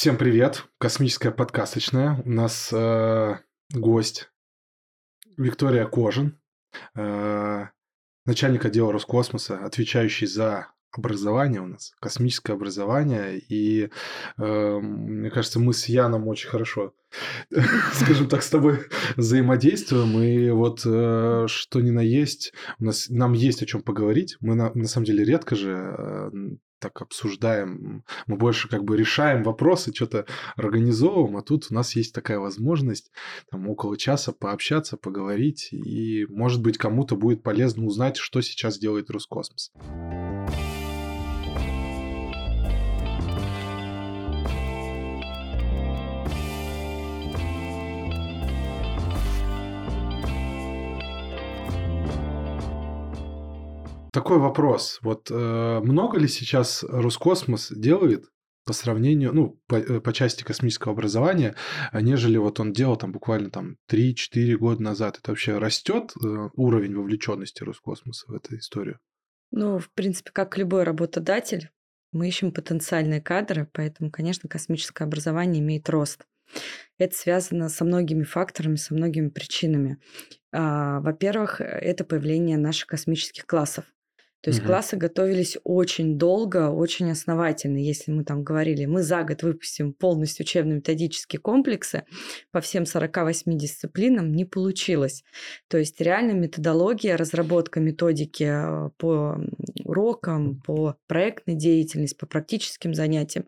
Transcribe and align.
Всем 0.00 0.16
привет, 0.16 0.64
космическая 0.78 1.30
подкасточная. 1.30 2.22
У 2.24 2.30
нас 2.30 2.72
э, 2.72 3.36
гость 3.74 4.30
Виктория 5.36 5.84
Кожин, 5.84 6.40
э, 6.96 7.66
начальник 8.24 8.64
отдела 8.64 8.94
Роскосмоса, 8.94 9.62
отвечающий 9.62 10.26
за 10.26 10.68
образование 10.90 11.60
у 11.60 11.66
нас, 11.66 11.92
космическое 12.00 12.54
образование. 12.54 13.38
И 13.40 13.90
э, 14.38 14.78
мне 14.80 15.28
кажется, 15.28 15.60
мы 15.60 15.74
с 15.74 15.84
Яном 15.84 16.28
очень 16.28 16.48
хорошо, 16.48 16.94
скажем 17.92 18.26
так, 18.30 18.42
с 18.42 18.48
тобой 18.48 18.78
взаимодействуем. 19.16 20.18
И 20.18 20.48
вот 20.48 20.80
э, 20.86 21.44
что 21.46 21.80
ни 21.82 21.90
на 21.90 22.00
есть, 22.00 22.54
у 22.78 22.86
нас, 22.86 23.10
нам 23.10 23.34
есть 23.34 23.60
о 23.62 23.66
чем 23.66 23.82
поговорить. 23.82 24.38
Мы 24.40 24.54
на, 24.54 24.72
на 24.72 24.88
самом 24.88 25.04
деле 25.04 25.24
редко 25.24 25.56
же 25.56 25.72
э, 25.72 26.30
так 26.80 27.02
обсуждаем, 27.02 28.04
мы 28.26 28.36
больше 28.36 28.68
как 28.68 28.84
бы 28.84 28.96
решаем 28.96 29.42
вопросы, 29.42 29.92
что-то 29.94 30.26
организовываем, 30.56 31.36
а 31.36 31.42
тут 31.42 31.66
у 31.70 31.74
нас 31.74 31.94
есть 31.94 32.14
такая 32.14 32.38
возможность 32.38 33.12
там 33.50 33.68
около 33.68 33.96
часа 33.96 34.32
пообщаться, 34.32 34.96
поговорить, 34.96 35.68
и 35.72 36.26
может 36.28 36.62
быть 36.62 36.78
кому-то 36.78 37.16
будет 37.16 37.42
полезно 37.42 37.84
узнать, 37.84 38.16
что 38.16 38.40
сейчас 38.40 38.78
делает 38.78 39.10
Роскосмос. 39.10 39.72
Такой 54.12 54.38
вопрос. 54.38 54.98
Вот 55.02 55.30
э, 55.30 55.80
много 55.82 56.18
ли 56.18 56.28
сейчас 56.28 56.82
Роскосмос 56.82 57.70
делает 57.70 58.24
по 58.66 58.72
сравнению, 58.72 59.32
ну, 59.32 59.60
по, 59.66 59.76
э, 59.76 60.00
по 60.00 60.12
части 60.12 60.42
космического 60.42 60.92
образования, 60.92 61.54
нежели 61.92 62.36
вот 62.36 62.60
он 62.60 62.72
делал 62.72 62.96
там 62.96 63.12
буквально 63.12 63.50
там 63.50 63.76
3-4 63.90 64.56
года 64.56 64.82
назад? 64.82 65.18
Это 65.18 65.30
вообще 65.30 65.58
растет 65.58 66.12
э, 66.16 66.48
уровень 66.54 66.96
вовлеченности 66.96 67.62
Роскосмоса 67.62 68.26
в 68.28 68.34
эту 68.34 68.56
историю? 68.56 68.98
Ну, 69.52 69.78
в 69.78 69.90
принципе, 69.92 70.30
как 70.32 70.56
любой 70.58 70.84
работодатель, 70.84 71.70
мы 72.12 72.28
ищем 72.28 72.52
потенциальные 72.52 73.20
кадры, 73.20 73.68
поэтому, 73.72 74.10
конечно, 74.10 74.48
космическое 74.48 75.04
образование 75.04 75.62
имеет 75.62 75.88
рост. 75.88 76.24
Это 76.98 77.16
связано 77.16 77.68
со 77.68 77.84
многими 77.84 78.24
факторами, 78.24 78.76
со 78.76 78.94
многими 78.94 79.28
причинами. 79.28 79.98
А, 80.52 81.00
во-первых, 81.00 81.60
это 81.60 82.04
появление 82.04 82.58
наших 82.58 82.88
космических 82.88 83.46
классов. 83.46 83.84
То 84.42 84.48
есть 84.48 84.60
угу. 84.60 84.68
классы 84.68 84.96
готовились 84.96 85.58
очень 85.64 86.16
долго, 86.18 86.70
очень 86.70 87.10
основательно. 87.10 87.76
Если 87.76 88.10
мы 88.10 88.24
там 88.24 88.42
говорили, 88.42 88.86
мы 88.86 89.02
за 89.02 89.22
год 89.22 89.42
выпустим 89.42 89.92
полностью 89.92 90.44
учебно-методические 90.44 91.40
комплексы 91.40 92.04
по 92.50 92.60
всем 92.60 92.86
48 92.86 93.58
дисциплинам, 93.58 94.32
не 94.32 94.46
получилось. 94.46 95.24
То 95.68 95.76
есть 95.76 96.00
реально 96.00 96.32
методология, 96.32 97.16
разработка 97.16 97.80
методики 97.80 98.44
э, 98.44 98.90
по 98.96 99.38
урокам, 99.84 100.62
по 100.62 100.96
проектной 101.06 101.54
деятельности, 101.54 102.16
по 102.16 102.26
практическим 102.26 102.94
занятиям 102.94 103.44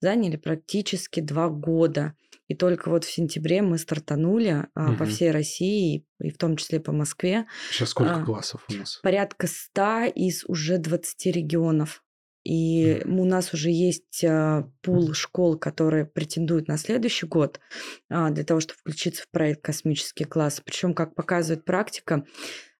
заняли 0.00 0.36
практически 0.36 1.20
два 1.20 1.48
года. 1.48 2.14
И 2.48 2.54
только 2.54 2.88
вот 2.88 3.04
в 3.04 3.12
сентябре 3.12 3.62
мы 3.62 3.78
стартанули 3.78 4.66
угу. 4.74 4.96
по 4.96 5.04
всей 5.04 5.30
России, 5.30 6.06
и 6.20 6.30
в 6.30 6.38
том 6.38 6.56
числе 6.56 6.80
по 6.80 6.92
Москве. 6.92 7.46
Сейчас 7.70 7.90
сколько 7.90 8.16
а, 8.16 8.24
классов 8.24 8.64
у 8.68 8.74
нас? 8.74 8.98
Порядка 9.02 9.46
100 9.46 10.04
из 10.14 10.44
уже 10.46 10.78
20 10.78 11.26
регионов. 11.26 12.02
И 12.44 13.02
у 13.04 13.24
нас 13.26 13.52
уже 13.52 13.70
есть 13.70 14.24
а, 14.24 14.70
пул 14.80 15.12
школ, 15.12 15.58
которые 15.58 16.06
претендуют 16.06 16.66
на 16.68 16.78
следующий 16.78 17.26
год 17.26 17.60
а, 18.08 18.30
для 18.30 18.44
того, 18.44 18.60
чтобы 18.60 18.78
включиться 18.78 19.24
в 19.24 19.30
проект 19.30 19.62
«Космический 19.62 20.24
класс». 20.24 20.62
Причем, 20.64 20.94
как 20.94 21.14
показывает 21.14 21.66
практика, 21.66 22.24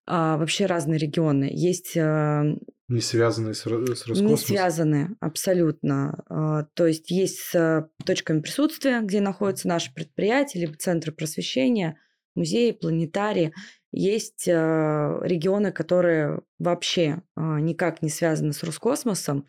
вообще 0.09 0.67
разные 0.67 0.98
регионы. 0.98 1.51
Есть 1.52 1.96
а, 1.96 2.45
не 2.89 3.01
связанные 3.01 3.55
с, 3.55 3.61
с 3.61 3.67
Роскосмосом? 3.67 4.27
Не 4.27 4.36
связаны, 4.36 5.17
абсолютно. 5.20 6.24
А, 6.29 6.64
то 6.74 6.86
есть 6.86 7.11
есть 7.11 7.39
с 7.39 7.89
точками 8.05 8.41
присутствия, 8.41 9.01
где 9.02 9.20
находятся 9.20 9.69
наши 9.69 9.92
предприятия, 9.92 10.61
либо 10.61 10.74
центры 10.74 11.13
просвещения, 11.13 11.98
музеи, 12.35 12.70
планетарии. 12.73 13.52
Есть 13.91 14.46
регионы, 14.46 15.73
которые 15.73 16.42
вообще 16.58 17.23
никак 17.36 18.02
не 18.02 18.11
связаны 18.11 18.52
с 18.52 18.63
Роскосмосом, 18.63 19.46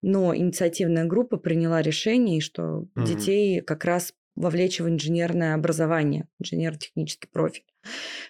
но 0.00 0.34
инициативная 0.34 1.06
группа 1.06 1.38
приняла 1.38 1.82
решение, 1.82 2.40
что 2.40 2.86
угу. 2.94 3.04
детей 3.04 3.60
как 3.60 3.84
раз 3.84 4.14
вовлечь 4.36 4.80
в 4.80 4.88
инженерное 4.88 5.54
образование, 5.54 6.28
инженерно-технический 6.38 7.28
профиль. 7.30 7.64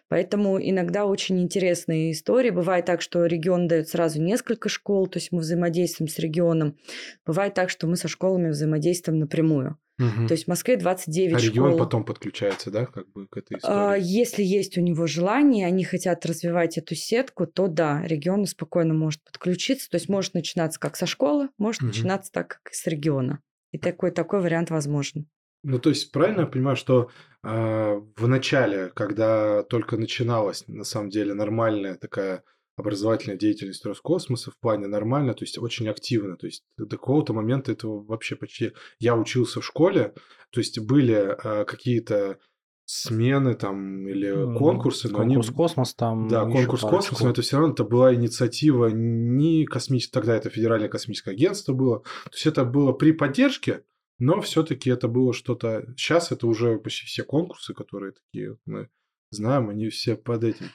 Поэтому 0.08 0.60
иногда 0.60 1.06
очень 1.06 1.40
интересные 1.40 2.12
истории. 2.12 2.50
Бывает 2.50 2.84
так, 2.84 3.00
что 3.00 3.26
регион 3.26 3.68
дает 3.68 3.88
сразу 3.88 4.20
несколько 4.20 4.68
школ, 4.68 5.06
то 5.06 5.18
есть 5.18 5.32
мы 5.32 5.40
взаимодействуем 5.40 6.08
с 6.08 6.18
регионом. 6.18 6.76
Бывает 7.24 7.54
так, 7.54 7.70
что 7.70 7.86
мы 7.86 7.96
со 7.96 8.08
школами 8.08 8.48
взаимодействуем 8.48 9.20
напрямую. 9.20 9.78
Угу. 10.00 10.28
То 10.28 10.32
есть 10.32 10.44
в 10.44 10.48
Москве 10.48 10.76
29 10.76 11.34
а 11.34 11.38
школ. 11.38 11.48
регион 11.48 11.78
потом 11.78 12.04
подключается, 12.04 12.70
да, 12.70 12.86
как 12.86 13.10
бы 13.12 13.26
к 13.26 13.36
этой 13.36 13.58
истории? 13.58 13.76
А, 13.76 13.94
если 13.96 14.42
есть 14.42 14.78
у 14.78 14.80
него 14.80 15.06
желание, 15.06 15.66
они 15.66 15.84
хотят 15.84 16.24
развивать 16.24 16.78
эту 16.78 16.94
сетку, 16.94 17.46
то 17.46 17.68
да, 17.68 18.02
регион 18.04 18.46
спокойно 18.46 18.94
может 18.94 19.22
подключиться. 19.22 19.90
То 19.90 19.96
есть 19.96 20.08
может 20.08 20.34
начинаться 20.34 20.80
как 20.80 20.96
со 20.96 21.06
школы, 21.06 21.50
может 21.58 21.82
угу. 21.82 21.88
начинаться 21.88 22.32
так, 22.32 22.48
как 22.48 22.72
и 22.72 22.74
с 22.74 22.86
региона. 22.86 23.40
И 23.72 23.78
такой, 23.78 24.10
такой 24.10 24.40
вариант 24.40 24.70
возможен. 24.70 25.28
Ну, 25.62 25.78
то 25.78 25.90
есть, 25.90 26.10
правильно 26.12 26.42
я 26.42 26.46
понимаю, 26.46 26.76
что 26.76 27.10
э, 27.42 28.00
в 28.16 28.28
начале, 28.28 28.90
когда 28.94 29.62
только 29.64 29.96
начиналась, 29.96 30.64
на 30.68 30.84
самом 30.84 31.10
деле, 31.10 31.34
нормальная 31.34 31.96
такая 31.96 32.42
образовательная 32.76 33.36
деятельность 33.36 33.84
Роскосмоса 33.84 34.50
в 34.50 34.58
плане 34.58 34.86
нормально, 34.86 35.34
то 35.34 35.44
есть 35.44 35.58
очень 35.58 35.88
активно. 35.88 36.36
То 36.36 36.46
есть 36.46 36.64
до 36.76 36.86
какого-то 36.86 37.32
момента 37.32 37.72
этого 37.72 38.02
вообще 38.02 38.36
почти... 38.36 38.72
Я 38.98 39.16
учился 39.16 39.60
в 39.60 39.64
школе, 39.66 40.14
то 40.50 40.60
есть 40.60 40.78
были 40.80 41.36
э, 41.42 41.64
какие-то 41.64 42.38
смены 42.86 43.54
там 43.54 44.08
или 44.08 44.32
конкурсы. 44.56 45.08
Но 45.08 45.18
конкурс 45.18 45.48
они... 45.48 45.56
космос 45.56 45.94
там. 45.94 46.26
Да, 46.26 46.44
конкурс 46.44 46.80
космос, 46.80 47.20
но 47.20 47.30
это 47.30 47.42
все 47.42 47.58
равно 47.58 47.72
это 47.72 47.84
была 47.84 48.12
инициатива 48.14 48.86
не 48.86 49.64
космическая, 49.64 50.12
тогда 50.20 50.36
это 50.36 50.50
Федеральное 50.50 50.88
космическое 50.88 51.30
агентство 51.30 51.72
было. 51.72 52.00
То 52.00 52.32
есть 52.32 52.46
это 52.46 52.64
было 52.64 52.92
при 52.92 53.12
поддержке 53.12 53.84
но 54.20 54.40
все-таки 54.40 54.90
это 54.90 55.08
было 55.08 55.32
что-то... 55.32 55.86
Сейчас 55.96 56.30
это 56.30 56.46
уже 56.46 56.78
почти 56.78 57.06
все 57.06 57.24
конкурсы, 57.24 57.74
которые 57.74 58.12
такие 58.12 58.56
мы 58.66 58.88
знаем, 59.30 59.68
они 59.70 59.88
все 59.88 60.14
под 60.14 60.44
этим. 60.44 60.66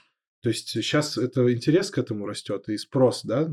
То 0.42 0.50
есть 0.50 0.70
сейчас 0.70 1.18
это 1.18 1.52
интерес 1.52 1.90
к 1.90 1.98
этому 1.98 2.28
растет 2.28 2.70
и 2.70 2.78
спрос, 2.78 3.24
да, 3.24 3.50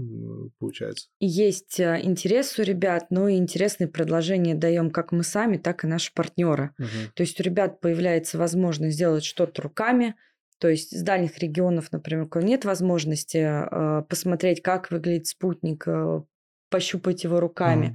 получается? 0.58 1.08
Есть 1.20 1.80
э, 1.80 2.00
интерес 2.02 2.58
у 2.58 2.62
ребят, 2.62 3.06
но 3.08 3.28
и 3.28 3.36
интересные 3.36 3.88
предложения 3.88 4.54
даем 4.54 4.90
как 4.90 5.10
мы 5.10 5.24
сами, 5.24 5.56
так 5.56 5.84
и 5.84 5.86
наши 5.86 6.12
партнеры. 6.12 6.74
Угу. 6.78 7.14
То 7.14 7.22
есть 7.22 7.40
у 7.40 7.42
ребят 7.42 7.80
появляется 7.80 8.36
возможность 8.36 8.96
сделать 8.96 9.24
что-то 9.24 9.62
руками, 9.62 10.16
то 10.58 10.68
есть 10.68 10.96
с 10.96 11.02
дальних 11.02 11.38
регионов, 11.38 11.90
например, 11.92 12.28
нет 12.36 12.64
возможности 12.64 13.38
э, 13.38 14.02
посмотреть, 14.02 14.62
как 14.62 14.90
выглядит 14.90 15.26
спутник, 15.26 15.88
э, 15.88 16.22
пощупать 16.72 17.22
его 17.22 17.38
руками. 17.38 17.86
Mm. 17.86 17.94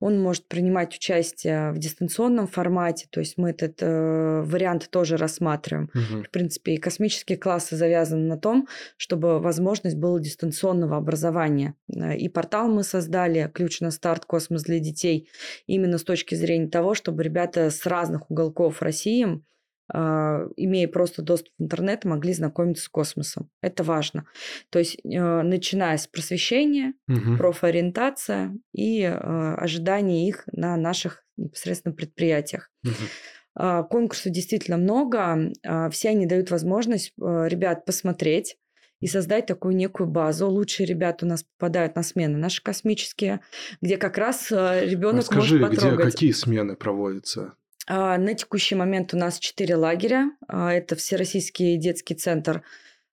Он 0.00 0.20
может 0.20 0.46
принимать 0.46 0.94
участие 0.94 1.72
в 1.72 1.78
дистанционном 1.78 2.46
формате, 2.46 3.06
то 3.10 3.20
есть 3.20 3.38
мы 3.38 3.50
этот 3.50 3.78
э, 3.80 4.42
вариант 4.42 4.90
тоже 4.90 5.16
рассматриваем. 5.16 5.90
Mm-hmm. 5.94 6.24
В 6.24 6.30
принципе, 6.30 6.74
и 6.74 6.76
космические 6.76 7.38
классы 7.38 7.76
завязаны 7.76 8.26
на 8.26 8.36
том, 8.36 8.68
чтобы 8.96 9.40
возможность 9.40 9.96
была 9.96 10.20
дистанционного 10.20 10.96
образования. 10.96 11.74
Э, 11.88 12.16
и 12.16 12.28
портал 12.28 12.68
мы 12.68 12.82
создали, 12.82 13.50
ключ 13.54 13.80
на 13.80 13.90
старт 13.90 14.24
«Космос 14.26 14.64
для 14.64 14.80
детей», 14.80 15.28
именно 15.66 15.96
с 15.96 16.04
точки 16.04 16.34
зрения 16.34 16.68
того, 16.68 16.94
чтобы 16.94 17.22
ребята 17.22 17.70
с 17.70 17.86
разных 17.86 18.30
уголков 18.30 18.82
России 18.82 19.40
имея 19.90 20.88
просто 20.88 21.22
доступ 21.22 21.52
в 21.58 21.62
интернет, 21.62 22.04
могли 22.04 22.32
знакомиться 22.32 22.84
с 22.84 22.88
космосом. 22.88 23.50
Это 23.62 23.82
важно. 23.82 24.26
То 24.70 24.78
есть, 24.78 24.98
э, 25.04 25.42
начиная 25.42 25.96
с 25.96 26.06
просвещения, 26.06 26.94
угу. 27.08 27.36
профориентация 27.36 28.54
и 28.72 29.02
э, 29.02 29.10
ожидание 29.12 30.28
их 30.28 30.44
на 30.52 30.76
наших 30.76 31.24
непосредственно 31.36 31.94
предприятиях. 31.94 32.70
Угу. 32.84 33.84
Конкурсов 33.90 34.32
действительно 34.32 34.76
много. 34.76 35.52
А, 35.66 35.90
все 35.90 36.10
они 36.10 36.26
дают 36.26 36.50
возможность 36.50 37.12
э, 37.20 37.48
ребят 37.48 37.84
посмотреть 37.84 38.56
и 39.00 39.08
создать 39.08 39.46
такую 39.46 39.74
некую 39.74 40.08
базу. 40.08 40.48
Лучшие 40.48 40.86
ребята 40.86 41.24
у 41.26 41.28
нас 41.28 41.44
попадают 41.56 41.96
на 41.96 42.04
смены 42.04 42.38
наши 42.38 42.62
космические, 42.62 43.40
где 43.80 43.96
как 43.96 44.16
раз 44.16 44.50
ребенок 44.50 45.22
Расскажи, 45.22 45.58
может 45.58 45.76
потрогать. 45.76 45.98
где 45.98 46.12
какие 46.12 46.32
смены 46.32 46.76
проводятся? 46.76 47.54
А, 47.88 48.18
на 48.18 48.34
текущий 48.34 48.74
момент 48.74 49.14
у 49.14 49.16
нас 49.16 49.38
четыре 49.38 49.74
лагеря. 49.74 50.32
А, 50.46 50.72
это 50.72 50.94
Всероссийский 50.94 51.78
детский 51.78 52.14
центр 52.14 52.62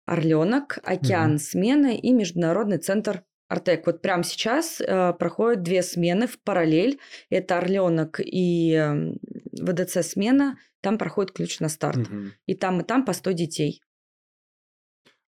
Орленок, 0.06 0.80
Океан 0.84 1.36
угу. 1.36 1.40
смены 1.40 1.98
и 1.98 2.12
Международный 2.12 2.78
центр 2.78 3.24
Артек. 3.48 3.86
Вот 3.86 4.02
прямо 4.02 4.24
сейчас 4.24 4.82
э, 4.82 5.14
проходят 5.14 5.62
две 5.62 5.82
смены 5.84 6.28
в 6.28 6.40
параллель. 6.40 7.00
Это 7.30 7.58
Орленок 7.58 8.20
и 8.20 8.74
э, 8.74 9.14
ВДЦ 9.52 10.06
смена. 10.06 10.58
Там 10.82 10.98
проходит 10.98 11.32
ключ 11.32 11.60
на 11.60 11.70
старт. 11.70 11.98
Мгм. 12.10 12.34
И 12.48 12.56
там, 12.56 12.82
и 12.82 12.84
там 12.84 13.06
по 13.06 13.14
100 13.14 13.32
детей. 13.32 13.82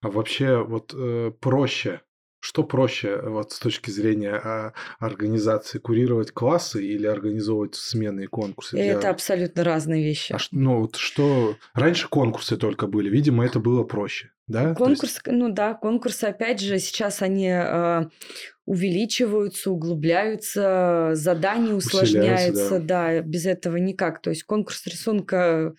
А 0.01 0.09
вообще 0.09 0.63
вот 0.63 0.93
э, 0.93 1.31
проще, 1.39 2.01
что 2.45 2.63
проще 2.63 3.07
э, 3.07 3.27
вот 3.27 3.51
с 3.53 3.57
точки 3.59 3.89
зрения 3.89 4.35
а, 4.35 4.73
организации 4.99 5.79
курировать 5.79 6.31
классы 6.31 6.85
или 6.85 7.07
организовывать 7.07 7.73
смены 7.73 8.25
и 8.25 8.27
конкурсы? 8.27 8.75
для- 8.75 8.85
Это 8.93 9.09
абсолютно 9.09 9.63
разные 9.63 10.03
вещи. 10.03 10.31
А 10.31 10.37
ну 10.51 10.81
вот 10.81 10.95
что 10.95 11.55
раньше 11.73 12.07
конкурсы 12.07 12.55
только 12.55 12.85
были, 12.85 13.09
видимо, 13.09 13.43
это 13.43 13.59
было 13.59 13.83
проще, 13.83 14.29
да? 14.45 14.75
То 14.75 14.87
есть- 14.89 15.01
Конкурс, 15.01 15.19
ну 15.25 15.49
да, 15.49 15.73
конкурсы, 15.73 16.25
опять 16.25 16.59
же, 16.61 16.77
сейчас 16.77 17.23
они 17.23 17.49
э, 17.51 18.05
увеличиваются, 18.67 19.71
углубляются, 19.71 21.11
задания 21.13 21.73
усложняются, 21.73 22.79
да. 22.79 23.21
без 23.21 23.47
этого 23.47 23.77
никак. 23.77 24.21
То 24.21 24.29
есть 24.29 24.43
конкурс 24.43 24.85
рисунка 24.85 25.73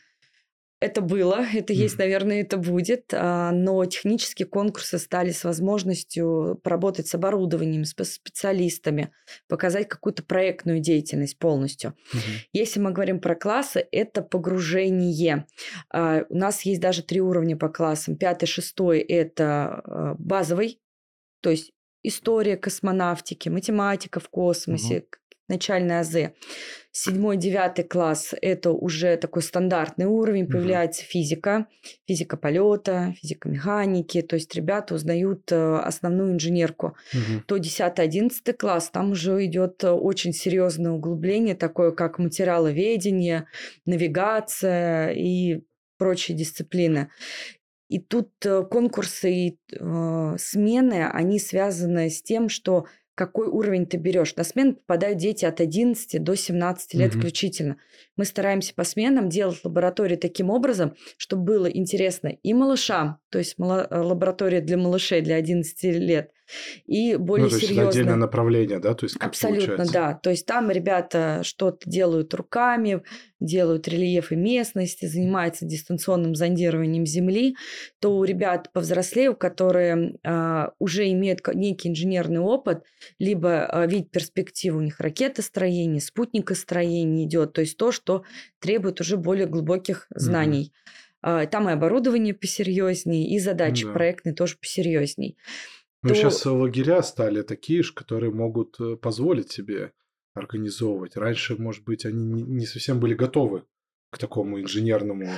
это 0.81 1.01
было, 1.01 1.45
это 1.55 1.73
есть, 1.73 1.95
Мгм. 1.95 2.05
наверное, 2.05 2.41
это 2.43 2.57
будет, 2.59 3.13
а, 3.15 3.51
но 3.53 3.85
технические 3.87 4.47
конкурсы 4.47 4.99
стали 4.99 5.31
с 5.31 5.45
возможностью 5.45 6.61
поработать 6.63 7.07
с 7.09 7.15
оборудованием, 7.15 7.85
с 7.85 7.95
специалистами, 8.05 9.11
показать 9.49 9.89
какую-то 9.89 10.23
проектную 10.23 10.81
деятельность 10.81 11.39
полностью. 11.39 11.95
Мгм. 12.13 12.23
Если 12.53 12.81
мы 12.81 12.93
говорим 12.93 13.21
про 13.21 13.35
классы, 13.35 13.87
это 13.91 14.23
погружение. 14.23 15.47
А, 15.91 16.25
У 16.29 16.37
нас 16.37 16.63
есть 16.63 16.81
даже 16.81 17.03
три 17.03 17.21
уровня 17.21 17.57
по 17.57 17.69
классам. 17.69 18.17
Пятый, 18.17 18.47
шестой– 18.47 18.99
это 19.01 19.83
а, 19.85 20.15
базовый, 20.19 20.81
то 21.41 21.51
есть 21.51 21.73
история 22.03 22.57
космонавтики, 22.57 23.49
математика 23.49 24.21
в 24.21 24.29
космосе, 24.29 25.03
к- 25.03 25.19
начальные 25.49 26.01
азы. 26.01 26.35
Седьмой, 26.99 27.37
девятый 27.37 27.85
класс– 27.85 28.35
это 28.41 28.71
уже 28.71 29.19
такой 29.19 29.43
стандартный 29.43 30.07
уровень, 30.07 30.47
появляется 30.47 31.03
физика, 31.05 31.67
физика 32.09 32.39
полета, 32.39 33.15
физика 33.21 33.51
механики, 33.51 34.23
то 34.23 34.37
есть 34.37 34.55
ребята 34.55 34.95
узнают 34.95 35.53
э, 35.53 35.77
основную 35.77 36.33
инженерку 36.33 36.97
Мгм. 37.13 37.43
то 37.47 37.59
10-11 37.59 38.55
класс, 38.55 38.89
там 38.89 39.11
уже 39.11 39.45
идет 39.45 39.85
э, 39.85 39.91
очень 39.91 40.33
серьезное 40.33 40.93
углубление, 40.93 41.55
такое 41.55 41.91
как 41.91 42.19
материаловедение, 42.19 43.47
навигация 43.85 45.11
и 45.11 45.65
прочие 45.99 46.35
дисциплины. 46.35 47.11
И 47.89 47.99
тут 47.99 48.31
э, 48.45 48.65
конкурсы 48.65 49.33
и 49.33 49.59
э, 49.71 50.37
смены, 50.39 51.09
они 51.09 51.39
связаны 51.39 52.09
с 52.09 52.23
тем, 52.23 52.49
что 52.49 52.87
какой 53.17 53.49
уровень 53.49 53.87
ты 53.87 53.97
берешь. 53.97 54.37
На 54.37 54.45
смену 54.45 54.75
попадают 54.75 55.19
дети 55.19 55.45
от 55.45 55.61
11 55.61 56.23
до 56.23 56.37
17 56.37 56.95
лет 56.95 57.13
Мгм. 57.13 57.21
включительно. 57.21 57.77
Мы 58.17 58.25
стараемся 58.27 58.75
по 58.75 58.85
сменам 58.85 59.29
делать 59.29 59.59
лаборатории 59.65 60.17
таким 60.17 60.51
образом, 60.51 60.95
чтобы 61.17 61.45
было 61.45 61.67
интересно 61.67 62.29
и 62.29 62.55
малышам, 62.55 63.19
то 63.31 63.39
есть 63.39 63.57
э, 63.59 63.63
лаборатория 63.63 64.61
для 64.61 64.77
малышей 64.77 65.23
для 65.23 65.37
11 65.37 65.99
лет, 65.99 66.31
и 66.87 67.17
более 67.17 67.45
Ну, 67.45 67.51
то 67.51 67.57
есть 67.57 67.65
это 67.65 67.75
серьезно. 67.75 67.91
отдельное 67.91 68.17
направление, 68.17 68.79
да? 68.79 68.95
То 68.95 69.05
есть 69.05 69.17
как 69.17 69.29
Абсолютно, 69.31 69.67
получается? 69.67 69.93
да. 69.93 70.15
То 70.15 70.31
есть 70.31 70.47
там 70.47 70.71
ребята 70.71 71.41
что-то 71.43 71.89
делают 71.89 72.33
руками, 72.35 73.03
делают 73.41 73.89
рельефы 73.89 74.37
местности, 74.37 75.07
занимаются 75.07 75.65
дистанционным 75.67 76.35
зондированием 76.35 77.07
земли. 77.07 77.57
То 78.01 78.17
у 78.17 78.25
ребят 78.25 78.71
повзрослее, 78.73 79.35
которые 79.35 80.15
а, 80.25 80.71
уже 80.79 81.11
имеют 81.13 81.41
некий 81.55 81.89
инженерный 81.91 82.41
опыт, 82.41 82.85
либо 83.19 83.67
а, 83.67 83.87
видят 83.87 84.11
перспективу 84.11 84.79
у 84.79 84.83
них 84.83 85.01
ракетостроение, 85.01 86.01
спутникостроение 86.01 87.27
идет, 87.27 87.53
то 87.53 87.61
есть 87.61 87.77
то, 87.77 87.93
что 87.93 88.25
требует 88.61 89.01
уже 89.01 89.17
более 89.17 89.47
глубоких 89.47 90.07
знаний. 90.11 90.73
А, 91.23 91.47
Там 91.47 91.69
и 91.69 91.73
оборудование 91.73 92.35
посерьезнее, 92.35 93.29
и 93.29 93.39
задачи 93.39 93.85
Да. 93.85 93.93
проектные 93.93 94.35
тоже 94.35 94.57
посерьезней. 94.61 95.37
Ну, 96.09 96.15
сейчас 96.15 96.45
лагеря 96.47 97.03
стали 97.03 97.43
такие 97.43 97.83
же, 97.83 97.93
которые 97.95 98.33
могут 98.33 98.77
э, 98.81 98.97
позволить 98.97 99.51
себе 99.51 99.93
организовывать. 100.35 101.17
Раньше, 101.17 101.57
может 101.57 101.85
быть, 101.85 102.05
они 102.05 102.43
не 102.43 102.67
совсем 102.67 103.01
были 103.01 103.15
готовы 103.15 103.65
к 104.11 104.19
такому 104.19 104.61
инженерному, 104.61 105.29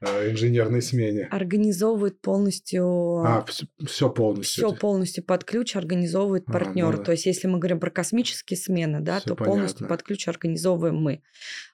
э, 0.00 0.30
инженерной 0.30 0.80
смене. 0.80 1.28
Организовывают 1.30 2.20
полностью 2.20 3.18
А, 3.22 3.44
все 3.86 4.08
полностью. 4.10 4.68
все 4.68 4.76
полностью 4.76 5.24
под 5.24 5.44
ключ 5.44 5.76
организовывает 5.76 6.44
А, 6.46 6.52
партнер. 6.52 6.92
ну 6.92 6.98
да. 6.98 7.02
То 7.04 7.12
есть, 7.12 7.26
если 7.26 7.48
мы 7.48 7.58
говорим 7.58 7.80
про 7.80 7.90
космические 7.90 8.56
смены, 8.56 9.00
да, 9.00 9.18
Всё 9.20 9.30
то 9.30 9.36
полностью 9.36 9.80
понятно. 9.80 9.88
под 9.96 10.02
ключ 10.04 10.26
организовываем 10.28 10.96
мы. 10.96 11.22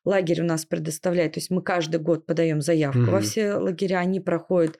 Лагерь 0.04 0.40
у 0.42 0.44
нас 0.44 0.64
предоставляет, 0.66 1.34
то 1.34 1.40
есть 1.40 1.50
мы 1.50 1.62
каждый 1.62 2.00
год 2.00 2.26
подаем 2.26 2.60
заявку 2.60 2.98
во 3.00 3.18
Мгм. 3.18 3.22
все 3.22 3.54
лагеря, 3.54 3.98
они 3.98 4.20
проходят 4.20 4.78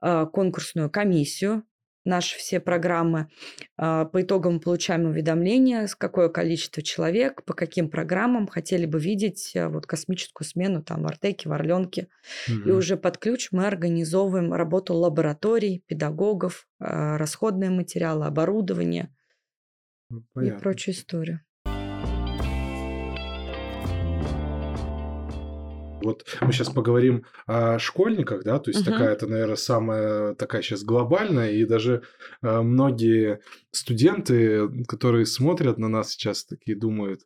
а, 0.00 0.24
конкурсную 0.26 0.88
комиссию. 0.90 1.64
Наши 2.04 2.38
все 2.38 2.60
программы. 2.60 3.28
А, 3.76 4.06
По 4.06 4.22
итогам 4.22 4.54
мы 4.54 4.60
получаем 4.60 5.04
уведомление, 5.04 5.86
с 5.86 5.94
какое 5.94 6.30
количество 6.30 6.82
человек, 6.82 7.44
по 7.44 7.52
каким 7.52 7.90
программам 7.90 8.46
хотели 8.48 8.86
бы 8.86 8.98
видеть 8.98 9.54
а, 9.56 9.68
вот 9.68 9.86
космическую 9.86 10.46
смену 10.46 10.82
там 10.82 11.02
в 11.02 11.06
Артеке, 11.06 11.48
в 11.48 11.52
Орленке. 11.52 12.08
И 12.64 12.70
Мгм. 12.70 12.72
уже 12.72 12.96
под 12.96 13.18
ключ 13.18 13.48
мы 13.52 13.66
организовываем 13.66 14.52
работу 14.54 14.94
лабораторий, 14.94 15.84
педагогов, 15.86 16.68
а, 16.80 17.18
расходные 17.18 17.70
материалы, 17.70 18.26
оборудование 18.26 19.10
Ну, 20.08 20.22
и 20.38 20.50
понятно. 20.50 20.50
прочую 20.50 20.94
историю. 20.94 21.40
Вот 26.02 26.24
мы 26.40 26.52
сейчас 26.52 26.70
поговорим 26.70 27.24
о 27.46 27.78
школьниках, 27.78 28.44
да, 28.44 28.58
то 28.58 28.70
есть 28.70 28.86
Мгм. 28.86 28.92
такая, 28.92 29.12
это, 29.12 29.26
наверное, 29.26 29.56
самая 29.56 30.34
такая 30.34 30.62
сейчас 30.62 30.82
глобальная, 30.82 31.50
и 31.52 31.64
даже 31.64 32.02
э, 32.42 32.60
многие 32.60 33.40
студенты, 33.70 34.68
которые 34.86 35.26
смотрят 35.26 35.78
на 35.78 35.88
нас 35.88 36.10
сейчас, 36.10 36.44
такие 36.44 36.76
думают, 36.76 37.22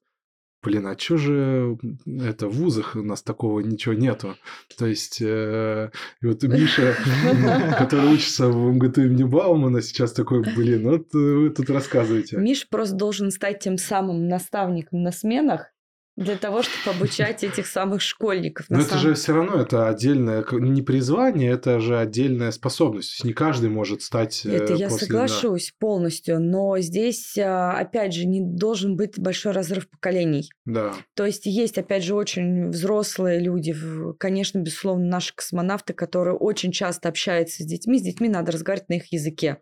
блин, 0.65 0.87
а 0.87 0.97
чё 0.97 1.17
же 1.17 1.79
это 2.07 2.49
в 2.49 2.53
вузах 2.53 2.97
у 2.97 3.03
нас 3.03 3.23
такого 3.23 3.61
ничего 3.61 3.95
нету? 3.95 4.37
То 4.79 4.87
есть, 4.87 5.21
э, 5.21 5.91
вот 6.23 6.43
Миша, 6.43 6.95
который 7.79 8.13
учится 8.15 8.49
в 8.49 8.73
МГТУ 8.73 9.03
имени 9.03 9.25
Баумана, 9.25 9.83
сейчас 9.83 10.13
такой, 10.13 10.43
блин, 10.57 10.89
вот 10.89 11.13
вы 11.13 11.51
тут 11.51 11.71
рассказываете. 11.71 12.39
Миш 12.39 12.67
просто 12.69 12.97
должен 12.97 13.31
стать 13.31 13.61
тем 13.61 13.79
самым 13.79 14.29
наставником 14.29 15.03
на 15.03 15.13
сменах 15.13 15.74
для 16.17 16.37
того, 16.37 16.63
чтобы 16.63 16.97
обучать 16.97 17.43
этих 17.43 17.67
самых 17.67 18.01
школьников. 18.01 18.67
Но 18.69 18.79
это 18.79 18.91
самом- 18.91 19.03
же 19.03 19.15
все 19.15 19.33
равно 19.33 19.61
это 19.61 19.89
отдельное, 19.89 20.45
не 20.53 20.83
призвание, 20.83 21.51
это 21.53 21.81
же 21.81 21.99
отдельная 21.99 22.53
способность. 22.53 23.11
То 23.11 23.15
есть 23.15 23.25
не 23.25 23.33
каждый 23.33 23.69
может 23.71 24.03
стать. 24.03 24.43
э, 24.47 24.51
Это 24.53 24.75
я 24.75 24.89
да. 24.89 24.97
соглашусь 24.97 25.73
полностью, 25.79 26.41
но 26.41 26.79
здесь, 26.79 27.37
а, 27.39 27.73
опять 27.73 28.15
же, 28.15 28.27
не 28.27 28.41
должен 28.41 28.97
быть 28.97 29.19
большой 29.19 29.53
разрыв 29.53 29.89
поколений. 29.91 30.51
Да. 30.65 30.93
То 31.15 31.27
есть 31.27 31.47
есть, 31.47 31.79
опять 31.79 32.05
же, 32.05 32.15
очень 32.15 32.69
взрослые 32.69 33.41
люди, 33.41 33.75
конечно, 34.19 34.61
безусловно, 34.61 35.07
наши 35.07 35.35
космонавты, 35.35 35.95
которые 35.95 36.37
очень 36.37 36.71
часто 36.73 37.09
общаются 37.09 37.63
с 37.63 37.67
детьми. 37.67 37.99
С 37.99 38.03
детьми 38.03 38.29
надо 38.29 38.53
разговаривать 38.53 38.89
на 38.89 38.95
их 38.95 39.13
языке. 39.13 39.59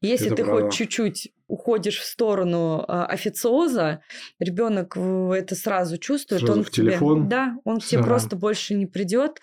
Если 0.00 0.26
Это 0.28 0.36
ты 0.36 0.44
правда. 0.44 0.62
хоть 0.64 0.74
чуть-чуть 0.74 1.32
уходишь 1.48 1.98
в 1.98 2.04
сторону 2.04 2.84
а, 2.86 3.06
официоза, 3.06 4.02
ребенок 4.38 4.96
это 4.96 5.54
сразу 5.54 5.96
чувствует, 5.98 6.42
Сразу 6.42 6.58
он 6.58 6.64
в 6.64 6.70
тебе, 6.70 6.90
телефон. 6.90 7.28
да, 7.28 7.56
он 7.64 7.80
к 7.80 7.84
тебе 7.84 8.02
просто 8.02 8.36
больше 8.36 8.74
не 8.74 8.86
придет. 8.86 9.40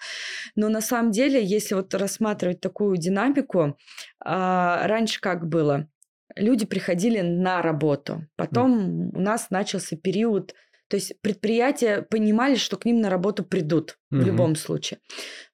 Но 0.55 0.69
на 0.69 0.81
самом 0.81 1.11
деле, 1.11 1.43
если 1.43 1.75
вот 1.75 1.93
рассматривать 1.93 2.61
такую 2.61 2.97
динамику, 2.97 3.77
а, 4.23 4.87
раньше 4.87 5.19
как 5.19 5.47
было? 5.47 5.87
Люди 6.35 6.65
приходили 6.65 7.21
на 7.21 7.61
работу, 7.61 8.27
потом 8.35 9.09
у 9.15 9.19
нас 9.19 9.49
начался 9.51 9.95
период 9.95 10.53
то 10.87 10.97
есть 10.97 11.19
предприятия 11.21 12.01
понимали, 12.03 12.55
что 12.55 12.77
к 12.77 12.85
ним 12.85 13.01
на 13.01 13.09
работу 13.09 13.43
придут 13.43 13.97
в 14.11 14.15
Мгм. 14.15 14.25
любом 14.27 14.55
случае. 14.55 14.99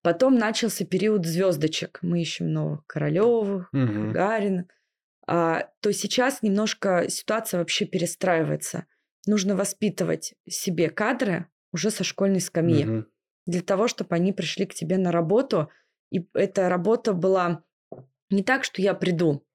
Потом 0.02 0.36
начался 0.38 0.86
период 0.86 1.26
звездочек. 1.26 2.00
Мы 2.02 2.22
ищем 2.22 2.52
новых 2.54 2.86
Королевых, 2.88 3.70
Мгм. 3.74 4.10
Гагарина. 4.14 4.68
А, 5.28 5.70
то 5.82 5.94
сейчас 5.94 6.42
немножко 6.44 7.06
ситуация 7.10 7.60
вообще 7.60 7.86
перестраивается. 7.86 8.86
Нужно 9.28 9.56
воспитывать 9.56 10.36
себе 10.50 10.90
кадры 10.90 11.48
уже 11.74 11.92
со 11.92 12.04
школьной 12.04 12.42
скамьи 12.42 12.86
Мгм. 12.86 13.08
для 13.46 13.62
того, 13.62 13.88
чтобы 13.88 14.16
они 14.16 14.34
пришли 14.34 14.66
к 14.66 14.74
тебе 14.74 14.98
на 14.98 15.12
работу. 15.12 15.70
И 16.12 16.28
эта 16.34 16.70
работа 16.70 17.14
была 17.14 17.64
не 18.30 18.44
так, 18.44 18.64
что 18.64 18.82
я 18.82 18.94
приду, 18.94 19.46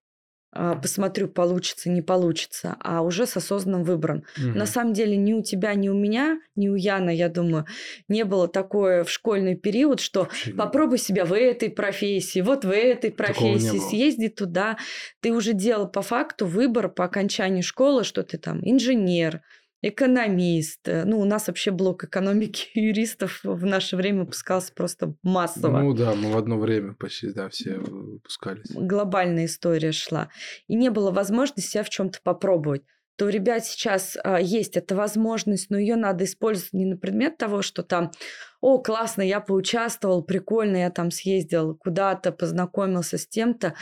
посмотрю, 0.83 1.29
получится, 1.29 1.91
не 1.91 2.03
получится, 2.03 2.77
а 2.81 3.03
уже 3.03 3.27
с 3.27 3.37
осознанным 3.37 3.85
выбором. 3.85 4.25
Угу. 4.39 4.57
На 4.57 4.67
самом 4.67 4.93
деле 4.93 5.17
ни 5.17 5.33
у 5.33 5.43
тебя, 5.43 5.75
ни 5.75 5.89
у 5.89 5.95
меня, 5.95 6.39
ни 6.55 6.69
у 6.69 6.75
Яна, 6.75 7.11
я 7.11 7.29
думаю, 7.29 7.67
не 8.09 8.25
было 8.25 8.49
такое 8.49 9.05
в 9.05 9.11
школьный 9.11 9.57
период, 9.57 10.01
что 10.01 10.23
Вообще 10.23 10.53
попробуй 10.53 10.99
себя 10.99 11.25
в 11.25 11.33
этой 11.33 11.71
профессии, 11.71 12.41
вот 12.41 12.65
в 12.65 12.71
этой 12.71 13.11
профессии, 13.11 13.79
съезди 13.79 14.29
туда. 14.29 14.77
Ты 15.21 15.33
уже 15.33 15.53
делал 15.53 15.89
по 15.89 16.03
факту 16.03 16.47
выбор 16.47 16.89
по 16.89 17.05
окончании 17.05 17.63
школы, 17.63 18.05
что 18.05 18.23
ты 18.23 18.39
там 18.39 18.61
инженер, 18.63 19.43
экономист. 19.83 20.88
Э, 20.88 21.04
ну, 21.04 21.21
у 21.21 21.25
нас 21.25 21.49
вообще 21.49 21.71
блок 21.71 22.04
экономики 22.04 22.68
юристов 22.75 23.40
в 23.42 23.64
наше 23.64 23.97
время 23.97 24.21
выпускался 24.21 24.73
просто 24.73 25.14
массово. 25.23 25.80
Ну 25.80 25.95
да, 25.95 26.14
мы 26.14 26.33
в 26.33 26.37
одно 26.37 26.59
время 26.59 26.95
почти, 26.95 27.33
да, 27.33 27.49
все 27.49 27.75
выпускались. 27.75 28.71
Глобальная 28.71 29.47
история 29.47 29.92
шла. 29.92 30.30
И 30.66 30.75
не 30.75 30.90
было 30.90 31.11
возможности 31.11 31.71
себя 31.71 31.83
в 31.83 31.90
чем-то 31.90 32.21
попробовать 32.23 32.83
то 33.16 33.25
у 33.25 33.28
ребят 33.28 33.64
сейчас 33.64 34.16
а, 34.23 34.40
есть 34.40 34.76
эта 34.76 34.95
возможность, 34.95 35.71
но 35.71 35.78
ее 35.78 35.97
надо 35.97 36.25
использовать 36.25 36.75
не 36.75 36.85
на 36.85 36.97
предмет 36.97 37.38
того, 37.38 37.62
что 37.62 37.83
там, 37.83 38.12
о, 38.61 38.78
классно, 38.78 39.23
я 39.23 39.40
поучаствовал, 39.40 40.23
прикольно, 40.23 40.76
я 40.76 40.90
там 40.90 41.11
съездил 41.11 41.75
куда-то, 41.75 42.30
познакомился 42.30 43.16
с 43.16 43.26
тем-то. 43.26 43.75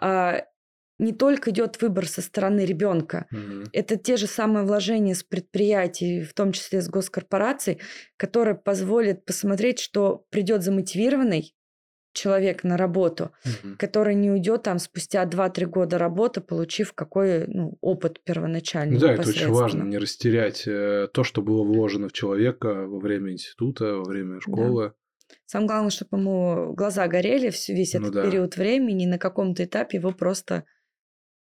А, 0.00 0.42
не 0.98 1.12
только 1.12 1.50
идет 1.50 1.80
выбор 1.80 2.06
со 2.06 2.22
стороны 2.22 2.64
ребенка, 2.64 3.26
mm 3.32 3.68
это 3.72 3.96
те 3.96 4.16
же 4.16 4.26
самые 4.26 4.64
вложения 4.64 5.14
с 5.14 5.22
предприятий, 5.22 6.22
в 6.22 6.32
том 6.34 6.52
числе 6.52 6.80
с 6.80 6.88
госкорпораций, 6.88 7.80
которые 8.16 8.54
позволят 8.54 9.24
посмотреть, 9.24 9.78
что 9.78 10.24
придет 10.30 10.62
замотивированный 10.62 11.54
человек 12.12 12.64
на 12.64 12.76
работу, 12.76 13.30
mm 13.44 13.76
который 13.76 14.14
не 14.14 14.30
уйдет 14.30 14.64
там 14.64 14.78
спустя 14.78 15.24
2-3 15.24 15.66
года 15.66 15.98
работы, 15.98 16.40
получив 16.40 16.92
какой 16.92 17.46
ну, 17.46 17.78
опыт 17.80 18.22
первоначальный. 18.24 18.98
Да, 18.98 19.12
это 19.12 19.28
очень 19.28 19.50
важно, 19.50 19.84
не 19.84 19.98
растерять 19.98 20.66
э, 20.66 21.08
то, 21.12 21.22
что 21.22 21.42
было 21.42 21.62
вложено 21.62 22.08
в 22.08 22.12
человека 22.12 22.86
во 22.86 22.98
время 22.98 23.32
института, 23.32 23.94
во 23.94 24.04
время 24.04 24.40
школы. 24.40 24.88
Да. 24.88 24.94
Самое 25.46 25.68
главное, 25.68 25.90
чтобы 25.90 26.18
ему 26.18 26.72
глаза 26.74 27.06
горели 27.06 27.52
весь 27.68 27.94
ну 27.94 28.00
этот 28.00 28.14
ну, 28.14 28.22
да. 28.22 28.24
период 28.24 28.56
времени, 28.56 29.06
на 29.06 29.18
каком-то 29.18 29.64
этапе 29.64 29.98
его 29.98 30.10
просто 30.10 30.64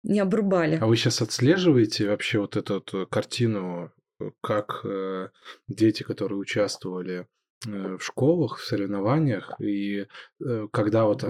не 0.06 0.20
обрубали. 0.20 0.78
А 0.80 0.86
вы 0.86 0.96
сейчас 0.96 1.20
отслеживаете 1.20 2.08
вообще 2.08 2.38
вот 2.38 2.56
эту 2.56 2.74
вот 2.74 2.94
э, 2.94 3.06
картину, 3.06 3.92
э, 4.20 4.30
как 4.40 4.80
э, 4.84 5.28
дети, 5.68 6.02
которые 6.02 6.38
участвовали 6.38 7.26
э, 7.66 7.96
в 7.96 8.00
школах, 8.00 8.58
в 8.58 8.64
соревнованиях, 8.64 9.60
и 9.60 10.06
э, 10.40 10.68
когда 10.72 11.04
вот 11.04 11.24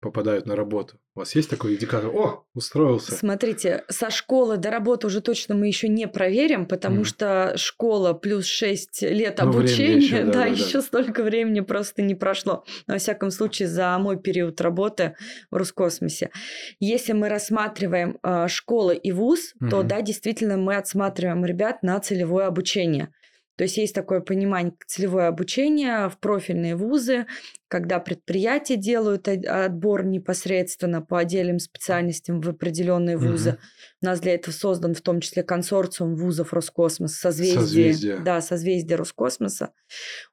попадают 0.00 0.46
на 0.46 0.56
работу? 0.56 0.98
У 1.14 1.20
вас 1.20 1.34
есть 1.34 1.50
такой 1.50 1.74
индикатор? 1.74 2.10
О, 2.10 2.44
устроился. 2.54 3.14
Смотрите, 3.14 3.84
со 3.88 4.10
школы 4.10 4.56
до 4.56 4.70
работы 4.70 5.06
уже 5.06 5.20
точно 5.20 5.54
мы 5.54 5.66
еще 5.66 5.88
не 5.88 6.08
проверим, 6.08 6.66
потому 6.66 7.02
mm. 7.02 7.04
что 7.04 7.52
школа 7.56 8.12
плюс 8.12 8.46
6 8.46 9.02
лет 9.02 9.38
ну, 9.38 9.48
обучения, 9.48 9.96
еще, 9.96 10.16
да, 10.24 10.32
да, 10.32 10.32
да, 10.32 10.46
еще 10.46 10.78
да. 10.78 10.82
столько 10.82 11.22
времени 11.22 11.60
просто 11.60 12.02
не 12.02 12.14
прошло. 12.14 12.64
Но, 12.86 12.94
во 12.94 12.98
всяком 12.98 13.30
случае, 13.30 13.68
за 13.68 13.98
мой 13.98 14.18
период 14.18 14.60
работы 14.60 15.16
в 15.50 15.56
Роскосмосе. 15.56 16.30
Если 16.78 17.12
мы 17.12 17.28
рассматриваем 17.28 18.18
э, 18.22 18.48
школы 18.48 18.96
и 18.96 19.12
вуз, 19.12 19.54
mm-hmm. 19.60 19.68
то 19.68 19.82
да, 19.82 20.00
действительно 20.00 20.56
мы 20.56 20.76
отсматриваем 20.76 21.44
ребят 21.44 21.82
на 21.82 22.00
целевое 22.00 22.46
обучение. 22.46 23.12
То 23.60 23.64
есть 23.64 23.76
есть 23.76 23.94
такое 23.94 24.20
понимание 24.20 24.72
целевое 24.86 25.26
обучение 25.26 26.08
в 26.08 26.16
профильные 26.18 26.76
вузы, 26.76 27.26
когда 27.68 28.00
предприятия 28.00 28.76
делают 28.76 29.28
отбор 29.28 30.02
непосредственно 30.02 31.02
по 31.02 31.18
отдельным 31.18 31.58
специальностям 31.58 32.40
в 32.40 32.48
определенные 32.48 33.18
вузы. 33.18 33.50
Угу. 33.50 33.58
У 34.00 34.06
нас 34.06 34.20
для 34.20 34.34
этого 34.36 34.54
создан 34.54 34.94
в 34.94 35.02
том 35.02 35.20
числе 35.20 35.42
консорциум 35.42 36.16
вузов 36.16 36.54
Роскосмос, 36.54 37.16
созвездие, 37.16 37.60
созвездие. 37.60 38.18
Да, 38.20 38.40
созвездие 38.40 38.96
Роскосмоса. 38.96 39.74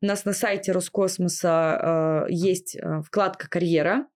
У 0.01 0.05
нас 0.05 0.23
на 0.23 0.31
сайте 0.31 0.71
Роскосмоса 0.71 2.27
э, 2.29 2.31
есть 2.31 2.77
э, 2.77 3.01
вкладка 3.05 3.49
«Карьера». 3.49 4.07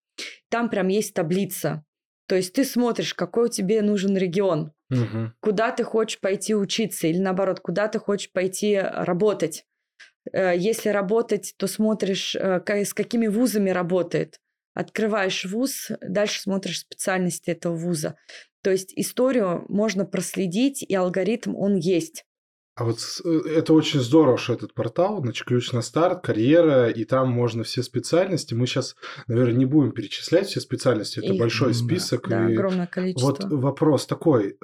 Там 0.48 0.70
прям 0.70 0.88
есть 0.88 1.14
таблица. 1.14 1.84
То 2.28 2.38
есть 2.38 2.54
ты 2.54 2.64
смотришь, 2.64 3.14
какой 3.14 3.50
тебе 3.50 3.82
нужен 3.82 4.16
регион. 4.16 4.72
Угу. 4.92 5.32
Куда 5.40 5.72
ты 5.72 5.84
хочешь 5.84 6.20
пойти 6.20 6.54
учиться 6.54 7.08
или 7.08 7.18
наоборот, 7.18 7.62
куда 7.62 7.88
ты 7.88 8.00
хочешь 8.00 8.32
пойти 8.32 8.78
работать. 8.78 9.66
Э, 10.32 10.54
если 10.56 10.90
работать, 10.90 11.54
то 11.58 11.68
смотришь, 11.68 12.36
э, 12.36 12.62
с 12.68 12.94
какими 12.94 13.28
вузами 13.28 13.70
работает. 13.70 14.40
Открываешь 14.74 15.46
вуз, 15.46 15.92
дальше 16.02 16.42
смотришь 16.42 16.80
специальности 16.80 17.52
этого 17.52 17.76
вуза. 17.76 18.16
То 18.64 18.70
есть 18.70 18.94
историю 18.96 19.66
можно 19.70 20.06
проследить, 20.06 20.84
и 20.84 20.94
алгоритм 20.94 21.56
он 21.56 21.76
есть. 21.76 22.26
А 22.76 22.86
вот 22.86 23.00
э, 23.26 23.42
это 23.48 23.74
очень 23.74 24.00
здорово, 24.00 24.38
что 24.38 24.54
этот 24.54 24.74
портал, 24.74 25.22
значит, 25.22 25.46
ключ 25.46 25.72
на 25.74 25.82
старт, 25.82 26.24
карьера, 26.24 26.90
и 26.90 27.04
там 27.04 27.30
можно 27.30 27.64
все 27.64 27.84
специальности. 27.84 28.54
Мы 28.54 28.66
сейчас, 28.66 28.96
наверное, 29.28 29.56
не 29.56 29.66
будем 29.66 29.92
перечислять 29.92 30.48
все 30.48 30.62
специальности, 30.62 31.20
это 31.20 31.34
и, 31.34 31.40
большой 31.40 31.74
список. 31.74 32.30
Да, 32.30 32.50
и 32.50 32.54
огромное 32.54 32.88
количество. 32.88 33.28
Вот 33.28 33.44
вопрос 33.44 34.06
такой. 34.06 34.58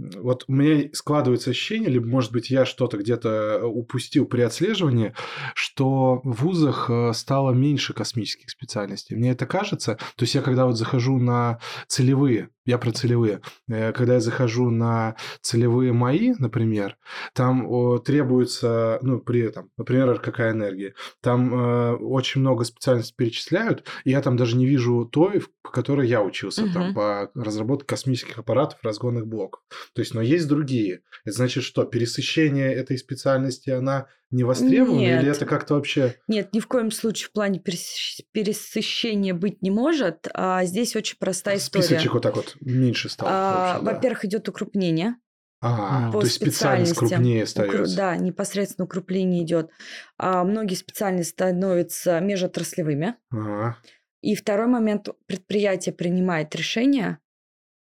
Э, 0.00 0.20
вот 0.20 0.44
у 0.48 0.52
меня 0.52 0.88
складывается 0.92 1.50
ощущение, 1.50 1.90
либо, 1.90 2.06
может 2.06 2.32
быть, 2.32 2.50
я 2.50 2.64
что-то 2.64 2.96
где-то 2.98 3.66
упустил 3.66 4.26
при 4.26 4.42
отслеживании, 4.42 5.14
что 5.54 6.20
в 6.24 6.44
вузах 6.44 6.90
э, 6.90 7.12
стало 7.12 7.52
меньше 7.52 7.92
космических 7.92 8.50
специальностей. 8.50 9.16
Мне 9.16 9.32
это 9.32 9.46
кажется. 9.46 9.96
То 10.16 10.22
есть 10.24 10.34
я 10.34 10.42
когда 10.42 10.66
вот 10.66 10.76
захожу 10.76 11.18
на 11.18 11.58
целевые, 11.86 12.50
я 12.64 12.78
про 12.78 12.92
целевые, 12.92 13.40
э, 13.68 13.92
когда 13.92 14.14
я 14.14 14.20
захожу 14.20 14.70
на 14.70 15.16
целевые 15.40 15.92
мои, 15.92 16.34
например, 16.38 16.96
там 17.34 17.68
требуется, 18.04 18.98
ну, 19.02 19.20
при 19.20 19.40
этом, 19.40 19.70
например, 19.76 20.18
какая 20.20 20.52
энергия, 20.52 20.94
там 21.20 21.54
э, 21.54 21.94
очень 21.96 22.40
много 22.40 22.64
специальностей 22.64 23.14
перечисляют, 23.16 23.86
и 24.04 24.10
я 24.10 24.22
там 24.22 24.36
даже 24.36 24.56
не 24.56 24.66
вижу 24.66 25.08
той, 25.10 25.42
по 25.62 25.70
которой 25.70 26.08
я 26.08 26.22
учился, 26.22 26.64
угу. 26.64 26.72
там, 26.72 26.94
по 26.94 27.30
разработке 27.34 27.86
космических 27.86 28.38
аппаратов, 28.38 28.78
разгонных 28.82 29.26
блоков. 29.26 29.60
То 29.92 30.02
есть, 30.02 30.14
но 30.14 30.22
есть 30.22 30.46
другие. 30.46 31.00
Это 31.24 31.36
значит, 31.36 31.64
что 31.64 31.84
пересыщение 31.84 32.72
этой 32.72 32.96
специальности, 32.96 33.70
она 33.70 34.06
не 34.30 34.44
востребована? 34.44 34.98
Нет. 34.98 35.22
Или 35.22 35.32
это 35.32 35.46
как-то 35.46 35.74
вообще... 35.74 36.14
Нет, 36.28 36.54
ни 36.54 36.60
в 36.60 36.68
коем 36.68 36.92
случае 36.92 37.28
в 37.28 37.32
плане 37.32 37.58
пересыщения 37.58 39.34
быть 39.34 39.62
не 39.62 39.70
может. 39.70 40.28
А 40.32 40.64
здесь 40.64 40.94
очень 40.94 41.16
простая 41.18 41.56
история. 41.56 41.84
Списочек 41.84 42.14
вот 42.14 42.22
так 42.22 42.36
вот 42.36 42.56
меньше 42.60 43.08
стал. 43.08 43.28
А, 43.30 43.80
да. 43.80 43.92
Во-первых, 43.92 44.24
идет 44.24 44.48
укрупнение. 44.48 45.16
А, 45.62 46.10
то 46.10 46.22
есть 46.22 46.34
специальность 46.34 46.94
крупнее 46.94 47.44
становится. 47.46 47.96
Да, 47.96 48.16
непосредственно 48.16 48.86
укрепление 48.86 49.42
идет. 49.42 49.70
А 50.16 50.44
многие 50.44 50.74
специальности 50.74 51.32
становятся 51.32 52.20
межотраслевыми. 52.20 53.16
Ага. 53.30 53.76
И 54.22 54.34
второй 54.34 54.68
момент, 54.68 55.08
предприятие 55.26 55.94
принимает 55.94 56.54
решение, 56.54 57.08
а, 57.08 57.18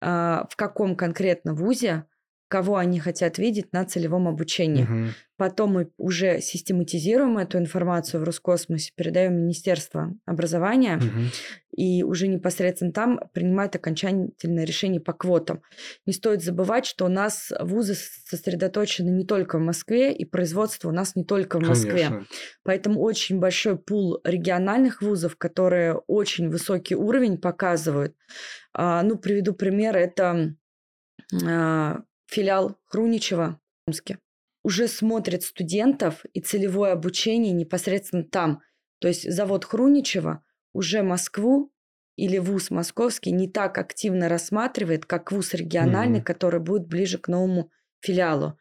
в 0.00 0.50
каком 0.56 0.96
конкретно 0.96 1.54
вузе 1.54 2.04
кого 2.48 2.76
они 2.76 2.98
хотят 2.98 3.38
видеть 3.38 3.72
на 3.72 3.84
целевом 3.84 4.26
обучении. 4.26 4.84
Угу. 4.84 5.12
Потом 5.36 5.72
мы 5.74 5.90
уже 5.98 6.40
систематизируем 6.40 7.38
эту 7.38 7.58
информацию 7.58 8.20
в 8.20 8.24
Роскосмосе, 8.24 8.92
передаем 8.96 9.34
Министерство 9.36 10.14
образования, 10.24 10.96
угу. 10.96 11.67
И 11.78 12.02
уже 12.02 12.26
непосредственно 12.26 12.92
там 12.92 13.20
принимают 13.32 13.76
окончательное 13.76 14.64
решение 14.64 15.00
по 15.00 15.12
квотам. 15.12 15.62
Не 16.06 16.12
стоит 16.12 16.42
забывать, 16.42 16.87
что 16.87 17.04
у 17.04 17.08
нас 17.08 17.52
вузы 17.61 17.94
сосредоточены 17.94 19.11
не 19.11 19.25
только 19.25 19.58
в 19.58 19.62
Москве, 19.62 20.12
и 20.12 20.25
производство 20.25 20.88
у 20.88 20.92
нас 20.92 21.14
не 21.14 21.25
только 21.25 21.61
в 21.61 21.68
Москве. 21.68 22.06
Конечно. 22.06 22.26
Поэтому 22.64 23.00
очень 23.00 23.38
большой 23.38 23.78
пул 23.78 24.20
региональных 24.25 25.02
вузов, 25.02 25.37
которые 25.37 25.94
очень 26.08 26.49
высокий 26.50 26.97
уровень 26.97 27.38
показывают. 27.38 28.16
А, 28.73 29.04
ну, 29.04 29.16
приведу 29.16 29.54
пример, 29.54 29.97
это 29.97 30.56
а, 31.47 32.00
филиал 32.26 32.76
Хруничева 32.87 33.61
в 33.87 33.90
Омске, 33.90 34.18
уже 34.64 34.88
смотрит 34.88 35.44
студентов 35.44 36.25
и 36.32 36.40
целевое 36.40 36.90
обучение 36.90 37.52
непосредственно 37.52 38.25
там. 38.25 38.62
То 38.99 39.06
есть 39.06 39.32
завод 39.32 39.64
Хруничева 39.64 40.42
уже 40.72 41.02
Москву 41.02 41.72
или 42.16 42.38
вуз 42.38 42.70
московский 42.70 43.30
не 43.30 43.48
так 43.48 43.78
активно 43.78 44.28
рассматривает, 44.28 45.06
как 45.06 45.30
вуз 45.30 45.54
региональный, 45.54 46.18
mm-hmm. 46.18 46.25
который 46.25 46.60
будет 46.60 46.87
ближе 46.88 47.18
к 47.18 47.28
новому 47.28 47.70
филиалу. 48.00 48.58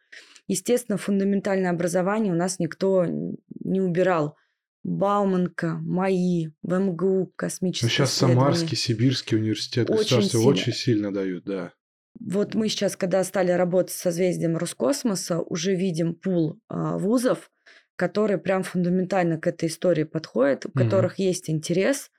Естественно, 0.47 0.97
фундаментальное 0.97 1.71
образование 1.71 2.31
у 2.31 2.35
нас 2.35 2.59
никто 2.59 3.05
не 3.05 3.81
убирал. 3.81 4.37
Бауманка, 4.83 5.79
МАИ, 5.81 6.51
ВМГУ, 6.61 7.33
космические 7.35 7.87
Ну, 7.87 7.91
сейчас 7.91 8.13
Самарский, 8.13 8.77
Сибирский 8.77 9.37
университет 9.37 9.89
очень 9.89 10.21
сильно. 10.21 10.47
очень 10.47 10.73
сильно 10.73 11.13
дают, 11.13 11.43
да. 11.43 11.73
Вот 12.19 12.55
мы 12.55 12.69
сейчас, 12.69 12.95
когда 12.95 13.23
стали 13.23 13.51
работать 13.51 13.91
с 13.91 13.99
созвездием 13.99 14.55
Роскосмоса, 14.55 15.39
уже 15.39 15.75
видим 15.75 16.15
пул 16.15 16.59
а, 16.69 16.97
вузов, 16.97 17.51
которые 17.97 18.37
прям 18.37 18.63
фундаментально 18.63 19.37
к 19.37 19.47
этой 19.47 19.67
истории 19.67 20.03
подходят, 20.05 20.65
у 20.65 20.69
mm 20.69 20.83
которых 20.83 21.19
есть 21.19 21.49
интерес. 21.49 22.09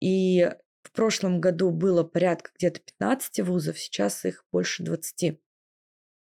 И 0.00 0.48
в 0.82 0.92
прошлом 0.92 1.40
году 1.40 1.70
было 1.70 2.04
порядка 2.04 2.50
где-то 2.56 2.80
15 2.80 3.40
вузов, 3.40 3.78
сейчас 3.78 4.24
их 4.24 4.44
больше 4.52 4.82
20. 4.84 5.40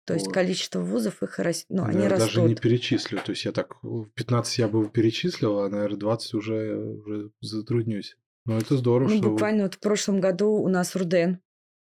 То 0.06 0.14
есть 0.14 0.30
количество 0.32 0.80
вузов 0.80 1.22
их 1.22 1.38
рас... 1.40 1.64
ну, 1.68 1.84
они 1.84 2.02
Я 2.04 2.08
растут. 2.10 2.28
даже 2.34 2.42
не 2.48 2.54
перечислю. 2.54 3.18
То 3.24 3.32
есть 3.32 3.44
я 3.44 3.50
так 3.52 3.82
в 3.82 4.06
15 4.14 4.58
я 4.58 4.68
бы 4.68 4.88
перечислил, 4.88 5.58
а, 5.60 5.68
наверное, 5.68 5.98
20 5.98 6.34
уже, 6.34 6.76
уже 6.76 7.30
затруднюсь. 7.40 8.16
Но 8.44 8.56
это 8.58 8.76
здорово, 8.76 9.08
Ну, 9.08 9.16
что... 9.16 9.24
вы- 9.24 9.30
буквально 9.32 9.64
вот 9.64 9.74
в 9.74 9.80
прошлом 9.80 10.20
году 10.20 10.50
у 10.52 10.68
нас 10.68 10.94
Руден 10.94 11.40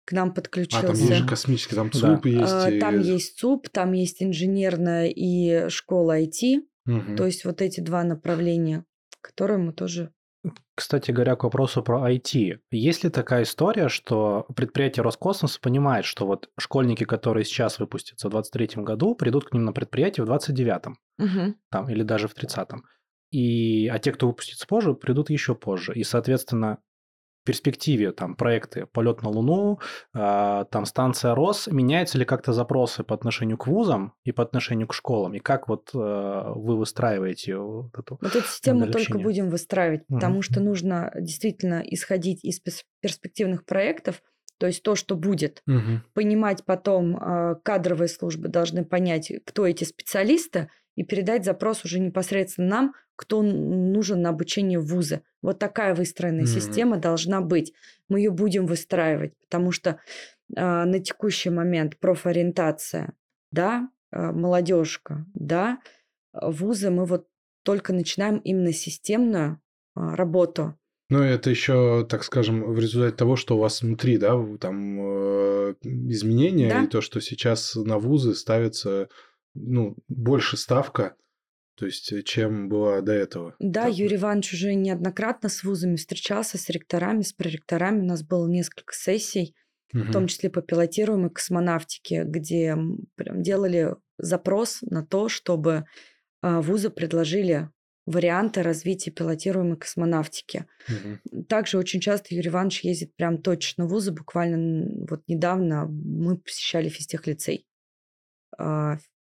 к 0.04 0.12
нам 0.12 0.28
А, 0.28 0.32
подключился. 0.32 0.86
там 0.86 0.96
есть 0.96 1.12
же 1.14 1.26
космический, 1.26 1.74
там 1.74 1.88
Да. 1.90 1.98
ЦУП 1.98 2.26
есть. 2.26 2.52
А, 2.52 2.70
и- 2.70 2.80
Там 2.80 3.00
есть 3.00 3.38
ЦУП, 3.38 3.68
там 3.70 3.92
есть 3.92 4.22
инженерная 4.22 5.06
и 5.08 5.68
школа 5.70 6.20
IT. 6.20 6.62
Мгм. 6.84 7.16
То 7.16 7.26
есть 7.26 7.44
вот 7.44 7.62
эти 7.62 7.80
два 7.80 8.04
направления, 8.04 8.84
которые 9.20 9.58
мы 9.58 9.72
тоже... 9.72 10.12
Кстати 10.74 11.12
говоря, 11.12 11.36
к 11.36 11.44
вопросу 11.44 11.84
про 11.84 12.10
IT. 12.10 12.58
Есть 12.72 13.04
ли 13.04 13.10
такая 13.10 13.44
история, 13.44 13.88
что 13.88 14.44
предприятие 14.56 15.04
Роскосмоса 15.04 15.60
понимает, 15.60 16.04
что 16.04 16.26
вот 16.26 16.50
школьники, 16.58 17.04
которые 17.04 17.44
сейчас 17.44 17.78
выпустятся 17.78 18.26
в 18.26 18.32
23 18.32 18.82
году, 18.82 19.14
придут 19.14 19.44
к 19.44 19.52
ним 19.52 19.64
на 19.64 19.72
предприятие 19.72 20.24
в 20.24 20.26
29 20.26 20.96
Мгм. 21.18 21.56
там, 21.70 21.88
или 21.88 22.02
даже 22.02 22.26
в 22.26 22.34
30-м. 22.34 22.82
И, 23.30 23.86
а 23.86 23.98
те, 24.00 24.10
кто 24.10 24.26
выпустится 24.26 24.66
позже, 24.66 24.94
придут 24.94 25.30
еще 25.30 25.54
позже. 25.54 25.94
И, 25.94 26.02
соответственно, 26.02 26.78
перспективе 27.44 28.12
там 28.12 28.34
проекты 28.34 28.86
«Полет 28.86 29.22
на 29.22 29.28
Луну», 29.28 29.80
а, 30.14 30.64
там 30.64 30.84
станция 30.86 31.34
РОС, 31.34 31.68
меняются 31.68 32.18
ли 32.18 32.24
как-то 32.24 32.52
запросы 32.52 33.04
по 33.04 33.14
отношению 33.14 33.58
к 33.58 33.66
вузам 33.66 34.14
и 34.24 34.32
по 34.32 34.42
отношению 34.42 34.88
к 34.88 34.94
школам? 34.94 35.34
И 35.34 35.38
как 35.38 35.68
вот 35.68 35.90
э, 35.94 35.98
вы 35.98 36.76
выстраиваете 36.76 37.56
вот 37.56 37.98
эту... 37.98 38.18
Вот 38.20 38.34
эту 38.34 38.46
систему 38.46 38.86
только 38.90 39.18
будем 39.18 39.50
выстраивать, 39.50 40.02
Мгм. 40.08 40.18
потому 40.20 40.42
что 40.42 40.60
нужно 40.60 41.12
действительно 41.18 41.82
исходить 41.84 42.44
из 42.44 42.60
перспективных 43.00 43.64
проектов, 43.64 44.22
то 44.58 44.66
есть 44.66 44.82
то, 44.82 44.94
что 44.94 45.16
будет. 45.16 45.62
Мгм. 45.66 46.04
Понимать 46.14 46.64
потом, 46.64 47.16
а, 47.16 47.54
кадровые 47.56 48.08
службы 48.08 48.48
должны 48.48 48.84
понять, 48.84 49.32
кто 49.44 49.66
эти 49.66 49.84
специалисты, 49.84 50.68
и 50.94 51.04
передать 51.04 51.44
запрос 51.44 51.84
уже 51.84 51.98
непосредственно 51.98 52.68
нам, 52.68 52.94
кто 53.22 53.40
нужен 53.42 54.20
на 54.22 54.30
обучение 54.30 54.80
в 54.80 54.86
вузы. 54.86 55.22
Вот 55.42 55.58
такая 55.60 55.94
выстроенная 55.94 56.42
Мгм. 56.42 56.48
система 56.52 56.96
должна 56.98 57.40
быть. 57.40 57.72
Мы 58.08 58.18
ее 58.18 58.30
будем 58.30 58.66
выстраивать, 58.66 59.32
потому 59.40 59.70
что 59.70 60.00
а, 60.56 60.84
на 60.84 60.98
текущий 60.98 61.50
момент 61.50 61.98
профориентация, 61.98 63.12
да, 63.52 63.88
а, 64.10 64.32
молодежка, 64.32 65.24
да, 65.34 65.78
а, 66.32 66.50
вузы 66.50 66.90
мы 66.90 67.04
вот 67.06 67.28
только 67.62 67.92
начинаем 67.92 68.38
именно 68.38 68.72
системную 68.72 69.60
а, 69.94 70.16
работу. 70.16 70.74
Ну, 71.08 71.22
это 71.22 71.50
еще, 71.50 72.06
так 72.08 72.24
скажем, 72.24 72.64
в 72.72 72.78
результате 72.78 73.14
того, 73.16 73.36
что 73.36 73.56
у 73.56 73.60
вас 73.60 73.82
внутри, 73.82 74.16
да, 74.18 74.32
там 74.58 74.98
э, 75.00 75.74
изменения, 75.82 76.70
Да. 76.70 76.82
и 76.84 76.86
то, 76.86 77.00
что 77.02 77.20
сейчас 77.20 77.74
на 77.76 77.98
вузы 77.98 78.34
ставится, 78.34 79.08
ну, 79.54 79.96
больше 80.08 80.56
ставка, 80.56 81.14
то 81.76 81.86
есть, 81.86 82.12
э, 82.12 82.22
чем 82.22 82.68
была 82.68 83.00
до 83.00 83.12
этого. 83.12 83.54
Да, 83.58 83.84
Так, 83.84 83.94
Юрий 83.94 84.16
Иванович 84.16 84.54
уже 84.54 84.74
неоднократно 84.74 85.48
с 85.48 85.62
вузами 85.62 85.96
встречался, 85.96 86.58
с 86.58 86.68
ректорами, 86.68 87.22
с 87.22 87.32
проректорами. 87.32 88.00
У 88.00 88.06
нас 88.06 88.22
было 88.22 88.46
несколько 88.46 88.94
сессий, 88.94 89.54
мгм. 89.92 90.08
в 90.08 90.12
том 90.12 90.26
числе 90.26 90.50
по 90.50 90.62
пилотируемой 90.62 91.30
космонавтике, 91.30 92.24
где 92.24 92.76
прям 93.16 93.42
делали 93.42 93.96
запрос 94.18 94.78
на 94.82 95.04
то, 95.04 95.28
чтобы 95.28 95.84
а, 96.42 96.60
вузы 96.60 96.90
предложили 96.90 97.70
варианты 98.04 98.62
развития 98.62 99.12
пилотируемой 99.12 99.76
космонавтики. 99.76 100.66
Мгм. 100.88 101.44
Также 101.44 101.78
очень 101.78 102.00
часто 102.00 102.34
Юрий 102.34 102.48
Иванович 102.48 102.80
ездит 102.82 103.14
прям 103.14 103.40
точно 103.40 103.86
в 103.86 103.90
вузы. 103.90 104.10
Буквально 104.10 105.06
вот 105.08 105.22
недавно 105.28 105.86
мы 105.86 106.36
посещали 106.36 106.88
физтехлицей. 106.88 107.66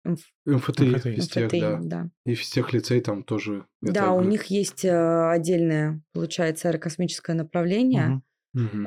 МФ- 0.06 0.18
МФТИ, 0.46 0.84
МФТИ. 0.84 1.16
физтех, 1.16 1.46
МФТИ, 1.46 1.60
да. 1.60 1.80
да. 1.82 2.10
И 2.26 2.36
физтех-лицей 2.36 3.02
там 3.02 3.24
тоже. 3.24 3.66
Да, 3.82 4.14
у 4.14 4.22
них 4.22 4.46
есть 4.46 4.86
э, 4.86 5.30
отдельное, 5.30 6.02
получается, 6.14 6.70
аэрокосмическое 6.70 7.36
направление. 7.36 8.22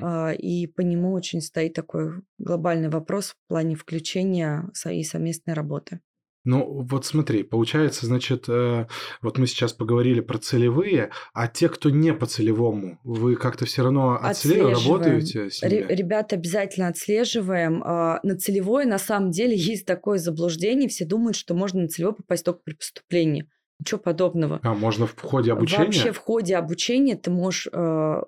А, 0.03 0.33
И 0.33 0.67
по 0.67 0.81
нему 0.81 1.13
очень 1.13 1.43
стоит 1.43 1.75
такой 1.75 2.23
глобальный 2.39 2.89
вопрос 2.89 3.33
в 3.33 3.49
плане 3.49 3.75
включения 3.75 4.71
и 4.91 5.05
совместной 5.05 5.53
работы. 5.55 6.01
Ну, 6.45 6.83
вот 6.89 7.05
смотри, 7.05 7.43
получается, 7.43 8.07
значит, 8.07 8.49
э, 8.49 8.87
вот 9.21 9.39
мы 9.39 9.47
сейчас 9.47 9.73
поговорили 9.73 10.21
про 10.21 10.39
целевые, 10.39 11.11
а 11.35 11.47
те, 11.49 11.69
кто 11.69 11.91
не 11.91 12.15
по 12.15 12.27
целевому, 12.27 12.99
вы 13.05 13.37
как-то 13.37 13.67
все 13.67 13.83
равно 13.83 14.15
отслеживаете, 14.15 14.73
Отслеживаем. 14.73 15.03
работаете 15.03 15.51
с 15.51 15.63
ними? 15.63 15.87
Ребят 15.93 16.33
обязательно 16.33 16.89
отслеживаем. 16.89 17.83
А, 17.85 18.21
На 18.23 18.37
целевой 18.39 18.87
на 18.87 18.99
самом 18.99 19.31
деле 19.31 19.55
есть 19.57 19.85
такое 19.85 20.19
заблуждение. 20.19 20.89
Все 20.89 21.05
думают, 21.05 21.37
что 21.37 21.55
можно 21.55 21.83
на 21.83 21.89
целевой 21.89 22.15
попасть 22.15 22.45
только 22.45 22.61
при 22.65 22.75
поступлении. 22.75 23.49
Ничего 23.81 23.99
подобного. 24.01 24.61
А, 24.63 24.75
можно 24.75 25.07
в 25.07 25.21
ходе 25.21 25.53
обучения? 25.53 25.85
Вообще 25.85 26.13
в 26.13 26.19
ходе 26.19 26.57
обучения 26.57 27.17
ты 27.17 27.31
можешь... 27.31 27.69
э, 27.73 28.23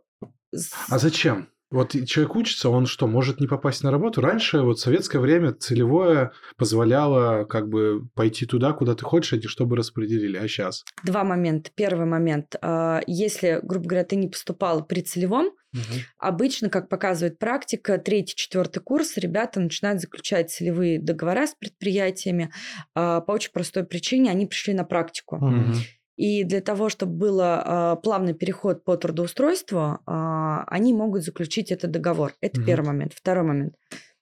с- 0.55 0.73
А 0.89 0.99
зачем? 0.99 1.49
Вот 1.71 1.93
человек 2.07 2.35
учится, 2.35 2.69
он 2.69 2.87
что, 2.87 3.07
может 3.07 3.41
не 3.41 3.47
попасть 3.47 3.85
на 3.85 3.91
работу? 3.91 4.21
Раньше, 4.21 4.61
вот 4.63 4.79
в 4.79 4.81
советское 4.81 5.21
время, 5.21 5.53
целевое 5.53 6.33
позволяло 6.57 7.45
как 7.45 7.69
бы 7.69 8.09
пойти 8.15 8.45
туда, 8.45 8.73
куда 8.73 8.95
ты 8.95 9.05
хочешь, 9.05 9.33
а 9.33 9.49
чтобы 9.49 9.77
распределили. 9.77 10.37
А 10.37 10.49
сейчас? 10.49 10.85
Два 11.05 11.23
момента. 11.23 11.71
Первый 11.75 12.07
момент. 12.07 12.57
а, 12.61 13.01
Если, 13.07 13.61
грубо 13.63 13.89
говоря, 13.89 14.05
ты 14.05 14.17
не 14.17 14.29
поступал 14.29 14.85
при 14.85 15.01
целевом, 15.01 15.51
Мгм. 15.73 16.01
Обычно, 16.19 16.69
как 16.69 16.89
показывает 16.89 17.39
практика, 17.39 17.97
третий, 17.99 18.35
четвертый 18.35 18.81
курс 18.81 19.17
ребята 19.17 19.61
начинают 19.61 20.01
заключать 20.01 20.51
целевые 20.51 21.01
договора 21.01 21.47
с 21.47 21.55
предприятиями. 21.55 22.51
а, 22.97 23.21
По 23.21 23.31
очень 23.33 23.53
простой 23.53 23.85
причине 23.85 24.33
они 24.33 24.47
пришли 24.47 24.75
на 24.75 24.83
практику. 24.83 25.37
Мгм. 25.37 25.75
И 26.21 26.45
для 26.45 26.61
того, 26.61 26.91
чтобы 26.91 27.13
был 27.15 27.41
а, 27.41 27.97
плавный 27.97 28.35
переход 28.35 28.85
по 28.85 28.95
трудоустройству, 28.99 30.01
а, 30.05 30.65
они 30.67 30.93
могут 30.93 31.23
заключить 31.25 31.73
этот 31.73 31.93
договор. 31.93 32.35
Это 32.43 32.61
Мгм. 32.61 32.67
первый 32.67 32.87
момент. 32.89 33.15
Второй 33.15 33.43
момент. 33.43 33.75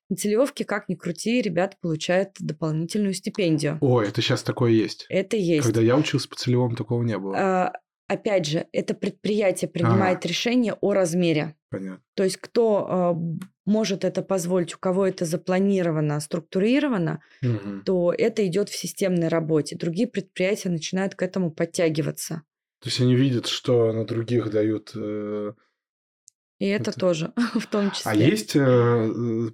На 0.08 0.14
целевке, 0.14 0.64
как 0.64 0.88
ни 0.88 0.94
крути, 0.94 1.42
ребята 1.42 1.76
получают 1.80 2.30
дополнительную 2.38 3.14
стипендию. 3.14 3.78
Ой, 3.80 4.06
это 4.06 4.22
сейчас 4.22 4.44
такое 4.44 4.70
есть. 4.70 5.06
Это 5.08 5.36
есть. 5.36 5.66
Когда 5.66 5.80
я 5.80 5.96
учился 5.96 6.28
по 6.28 6.36
целевому, 6.36 6.76
такого 6.76 7.02
не 7.02 7.18
было. 7.18 7.36
А, 7.36 7.72
Опять 8.08 8.46
же, 8.46 8.66
это 8.72 8.94
предприятие 8.94 9.68
принимает 9.70 10.24
решение 10.26 10.74
о 10.80 10.94
размере. 10.94 11.54
Понятно. 11.70 12.02
То 12.14 12.24
есть 12.24 12.38
кто 12.38 12.86
а, 12.88 13.12
б- 13.12 13.44
может 13.66 14.02
это 14.04 14.22
позволить, 14.22 14.74
у 14.74 14.78
кого 14.78 15.06
это 15.06 15.26
запланировано, 15.26 16.18
структурировано, 16.20 17.20
Мгм. 17.42 17.82
то 17.84 18.14
это 18.16 18.46
идет 18.46 18.70
в 18.70 18.76
системной 18.76 19.28
работе. 19.28 19.76
Другие 19.76 20.08
предприятия 20.08 20.70
начинают 20.70 21.14
к 21.14 21.22
этому 21.22 21.50
подтягиваться. 21.50 22.42
То 22.80 22.88
есть 22.88 23.00
они 23.00 23.14
видят, 23.14 23.46
что 23.46 23.92
на 23.92 24.06
других 24.06 24.50
дают... 24.50 24.92
э, 24.94 25.52
И 26.60 26.66
это, 26.66 26.90
Это- 26.90 26.98
тоже 27.00 27.32
в 27.60 27.66
том 27.66 27.90
числе. 27.90 28.10
А 28.10 28.14
есть 28.14 28.56
э, 28.56 28.60
э, 28.60 29.50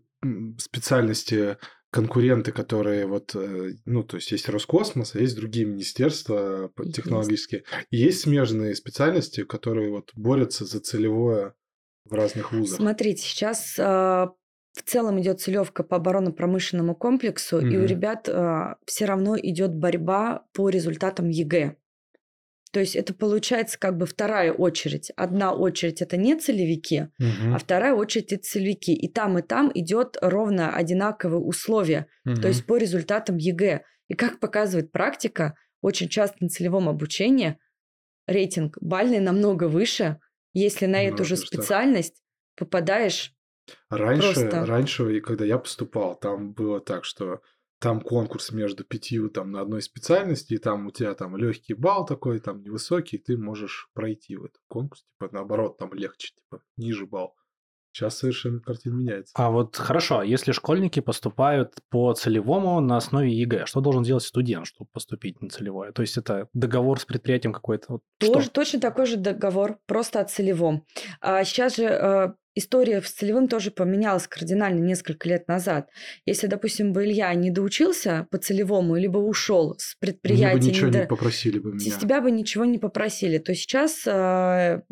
специальности, 0.59 1.57
конкуренты, 1.95 2.51
которые 2.51 3.07
вот, 3.07 3.37
э, 3.37 3.75
ну, 3.85 4.03
то 4.03 4.17
есть 4.17 4.33
есть 4.33 4.49
Роскосмос, 4.49 5.15
а 5.15 5.21
есть 5.21 5.37
другие 5.37 5.65
министерства 5.65 6.69
по- 6.75 6.83
Есть. 6.83 6.97
технологические. 6.97 7.63
И 7.91 7.99
есть 7.99 8.23
смежные 8.23 8.75
специальности, 8.75 9.45
которые 9.45 9.91
вот 9.91 10.11
борются 10.17 10.65
за 10.65 10.81
целевое 10.81 11.55
в 12.05 12.13
разных 12.13 12.51
вузах. 12.51 12.79
Смотрите, 12.79 13.23
сейчас 13.23 13.77
а, 13.79 14.33
в 14.73 14.83
целом 14.83 15.21
идет 15.21 15.41
целевка 15.41 15.85
по 15.85 15.97
оборонно-промышленному 15.97 16.97
комплексу, 16.97 17.61
и 17.61 17.77
у 17.77 17.85
ребят 17.85 18.29
все 18.87 19.05
равно 19.05 19.37
идет 19.39 19.73
борьба 19.73 20.47
по 20.53 20.69
результатам 20.71 21.29
ЕГЭ. 21.29 21.77
То 22.75 22.81
есть 22.81 22.97
это 22.97 23.15
получается 23.15 23.79
как 23.79 23.97
бы 23.97 24.05
вторая 24.05 24.53
очередь. 24.53 25.13
Одна 25.17 25.55
очередь 25.55 26.03
это 26.03 26.17
не 26.17 26.35
целевики, 26.37 27.07
Мгм. 27.21 27.55
а 27.55 27.59
вторая 27.59 27.95
очередь 27.95 28.33
это 28.33 28.43
целевики. 28.43 28.93
И 28.93 29.07
там, 29.09 29.39
и 29.39 29.43
там 29.43 29.71
идет 29.75 30.17
ровно 30.21 30.75
одинаковые 30.75 31.39
условия, 31.39 32.09
то 32.25 32.31
Мгм. 32.33 32.47
есть 32.49 32.67
по 32.67 32.77
результатам 32.77 33.37
ЕГЭ. 33.37 33.83
И 34.09 34.15
как 34.15 34.41
показывает 34.41 34.91
практика, 34.91 35.55
очень 35.83 36.09
часто 36.09 36.37
на 36.41 36.49
целевом 36.49 36.89
обучении 36.89 37.59
рейтинг 38.27 38.77
бальный 38.81 39.21
намного 39.21 39.69
выше, 39.69 40.19
если 40.53 40.87
на 40.87 40.99
Ну, 41.01 41.09
эту 41.15 41.25
же 41.25 41.37
специальность 41.37 42.23
попадаешь. 42.57 43.33
Раньше, 43.89 44.33
просто- 44.35 44.67
раньше, 44.67 45.21
когда 45.21 45.45
я 45.45 45.59
поступал, 45.59 46.17
там 46.17 46.53
было 46.53 46.81
так, 46.81 47.05
что 47.05 47.41
там 47.85 48.01
конкурс 48.01 48.51
между 48.51 48.83
пятью 48.83 49.29
там 49.29 49.51
на 49.53 49.61
одной 49.61 49.83
специальности, 49.83 50.55
и 50.55 50.59
там 50.59 50.87
у 50.87 50.91
тебя 50.91 51.13
там 51.13 51.37
легкий 51.37 51.75
балл 51.75 52.07
такой, 52.07 52.41
там 52.41 52.63
невысокий, 52.63 53.19
ты 53.19 53.37
можешь 53.37 53.91
пройти 53.93 54.37
в 54.37 54.45
этот 54.47 54.63
конкурс, 54.69 55.05
типа 55.05 55.29
наоборот, 55.35 55.77
там 55.77 55.93
легче, 55.93 56.33
типа 56.35 56.63
ниже 56.79 57.05
балл. 57.05 57.35
Сейчас 57.95 58.19
совершенно 58.19 58.59
картина 58.59 58.95
меняется. 58.95 59.33
А 59.37 59.51
вот 59.53 59.77
хорошо, 59.77 60.23
если 60.23 60.51
школьники 60.51 60.99
поступают 60.99 61.75
по 61.91 62.13
целевому 62.13 62.81
на 62.81 62.97
основе 62.97 63.31
ЕГЭ, 63.33 63.67
что 63.67 63.81
должен 63.81 64.03
делать 64.03 64.25
студент, 64.25 64.67
чтобы 64.67 64.91
поступить 64.93 65.41
на 65.41 65.49
целевое? 65.49 65.93
То 65.93 66.03
есть 66.03 66.17
это 66.17 66.49
договор 66.55 66.99
с 66.99 67.05
предприятием 67.05 67.53
какой-то? 67.53 67.85
Вот 67.89 68.03
Тоже 68.19 68.47
что? 68.47 68.55
точно 68.55 68.81
такой 68.81 69.07
же 69.07 69.17
договор, 69.17 69.79
просто 69.87 70.19
о 70.21 70.25
целевом. 70.25 70.85
А 71.21 71.45
сейчас 71.45 71.77
же 71.77 71.85
э, 71.85 72.33
история 72.57 73.01
с 73.01 73.13
целевым 73.13 73.47
тоже 73.47 73.71
поменялась 73.71 74.27
кардинально 74.27 74.81
несколько 74.85 75.29
лет 75.29 75.47
назад. 75.47 75.89
Если, 76.27 76.49
допустим, 76.49 76.93
бы 76.93 77.05
Илья 77.05 77.33
не 77.35 77.53
доучился 77.53 78.27
по 78.33 78.39
целевому, 78.39 78.97
либо 78.97 79.19
ушел 79.19 79.77
с 79.79 79.95
Мне 79.95 80.11
предприятия, 80.13 80.59
бы 80.59 80.67
ничего 80.67 80.89
не 80.89 80.95
не 80.95 81.03
до- 81.03 81.07
попросили 81.09 81.59
бы 81.61 81.73
меня. 81.75 81.93
с 81.93 81.97
тебя 81.99 82.21
бы 82.21 82.33
ничего 82.33 82.65
не 82.65 82.79
попросили. 82.79 83.39
То 83.39 83.55
сейчас 83.55 84.03
э, 84.05 84.83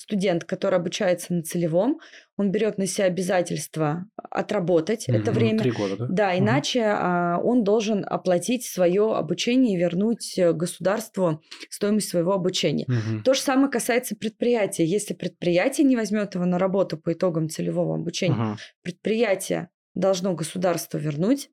студент, 0.00 0.44
который 0.44 0.76
обучается 0.76 1.34
на 1.34 1.42
целевом, 1.42 2.00
он 2.38 2.50
берет 2.50 2.78
на 2.78 2.86
себя 2.86 3.04
обязательство 3.04 4.06
отработать 4.30 5.08
это 5.08 5.30
Мгм. 5.30 5.38
время. 5.38 5.58
Три 5.58 5.72
года, 5.72 5.96
да? 5.96 6.06
Да, 6.08 6.28
Мгм. 6.32 6.38
иначе 6.38 6.82
а, 6.86 7.38
он 7.44 7.64
должен 7.64 8.04
оплатить 8.08 8.64
свое 8.64 9.14
обучение 9.14 9.74
и 9.74 9.78
вернуть 9.78 10.38
э, 10.38 10.52
государству 10.52 11.42
стоимость 11.68 12.08
своего 12.08 12.32
обучения. 12.32 12.86
Мгм. 12.88 13.22
То 13.24 13.34
же 13.34 13.40
самое 13.40 13.70
касается 13.70 14.16
предприятия. 14.16 14.86
Если 14.86 15.12
предприятие 15.12 15.86
не 15.86 15.96
возьмет 15.96 16.34
его 16.34 16.46
на 16.46 16.58
работу 16.58 16.96
по 16.96 17.12
итогам 17.12 17.50
целевого 17.50 17.94
обучения, 17.96 18.34
Мгм. 18.36 18.56
предприятие 18.82 19.68
должно 19.94 20.34
государству 20.34 20.98
вернуть 20.98 21.50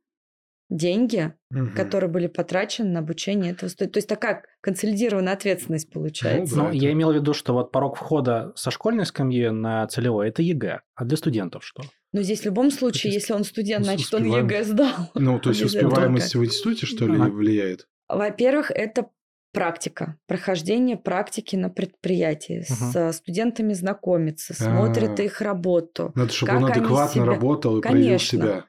деньги, 0.70 1.34
Мгм. 1.50 1.74
которые 1.74 2.10
были 2.10 2.28
потрачены 2.28 2.90
на 2.90 3.00
обучение 3.00 3.54
этого 3.54 3.70
студента. 3.70 3.94
То 3.94 3.98
есть 4.00 4.10
такая 4.10 4.44
консолидированная 4.62 5.34
ответственность 5.34 5.92
получается. 5.92 6.56
Да, 6.56 6.64
Ну, 6.64 6.68
это- 6.70 6.78
я 6.78 6.92
имел 6.92 7.12
в 7.12 7.16
виду, 7.16 7.34
что 7.34 7.54
вот 7.54 7.72
порог 7.72 7.96
входа 7.96 8.52
со 8.56 8.70
школьной 8.72 9.06
скамьи 9.06 9.50
на 9.50 9.88
целевой– 9.88 10.28
это 10.30 10.42
ЕГЭ. 10.42 10.82
А 10.96 11.06
для 11.06 11.16
студентов 11.18 11.64
что? 11.66 11.84
Но 12.14 12.22
здесь 12.22 12.42
в 12.42 12.46
любом 12.46 12.72
случае, 12.72 13.14
есть 13.14 13.24
если 13.26 13.34
он 13.34 13.44
студент, 13.46 13.86
значит, 13.86 14.14
он 14.14 14.24
успеваем- 14.24 14.46
ЕГЭ 14.46 14.64
сдал. 14.64 15.12
Ну, 15.16 15.40
то 15.40 15.50
есть 15.50 15.64
успеваемость 15.64 16.36
в 16.36 16.44
институте, 16.44 16.86
что 16.86 17.06
ли, 17.08 17.16
Ага. 17.16 17.30
влияет? 17.30 17.88
Во-первых, 18.10 18.72
это 18.72 19.08
практика, 19.54 20.18
прохождение 20.28 20.98
практики 20.98 21.56
на 21.56 21.70
предприятии, 21.70 22.66
Мгм. 22.70 22.92
с 22.92 23.14
студентами 23.14 23.74
знакомиться, 23.74 24.54
смотрит 24.54 25.20
А. 25.20 25.24
их 25.24 25.42
работу. 25.42 26.12
Надо, 26.16 26.32
чтобы 26.32 26.52
Как 26.54 26.62
он 26.62 26.72
адекватно 26.72 27.14
себя- 27.14 27.26
работал 27.26 27.78
и 27.78 27.82
проявил 27.82 28.06
Конечно. 28.08 28.38
себя. 28.40 28.66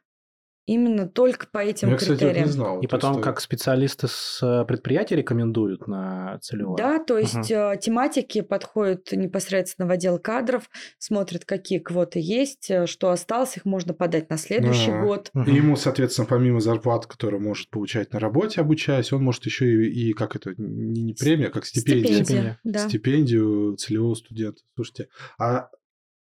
Именно 0.68 1.08
только 1.08 1.46
по 1.50 1.58
этим 1.60 1.88
Я, 1.88 1.96
кстати, 1.96 2.12
это 2.16 2.24
не 2.26 2.30
критериям. 2.30 2.52
знал. 2.52 2.80
И 2.80 2.86
То 2.86 2.96
потом, 2.96 3.12
есть, 3.12 3.24
как 3.24 3.40
специалисты 3.40 4.06
с 4.06 4.40
э, 4.42 4.66
предприятия 4.66 5.16
рекомендуют 5.16 5.88
на 5.88 6.38
целевое? 6.42 6.76
Да, 6.76 6.98
то 7.02 7.16
есть 7.16 7.50
э, 7.50 7.78
тематики 7.80 8.42
подходят 8.42 9.10
непосредственно 9.12 9.88
в 9.88 9.90
отдел 9.90 10.18
кадров, 10.18 10.68
смотрят, 10.98 11.46
какие 11.46 11.78
квоты 11.78 12.20
есть, 12.22 12.70
э, 12.70 12.86
что 12.86 13.08
осталось, 13.08 13.56
их 13.56 13.64
можно 13.64 13.94
подать 13.94 14.28
на 14.28 14.36
следующий 14.36 14.90
А. 14.90 15.02
год. 15.02 15.30
Мгм. 15.32 15.50
И 15.50 15.54
ему, 15.56 15.76
соответственно, 15.76 16.26
помимо 16.28 16.60
зарплат, 16.60 17.06
которую 17.06 17.42
может 17.42 17.70
получать 17.70 18.12
на 18.12 18.20
работе, 18.20 18.60
обучаясь, 18.60 19.10
он 19.10 19.24
может 19.24 19.46
еще 19.46 19.86
и, 19.86 20.10
и 20.10 20.12
как 20.12 20.36
это, 20.36 20.52
не, 20.58 21.02
не 21.02 21.14
премия, 21.14 21.46
а 21.46 21.50
как 21.50 21.64
стипендия. 21.64 22.22
Стипендия, 22.22 22.60
да. 22.64 22.86
Стипендию 22.88 23.76
целевого 23.76 24.14
студента. 24.14 24.60
Слушайте, 24.74 25.08
а 25.38 25.70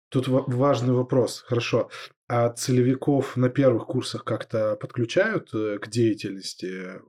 тут 0.09 0.27
ва- 0.27 0.43
важный 0.45 0.93
вопрос. 0.93 1.43
Хорошо. 1.47 1.89
А 2.29 2.49
целевиков 2.49 3.35
на 3.37 3.49
первых 3.49 3.87
курсах 3.87 4.23
как-то 4.23 4.75
подключают 4.75 5.49
э, 5.51 5.79
к 5.79 5.87
деятельности 5.87 7.01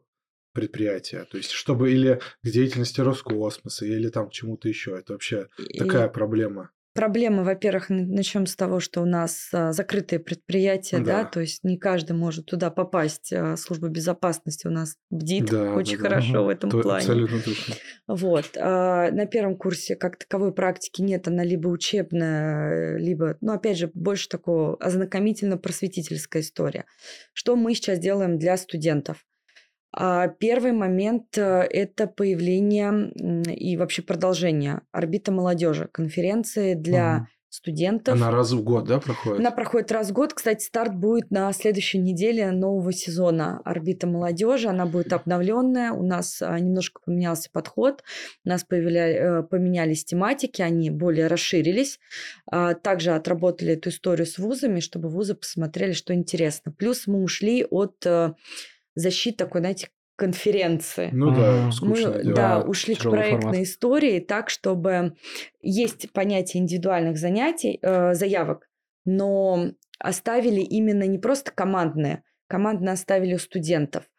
предприятия? 0.55 1.27
То 1.31 1.37
есть, 1.37 1.51
чтобы 1.51 1.93
или 1.93 2.23
к 2.43 2.49
деятельности 2.49 3.03
Роскосмоса, 3.03 3.85
или 3.85 4.09
там 4.09 4.31
к 4.31 4.33
чему-то 4.33 4.67
еще. 4.67 4.99
Это 4.99 5.13
вообще 5.13 5.49
такая 5.77 6.09
проблема. 6.09 6.71
Проблема, 6.93 7.45
во-первых, 7.45 7.87
начнем 7.89 8.47
с 8.47 8.57
того, 8.57 8.81
что 8.81 9.01
у 9.01 9.05
нас 9.05 9.49
а, 9.53 9.73
закрытые 9.73 10.19
предприятия, 10.19 10.99
да. 10.99 11.23
Да. 11.23 11.25
то 11.25 11.41
есть 11.41 11.63
не 11.63 11.79
каждый 11.79 12.13
может 12.17 12.47
туда 12.47 12.71
попасть. 12.71 13.33
А, 13.33 13.57
Служба 13.57 13.87
безопасности 13.89 14.67
у 14.67 14.71
нас 14.71 14.97
бдит 15.09 15.47
Да, 15.51 15.75
очень 15.75 15.99
да, 15.99 16.03
да. 16.03 16.09
хорошо 16.09 16.33
Мгм. 16.33 16.45
в 16.45 16.49
этом 16.49 16.71
То- 16.71 16.81
плане. 16.83 16.99
Абсолютно 16.99 17.41
точно. 17.41 17.75
Вот. 18.09 18.51
а, 18.57 19.11
На 19.13 19.27
первом 19.27 19.57
курсе 19.57 19.95
как 19.95 20.17
таковой 20.19 20.53
практики 20.53 21.01
нет, 21.01 21.29
она 21.29 21.45
либо 21.45 21.69
учебная, 21.69 22.99
либо, 22.99 23.37
ну, 23.41 23.53
опять 23.53 23.79
же, 23.79 23.91
больше 23.95 24.29
такого 24.29 24.77
ознакомительно-просветительская 24.81 26.43
история. 26.43 26.87
Что 27.33 27.55
мы 27.55 27.75
сейчас 27.75 27.99
делаем 28.01 28.37
для 28.39 28.57
студентов? 28.57 29.25
А, 29.93 30.29
Первый 30.29 30.73
момент 30.73 31.37
э,– 31.37 31.43
это 31.71 32.07
появление 32.07 33.11
и 33.55 33.77
вообще 33.77 34.03
продолжение 34.03 34.83
орбита 34.93 35.33
молодежи, 35.33 35.89
конференции 35.93 36.75
для 36.75 37.17
Мгм. 37.19 37.27
студентов. 37.49 38.15
Она 38.15 38.31
раз 38.31 38.53
в 38.53 38.63
год, 38.63 38.85
да, 38.87 39.01
проходит? 39.01 39.41
Она 39.41 39.51
проходит 39.51 39.91
раз 39.91 40.11
в 40.11 40.13
год. 40.13 40.33
Кстати, 40.35 40.65
старт 40.65 40.95
будет 40.95 41.33
на 41.33 41.53
следующей 41.53 41.99
неделе 41.99 42.53
нового 42.53 42.93
сезона 42.93 43.61
«Орбита 43.65 44.07
молодежи». 44.07 44.69
Она 44.69 44.87
будет 44.87 45.13
обновленная. 45.13 45.91
У 45.91 46.05
нас 46.07 46.41
а, 46.41 46.57
немножко 46.61 47.01
поменялся 47.05 47.51
подход. 47.53 48.05
У 48.45 48.49
нас 48.49 48.65
появля- 48.71 49.41
э, 49.41 49.43
поменялись 49.43 50.05
тематики, 50.05 50.63
они 50.63 50.91
более 50.91 51.27
расширились. 51.27 51.99
А, 52.47 52.75
Также 52.75 53.11
отработали 53.11 53.73
эту 53.73 53.89
историю 53.89 54.27
с 54.27 54.39
вузами, 54.39 54.79
чтобы 54.79 55.09
вузы 55.09 55.35
посмотрели, 55.35 55.91
что 55.93 56.15
интересно. 56.15 56.71
Плюс 56.71 57.09
мы 57.09 57.21
ушли 57.21 57.67
от 57.69 58.07
защиты 58.95 59.39
такой, 59.39 59.61
знаете, 59.61 59.89
конференции 60.17 61.09
Ну 61.13 61.31
да, 61.35 61.53
Мгм. 61.53 61.71
мы 61.83 61.97
дело. 61.97 62.35
да, 62.35 62.61
ушли 62.61 62.95
к 62.95 63.01
проектной 63.09 63.41
формат. 63.41 63.63
истории 63.63 64.21
так, 64.21 64.51
чтобы 64.51 65.17
есть 65.63 66.13
понятие 66.13 66.63
индивидуальных 66.63 67.17
занятий, 67.17 67.79
э, 67.81 68.13
заявок, 68.15 68.69
но 69.07 69.71
оставили 69.99 70.61
именно 70.61 71.05
не 71.05 71.19
просто 71.19 71.53
командные, 71.53 72.23
командные 72.49 72.93
оставили 72.93 73.35
у 73.35 73.39
студентов, 73.39 74.10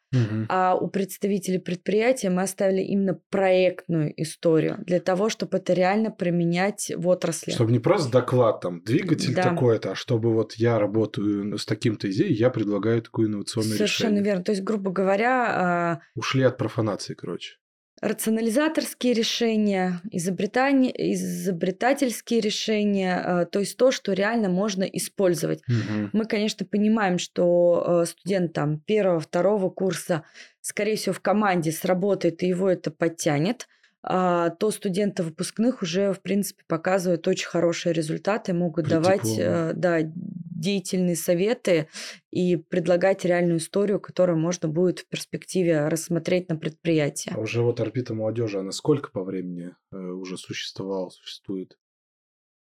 А 0.50 0.76
у 0.76 0.88
представителей 0.88 1.60
предприятия 1.60 2.30
мы 2.30 2.42
оставили 2.42 2.82
именно 2.82 3.20
проектную 3.30 4.14
историю 4.22 4.78
для 4.86 5.00
того, 5.00 5.30
чтобы 5.30 5.58
это 5.58 5.74
реально 5.74 6.12
применять 6.12 6.92
в 6.96 7.08
отрасли. 7.08 7.52
Чтобы 7.52 7.72
не 7.72 7.80
просто 7.80 8.12
доклад 8.12 8.62
там, 8.62 8.82
двигатель 8.84 9.34
Да. 9.34 9.44
такой-то, 9.44 9.92
а 9.92 9.96
чтобы 9.96 10.34
вот 10.34 10.54
я 10.56 10.80
работаю 10.80 11.58
с 11.58 11.66
таким-то 11.66 12.12
идеей, 12.12 12.34
я 12.34 12.50
предлагаю 12.50 13.02
такое 13.02 13.28
инновационное 13.28 13.78
Совершенно 13.78 14.10
решение. 14.16 14.24
верно. 14.26 14.44
То 14.44 14.52
есть, 14.52 14.64
грубо 14.64 14.92
говоря, 14.92 15.46
а, 15.50 16.00
Ушли 16.16 16.44
от 16.44 16.58
профанации, 16.58 17.14
короче. 17.14 17.56
Рационализаторские 18.02 19.14
решения, 19.14 20.02
изобретание, 20.10 20.92
изобретательские 21.14 22.42
решения, 22.42 23.24
э, 23.24 23.46
то 23.46 23.60
есть 23.60 23.78
то, 23.78 23.92
что 23.92 24.14
реально 24.14 24.50
можно 24.50 24.84
использовать. 24.84 25.62
Мгм. 25.68 26.10
Мы, 26.12 26.26
конечно, 26.26 26.66
понимаем, 26.66 27.20
что 27.20 28.02
э, 28.04 28.06
студент 28.08 28.54
там 28.54 28.80
первого, 28.80 29.20
второго 29.20 29.70
курса, 29.70 30.24
скорее 30.62 30.96
всего, 30.96 31.14
в 31.14 31.20
команде 31.20 31.72
сработает 31.72 32.42
и 32.42 32.48
его 32.48 32.70
это 32.70 32.90
подтянет, 32.90 33.68
то 34.04 34.72
студенты 34.72 35.22
выпускных 35.24 35.82
уже, 35.84 36.12
в 36.14 36.22
принципе, 36.22 36.64
показывают 36.68 37.28
очень 37.28 37.48
хорошие 37.48 37.94
результаты, 37.94 38.54
могут 38.54 38.86
При 38.86 38.92
давать 38.94 39.22
дипломе. 39.24 39.44
э, 39.44 39.74
да, 39.76 40.00
деятельные 40.04 41.16
советы 41.16 41.88
и 42.32 42.56
предлагать 42.56 43.26
реальную 43.26 43.58
историю, 43.58 44.00
которую 44.00 44.38
можно 44.40 44.68
будет 44.68 45.00
в 45.00 45.08
перспективе 45.08 45.88
рассмотреть 45.88 46.50
на 46.50 46.56
предприятии. 46.56 47.32
А 47.36 47.40
уже 47.40 47.62
вот 47.62 47.80
орбита 47.80 48.14
молодежи, 48.14 48.60
она 48.60 48.72
сколько 48.72 49.12
по 49.12 49.24
времени 49.24 49.76
э, 49.92 49.98
уже 49.98 50.38
существовала, 50.38 51.10
существует? 51.10 51.78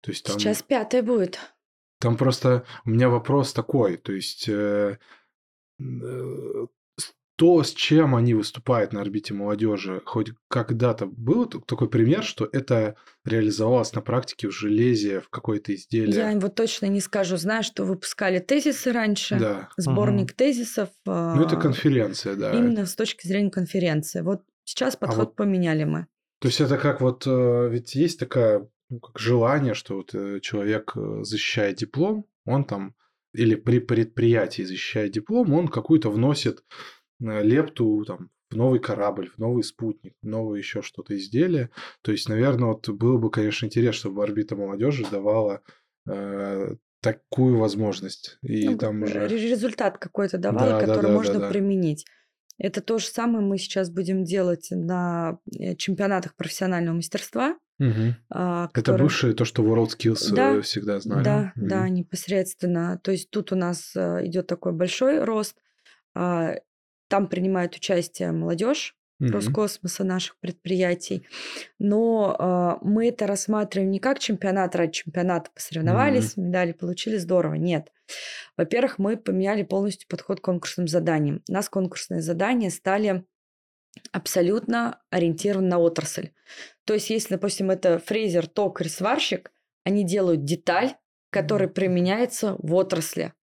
То 0.02 0.10
есть 0.10 0.24
там, 0.24 0.38
Сейчас 0.38 0.62
пятая 0.62 1.02
будет. 1.02 1.38
там 2.00 2.16
просто 2.16 2.64
у 2.86 2.90
меня 2.90 3.08
вопрос 3.10 3.52
такой, 3.52 3.96
то 3.98 4.12
есть 4.12 4.48
э, 4.48 4.98
то, 7.40 7.62
с 7.62 7.72
чем 7.72 8.14
они 8.14 8.34
выступают 8.34 8.92
на 8.92 9.00
орбите 9.00 9.32
молодежи, 9.32 10.02
хоть 10.04 10.32
когда-то 10.48 11.06
был 11.06 11.46
такой 11.46 11.88
пример, 11.88 12.22
что 12.22 12.46
это 12.52 12.96
реализовалось 13.24 13.94
на 13.94 14.02
практике 14.02 14.48
в 14.48 14.50
железе, 14.50 15.22
в 15.22 15.30
какое-то 15.30 15.74
изделие? 15.74 16.16
Я 16.16 16.38
вот 16.38 16.54
точно 16.54 16.84
не 16.84 17.00
скажу. 17.00 17.38
Знаю, 17.38 17.62
что 17.62 17.84
выпускали 17.84 18.40
тезисы 18.40 18.92
раньше, 18.92 19.38
Да. 19.38 19.70
сборник 19.78 20.34
тезисов. 20.34 20.90
Ну, 21.06 21.40
это 21.40 21.56
а, 21.56 21.60
конференция, 21.60 22.34
да. 22.34 22.52
Именно 22.52 22.84
с 22.84 22.94
точки 22.94 23.26
зрения 23.26 23.50
конференции. 23.50 24.20
Вот 24.20 24.42
сейчас 24.64 24.96
подход 24.96 25.28
вот 25.28 25.36
поменяли 25.36 25.84
мы. 25.84 26.08
То 26.40 26.48
есть 26.48 26.60
это 26.60 26.76
как 26.76 27.00
вот, 27.00 27.26
э, 27.26 27.68
ведь 27.70 27.94
есть 27.94 28.20
такая, 28.20 28.68
ну, 28.90 29.00
как 29.00 29.18
желание, 29.18 29.72
что 29.72 29.96
вот 29.96 30.14
э, 30.14 30.40
человек 30.40 30.92
э, 30.94 31.20
защищает 31.22 31.76
диплом, 31.76 32.26
он 32.44 32.66
там, 32.66 32.94
или 33.32 33.54
при 33.54 33.78
предприятии 33.78 34.60
защищает 34.60 35.12
диплом, 35.12 35.54
он 35.54 35.68
какую-то 35.68 36.10
вносит 36.10 36.64
лепту 37.20 38.04
там, 38.06 38.30
в 38.50 38.56
новый 38.56 38.80
корабль, 38.80 39.30
в 39.30 39.38
новый 39.38 39.62
спутник, 39.62 40.14
в 40.22 40.26
новое 40.26 40.58
еще 40.58 40.82
что-то 40.82 41.16
изделие. 41.16 41.70
То 42.02 42.10
есть, 42.12 42.28
наверное, 42.28 42.68
вот 42.68 42.88
было 42.88 43.16
бы, 43.18 43.30
конечно, 43.30 43.66
интересно, 43.66 43.98
чтобы 44.00 44.24
орбита 44.24 44.56
молодежи 44.56 45.04
давала 45.10 45.62
э, 46.08 46.74
такую 47.00 47.58
возможность. 47.58 48.38
И 48.42 48.68
Ну, 48.68 48.76
там 48.78 49.02
уже... 49.02 49.28
результат 49.28 49.98
какой-то 49.98 50.38
давала, 50.38 50.70
Да, 50.70 50.80
да, 50.80 50.86
который 50.86 51.06
да, 51.08 51.12
можно 51.12 51.34
да, 51.34 51.40
да. 51.40 51.48
применить. 51.50 52.04
Это 52.58 52.82
то 52.82 52.98
же 52.98 53.06
самое 53.06 53.44
мы 53.44 53.56
сейчас 53.56 53.88
будем 53.90 54.24
делать 54.24 54.68
на 54.70 55.38
э, 55.58 55.76
чемпионатах 55.76 56.34
профессионального 56.36 56.96
мастерства. 56.96 57.56
Угу. 57.78 58.14
а, 58.28 58.64
Это 58.64 58.72
которые- 58.74 59.04
бывшие, 59.04 59.32
то, 59.32 59.46
что 59.46 59.62
WorldSkills 59.62 60.34
Да, 60.34 60.56
э, 60.56 60.60
всегда 60.60 61.00
знали. 61.00 61.24
Да, 61.24 61.52
Мгм. 61.56 61.68
да, 61.68 61.88
непосредственно. 61.88 63.00
То 63.02 63.12
есть 63.12 63.30
тут 63.30 63.52
у 63.52 63.56
нас 63.56 63.92
э, 63.96 64.26
идет 64.26 64.46
такой 64.48 64.72
большой 64.72 65.22
рост. 65.24 65.56
а, 66.14 66.56
Там 67.10 67.28
принимает 67.28 67.74
участие 67.74 68.32
молодежь 68.32 68.96
Мгм. 69.20 69.32
Роскосмоса, 69.32 70.02
наших 70.02 70.38
предприятий. 70.40 71.26
Но 71.78 72.34
а, 72.38 72.78
мы 72.80 73.08
это 73.08 73.26
рассматриваем 73.26 73.90
не 73.90 73.98
как 74.00 74.18
чемпионат 74.18 74.74
ради 74.74 74.92
чемпионата. 74.92 75.50
Посоревновались, 75.54 76.38
медали 76.38 76.72
получили, 76.72 77.18
здорово. 77.18 77.54
Нет. 77.54 77.92
Во-первых, 78.56 78.98
мы 78.98 79.18
поменяли 79.18 79.62
полностью 79.62 80.08
подход 80.08 80.40
к 80.40 80.44
конкурсным 80.44 80.88
заданиям. 80.88 81.42
У 81.50 81.52
нас 81.52 81.68
конкурсные 81.68 82.22
задания 82.22 82.70
стали 82.70 83.26
абсолютно 84.10 85.02
ориентированы 85.10 85.68
на 85.68 85.78
отрасль. 85.78 86.30
То 86.86 86.94
есть, 86.94 87.10
если, 87.10 87.34
допустим, 87.34 87.70
это 87.70 87.98
фрезер, 87.98 88.46
токарь, 88.46 88.88
сварщик, 88.88 89.52
они 89.84 90.02
делают 90.02 90.44
деталь, 90.44 90.94
которая 91.28 91.68
применяется 91.68 92.56
в 92.58 92.74
отрасли. 92.74 93.34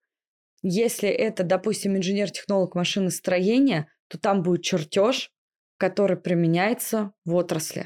Если 0.63 1.09
это, 1.09 1.43
допустим, 1.43 1.95
инженер-технолог 1.95 2.75
машиностроения, 2.75 3.87
то 4.07 4.17
там 4.17 4.41
будет 4.41 4.63
чертеж, 4.63 5.31
который 5.77 6.17
применяется 6.17 7.11
в 7.25 7.35
отрасли. 7.35 7.85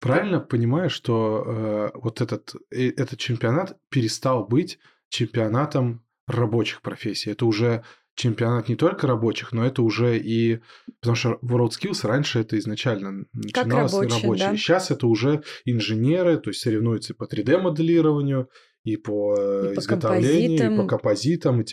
Правильно 0.00 0.40
понимаю, 0.40 0.90
что 0.90 1.44
э, 1.46 1.90
вот 1.94 2.20
этот, 2.20 2.54
э, 2.70 2.88
этот 2.90 3.18
чемпионат 3.18 3.76
перестал 3.90 4.46
быть 4.46 4.78
чемпионатом 5.08 6.04
рабочих 6.26 6.80
профессий. 6.80 7.30
Это 7.30 7.44
уже 7.44 7.84
чемпионат 8.14 8.68
не 8.68 8.76
только 8.76 9.06
рабочих, 9.06 9.52
но 9.52 9.64
это 9.64 9.82
уже 9.82 10.18
и... 10.18 10.60
Потому 11.00 11.16
что 11.16 11.38
WorldSkills 11.42 12.06
раньше 12.06 12.40
это 12.40 12.58
изначально 12.58 13.26
начиналось 13.32 13.92
рабочие, 13.92 14.22
рабочие. 14.22 14.48
да. 14.50 14.56
Сейчас 14.56 14.90
это 14.90 15.06
уже 15.06 15.42
инженеры, 15.64 16.38
то 16.38 16.50
есть 16.50 16.60
соревнуются 16.60 17.14
по 17.14 17.24
3D-моделированию, 17.24 18.48
и 18.84 18.96
по, 18.96 19.36
э, 19.38 19.72
И 19.72 19.74
по 19.74 19.80
изготовлению, 19.80 20.72
и 20.72 20.76
по 20.76 20.86
композитам. 20.86 21.60
и. 21.60 21.64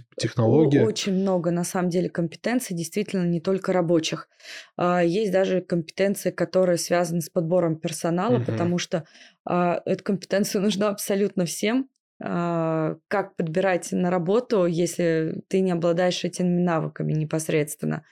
О- 0.82 0.86
Очень 0.86 1.14
много, 1.14 1.52
на 1.52 1.64
самом 1.64 1.90
деле, 1.90 2.10
компетенций, 2.10 2.76
действительно, 2.76 3.24
не 3.26 3.40
только 3.40 3.72
рабочих. 3.74 4.28
А, 4.76 5.04
Есть 5.04 5.32
даже 5.32 5.62
компетенции, 5.62 6.32
которые 6.32 6.78
связаны 6.78 7.22
с 7.22 7.30
подбором 7.30 7.80
персонала, 7.80 8.38
Мгм. 8.38 8.46
потому 8.46 8.78
что 8.78 9.06
а, 9.46 9.82
эта 9.86 10.04
компетенция 10.04 10.62
нужна 10.62 10.90
абсолютно 10.90 11.46
всем. 11.46 11.90
А, 12.20 12.96
Как 13.08 13.36
подбирать 13.36 13.92
на 13.92 14.10
работу, 14.10 14.66
если 14.66 15.44
ты 15.50 15.60
не 15.60 15.72
обладаешь 15.72 16.24
этими 16.24 16.62
навыками 16.62 17.14
непосредственно. 17.14 18.06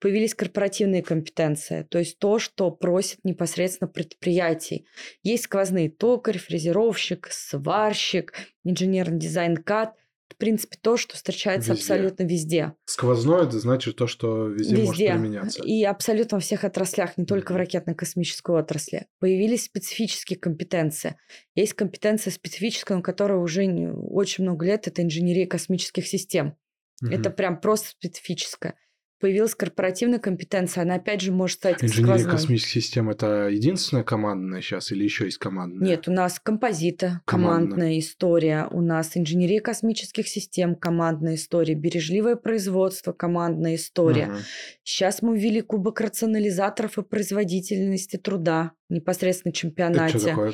Появились 0.00 0.34
корпоративные 0.34 1.02
компетенции, 1.02 1.82
то 1.82 1.98
есть 1.98 2.18
то, 2.18 2.38
что 2.38 2.70
просит 2.70 3.18
непосредственно 3.24 3.88
предприятий. 3.88 4.86
Есть 5.24 5.44
сквозные 5.44 5.90
токарь, 5.90 6.38
фрезеровщик, 6.38 7.28
сварщик, 7.30 8.32
инженерный 8.64 9.18
дизайн 9.18 9.56
КАД. 9.56 9.94
В 10.28 10.36
принципе, 10.36 10.78
то, 10.80 10.96
что 10.96 11.16
встречается 11.16 11.72
Везде. 11.72 11.82
абсолютно 11.82 12.22
везде. 12.22 12.74
Сквозное 12.84 13.44
это 13.44 13.58
значит 13.58 13.96
то, 13.96 14.06
что 14.06 14.46
везде, 14.48 14.84
может 14.84 14.96
применяться. 14.96 15.62
И 15.64 15.82
абсолютно 15.84 16.36
во 16.36 16.40
всех 16.40 16.64
отраслях, 16.64 17.16
не 17.16 17.24
только 17.24 17.52
в 17.52 17.56
ракетно-космической 17.56 18.54
отрасли. 18.56 19.06
Появились 19.18 19.64
специфические 19.64 20.38
компетенции. 20.38 21.16
Есть 21.54 21.74
компетенция 21.74 22.30
специфическая, 22.30 23.00
которая 23.00 23.38
уже 23.38 23.64
очень 23.64 24.44
много 24.44 24.66
лет, 24.66 24.86
это 24.86 25.02
инженерия 25.02 25.46
космических 25.46 26.06
систем. 26.06 26.56
Это 27.02 27.28
Мгм. 27.30 27.36
прям 27.36 27.60
просто 27.60 27.88
специфическая. 27.90 28.74
Появилась 29.20 29.54
корпоративная 29.56 30.20
компетенция, 30.20 30.82
она 30.82 30.94
опять 30.94 31.20
же 31.20 31.32
может 31.32 31.56
стать 31.58 31.82
Инженерия 31.82 32.18
сквозной. 32.18 32.30
космических 32.32 32.70
систем 32.82 33.10
это 33.10 33.48
единственная 33.48 34.04
командная 34.04 34.60
сейчас 34.60 34.92
или 34.92 35.02
еще 35.02 35.24
есть 35.24 35.38
командная? 35.38 35.86
Нет, 35.88 36.06
у 36.06 36.12
нас 36.12 36.38
композита, 36.38 37.20
Командная. 37.24 37.68
командная 37.70 37.98
история, 37.98 38.68
у 38.70 38.80
нас 38.80 39.16
инженерия 39.16 39.60
космических 39.60 40.28
систем, 40.28 40.76
командная 40.76 41.34
история, 41.34 41.74
бережливое 41.74 42.36
производство, 42.36 43.12
командная 43.12 43.74
история. 43.74 44.26
Мгм. 44.26 44.36
Сейчас 44.84 45.20
мы 45.22 45.36
ввели 45.36 45.62
кубок 45.62 46.00
рационализаторов 46.00 46.98
и 46.98 47.02
производительности 47.02 48.16
труда 48.18 48.72
непосредственно 48.88 49.50
в 49.52 49.56
Это 49.56 49.60
чемпионате. 49.60 50.18
что 50.18 50.28
такое? 50.28 50.52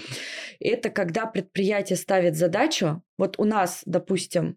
Это 0.59 0.89
когда 0.91 1.27
предприятие 1.27 1.97
ставит 1.97 2.37
задачу, 2.37 3.03
вот 3.19 3.35
у 3.39 3.45
нас, 3.45 3.83
допустим, 3.85 4.57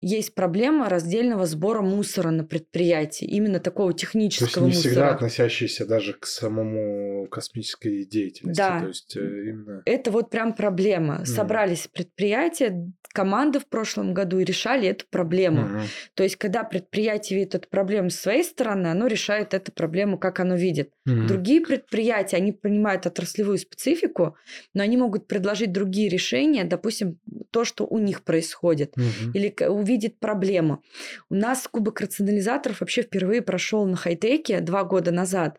есть 0.00 0.34
проблема 0.34 0.88
раздельного 0.88 1.46
сбора 1.46 1.82
мусора 1.82 2.30
на 2.30 2.44
предприятии, 2.44 3.24
именно 3.26 3.60
такого 3.60 3.92
То 3.92 3.96
есть 3.96 4.00
технического 4.02 4.64
не 4.64 4.70
мусора. 4.70 4.90
всегда 4.90 5.10
относящиеся 5.10 5.86
даже 5.86 6.12
к 6.14 6.26
самому 6.26 7.26
космической 7.28 8.04
деятельности. 8.04 8.58
Да. 8.58 8.80
То 8.80 8.86
есть 8.88 9.16
э, 9.16 9.20
именно... 9.20 9.82
Это 9.84 10.10
вот 10.10 10.30
прям 10.30 10.52
проблема. 10.54 11.16
Мгм. 11.16 11.26
Собрались 11.26 11.88
предприятия, 11.92 12.90
команды 13.12 13.58
в 13.58 13.66
прошлом 13.66 14.14
году 14.14 14.38
и 14.38 14.44
решали 14.44 14.88
эту 14.88 15.06
проблему. 15.10 15.62
Мгм. 15.62 15.80
То 16.14 16.22
есть, 16.22 16.36
когда 16.36 16.62
предприятие 16.62 17.38
видит 17.40 17.54
эту 17.56 17.68
проблему 17.68 18.10
с 18.10 18.16
своей 18.16 18.44
стороны, 18.44 18.88
оно 18.88 19.06
решает 19.06 19.54
эту 19.54 19.72
проблему, 19.72 20.18
как 20.18 20.40
оно 20.40 20.54
видит. 20.54 20.92
Мгм. 21.04 21.26
Другие 21.26 21.60
предприятия, 21.60 22.36
они 22.36 22.52
понимают 22.52 23.06
отраслевую 23.06 23.58
специфику, 23.58 24.36
но 24.74 24.82
они 24.82 24.96
могут 24.96 25.26
предложить 25.26 25.72
другие 25.72 26.08
решения, 26.08 26.64
допустим, 26.64 27.18
то, 27.50 27.64
что 27.64 27.86
у 27.86 27.98
них 27.98 28.22
происходит, 28.22 28.96
Мгм. 28.96 29.32
или 29.32 29.48
увидеть 29.88 30.20
проблему. 30.20 30.82
У 31.30 31.34
нас 31.34 31.66
кубок 31.66 32.00
рационализаторов 32.00 32.80
вообще 32.80 33.02
впервые 33.02 33.40
прошел 33.42 33.86
на 33.86 33.96
хай-теке 33.96 34.60
два 34.60 34.84
года 34.84 35.10
назад. 35.10 35.58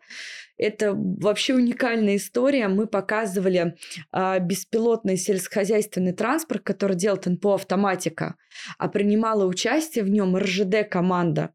Это 0.56 0.94
вообще 0.94 1.54
уникальная 1.54 2.16
история. 2.16 2.68
Мы 2.68 2.86
показывали 2.86 3.76
а, 4.12 4.38
беспилотный 4.38 5.16
сельскохозяйственный 5.16 6.12
транспорт, 6.12 6.62
который 6.62 6.96
делает 6.96 7.26
НПО 7.26 7.54
«Автоматика», 7.54 8.36
а 8.78 8.88
принимала 8.88 9.46
участие 9.46 10.04
в 10.04 10.10
нем 10.10 10.36
РЖД-команда. 10.36 11.50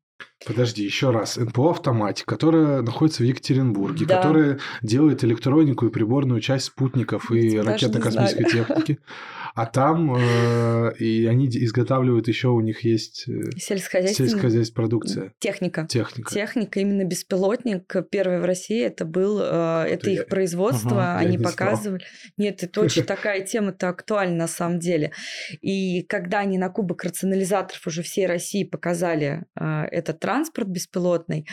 Подожди, 0.45 0.83
еще 0.83 1.11
раз. 1.11 1.37
НПО 1.37 1.71
«Автоматик», 1.71 2.25
которая 2.25 2.81
находится 2.81 3.23
в 3.23 3.25
Екатеринбурге, 3.25 4.05
Да. 4.05 4.17
которая 4.17 4.59
делает 4.81 5.23
электронику 5.23 5.85
и 5.85 5.89
приборную 5.89 6.41
часть 6.41 6.65
спутников 6.65 7.31
и 7.31 7.59
ракетно-космической 7.59 8.45
техники. 8.45 8.99
А 9.55 9.65
там 9.65 10.13
э, 10.13 10.93
и 10.99 11.25
они 11.27 11.47
изготавливают 11.47 12.27
еще, 12.27 12.49
у 12.49 12.59
них 12.59 12.83
есть 12.83 13.23
э, 13.29 13.51
Сельскохозяйственная 13.57 14.29
сельскохозяйственная 14.29 14.75
продукция, 14.75 15.33
техника. 15.39 15.87
техника. 15.89 16.33
Техника, 16.33 16.79
именно 16.81 17.05
беспилотник, 17.05 17.95
первый 18.11 18.41
в 18.41 18.45
России, 18.45 18.83
это 18.83 19.05
был, 19.05 19.39
э, 19.41 19.85
это 19.89 20.09
я- 20.09 20.15
их 20.15 20.27
производство, 20.27 20.91
Ага, 21.13 21.17
они 21.19 21.37
не 21.37 21.43
показывали. 21.43 22.03
Нет, 22.35 22.63
это 22.63 22.81
очень 22.81 23.03
такая 23.05 23.45
тема-то 23.45 23.87
актуальна 23.87 24.35
на 24.35 24.47
самом 24.47 24.79
деле. 24.79 25.13
И 25.61 26.03
когда 26.03 26.39
они 26.39 26.57
на 26.57 26.67
кубок 26.69 27.05
рационализаторов 27.05 27.87
уже 27.87 28.03
всей 28.03 28.25
России 28.25 28.65
показали 28.65 29.45
э, 29.57 29.83
этот 29.85 30.19
транспорт 30.19 30.67
беспилотный, 30.67 31.47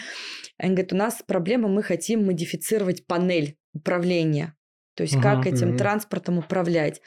они 0.58 0.74
говорят, 0.74 0.92
у 0.92 0.96
нас 0.96 1.22
проблема, 1.24 1.68
мы 1.68 1.84
хотим 1.84 2.26
модифицировать 2.26 3.06
панель 3.06 3.56
управления. 3.74 4.56
То 4.94 5.02
есть 5.02 5.20
как 5.20 5.38
Мгм, 5.38 5.54
этим 5.54 5.68
мгм. 5.68 5.78
транспортом 5.78 6.38
управлять. 6.38 7.00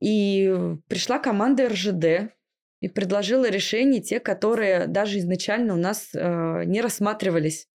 И 0.00 0.54
пришла 0.88 1.18
команда 1.18 1.68
РЖД, 1.68 2.32
и 2.80 2.88
предложила 2.88 3.48
решения, 3.48 4.00
те, 4.00 4.20
которые 4.20 4.86
даже 4.86 5.18
изначально 5.18 5.72
у 5.74 5.78
нас 5.78 6.10
э, 6.14 6.64
не 6.66 6.82
рассматривались. 6.82 7.66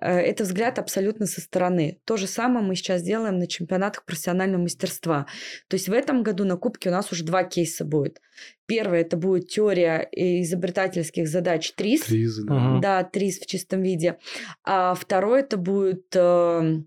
Э, 0.00 0.18
Это 0.20 0.44
взгляд 0.44 0.78
абсолютно 0.78 1.26
со 1.26 1.40
стороны. 1.40 2.00
То 2.04 2.16
же 2.16 2.26
самое 2.26 2.64
мы 2.64 2.74
сейчас 2.74 3.02
делаем 3.02 3.38
на 3.38 3.46
чемпионатах 3.46 4.04
профессионального 4.06 4.62
мастерства. 4.62 5.26
То 5.68 5.74
есть 5.74 5.88
в 5.88 5.92
этом 5.92 6.22
году 6.22 6.44
на 6.44 6.56
Кубке 6.56 6.88
у 6.88 6.92
нас 6.92 7.12
уже 7.12 7.24
два 7.24 7.44
кейса 7.44 7.84
будет. 7.84 8.22
Первое 8.66 9.00
это 9.02 9.16
будет 9.16 9.48
теория 9.48 10.08
э, 10.10 10.40
изобретательских 10.42 11.28
задач 11.28 11.72
ТРИС. 11.74 12.02
Тризы, 12.02 12.44
да. 12.46 12.78
Да, 12.80 13.04
ТРИС 13.04 13.40
в 13.40 13.46
чистом 13.46 13.82
виде. 13.82 14.18
А 14.64 14.94
второе 14.94 15.40
это 15.40 15.56
будет 15.58 16.06
э, 16.14 16.78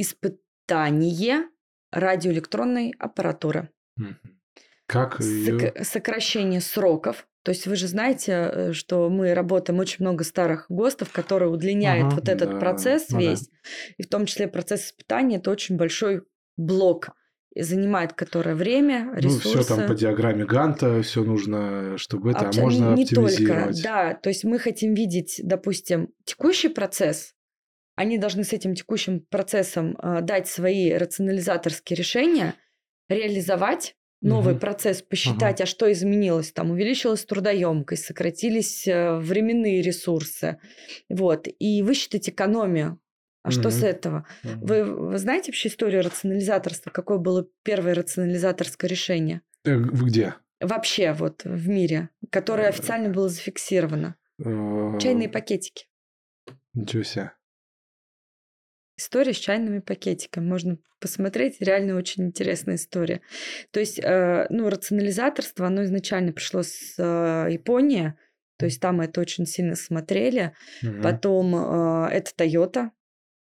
испытание 0.00 1.48
радиоэлектронной 1.92 2.94
аппаратуры. 2.98 3.70
Как 4.86 5.20
Сок- 5.22 5.84
сокращение 5.84 6.60
сроков. 6.60 7.26
То 7.42 7.50
есть 7.52 7.66
вы 7.66 7.76
же 7.76 7.86
знаете, 7.88 8.32
э, 8.32 8.72
что 8.72 9.08
мы 9.10 9.34
работаем 9.34 9.78
очень 9.78 9.98
много 10.00 10.24
старых 10.24 10.66
ГОСТов, 10.68 11.10
которые 11.12 11.50
удлиняют 11.50 12.06
Ага, 12.08 12.14
вот 12.16 12.28
этот 12.28 12.50
да. 12.52 12.58
процесс 12.58 13.08
Ну 13.10 13.20
да. 13.20 13.24
весь. 13.30 13.48
И 13.98 14.02
в 14.02 14.08
том 14.08 14.26
числе 14.26 14.48
процесс 14.48 14.86
испытания 14.86 15.36
это 15.36 15.50
очень 15.50 15.76
большой 15.76 16.22
блок. 16.56 17.10
Занимает 17.56 18.12
которое 18.12 18.54
время, 18.54 19.10
Ну, 19.14 19.14
ресурсы. 19.20 19.62
все 19.62 19.64
там 19.76 19.86
по 19.88 19.94
диаграмме 19.94 20.44
Ганта, 20.44 21.02
все 21.02 21.24
нужно, 21.24 21.96
чтобы 21.98 22.30
это, 22.30 22.40
а 22.40 22.48
Абсо- 22.50 22.60
можно 22.60 22.94
не 22.94 23.02
оптимизировать. 23.04 23.36
только, 23.76 23.82
да. 23.82 24.14
То 24.14 24.28
есть 24.28 24.44
мы 24.44 24.58
хотим 24.58 24.94
видеть, 24.94 25.40
допустим, 25.42 26.08
текущий 26.24 26.68
процесс. 26.68 27.34
Они 27.98 28.16
должны 28.16 28.44
с 28.44 28.52
этим 28.52 28.74
текущим 28.74 29.20
процессом 29.20 29.96
э, 30.00 30.20
дать 30.22 30.46
свои 30.48 30.92
рационализаторские 30.92 31.96
решения, 31.96 32.54
реализовать 33.08 33.96
новый 34.20 34.54
Мгм. 34.54 34.60
процесс, 34.60 35.02
посчитать, 35.02 35.60
а 35.60 35.66
что 35.66 35.90
изменилось. 35.90 36.52
Там 36.52 36.70
увеличилась 36.70 37.24
трудоемкость, 37.24 38.04
сократились 38.04 38.86
э, 38.86 39.16
временные 39.18 39.82
ресурсы. 39.82 40.58
Вот. 41.08 41.48
И 41.58 41.82
высчитать 41.82 42.28
экономию 42.28 42.98
А 43.44 43.50
что 43.50 43.70
с 43.70 43.82
этого? 43.82 44.26
Вы, 44.42 44.84
вы 44.84 45.18
знаете 45.18 45.50
вообще 45.50 45.68
историю 45.68 46.02
рационализаторства? 46.02 46.90
Какое 46.90 47.18
было 47.18 47.46
первое 47.62 47.94
рационализаторское 47.94 48.88
решение? 48.90 49.40
Э, 49.64 49.76
Вы 49.76 50.08
где? 50.08 50.34
Вообще 50.60 51.12
вот 51.12 51.44
в 51.44 51.68
мире, 51.68 52.10
которое 52.30 52.68
официально 52.68 53.08
было 53.08 53.28
зафиксировано. 53.28 54.16
Э, 54.44 54.98
Чайные 55.00 55.28
пакетики. 55.28 55.86
Ничего 56.74 57.02
себе. 57.04 57.32
История 58.98 59.32
с 59.32 59.36
чайными 59.36 59.78
пакетиками. 59.78 60.44
Можно 60.44 60.78
посмотреть. 61.00 61.60
Реально 61.60 61.94
очень 61.96 62.24
интересная 62.24 62.74
история. 62.74 63.20
То 63.70 63.78
есть, 63.78 64.00
э, 64.00 64.46
ну, 64.50 64.68
рационализаторство, 64.68 65.68
оно 65.68 65.84
изначально 65.84 66.32
пришло 66.32 66.64
с 66.64 66.94
э, 66.98 67.46
Японии. 67.48 68.14
То 68.58 68.66
есть 68.66 68.80
там 68.80 69.00
это 69.00 69.20
очень 69.20 69.46
сильно 69.46 69.76
смотрели. 69.76 70.52
Мгм. 70.82 71.00
Потом 71.02 71.54
э, 71.54 72.08
это 72.10 72.32
Toyota, 72.36 72.90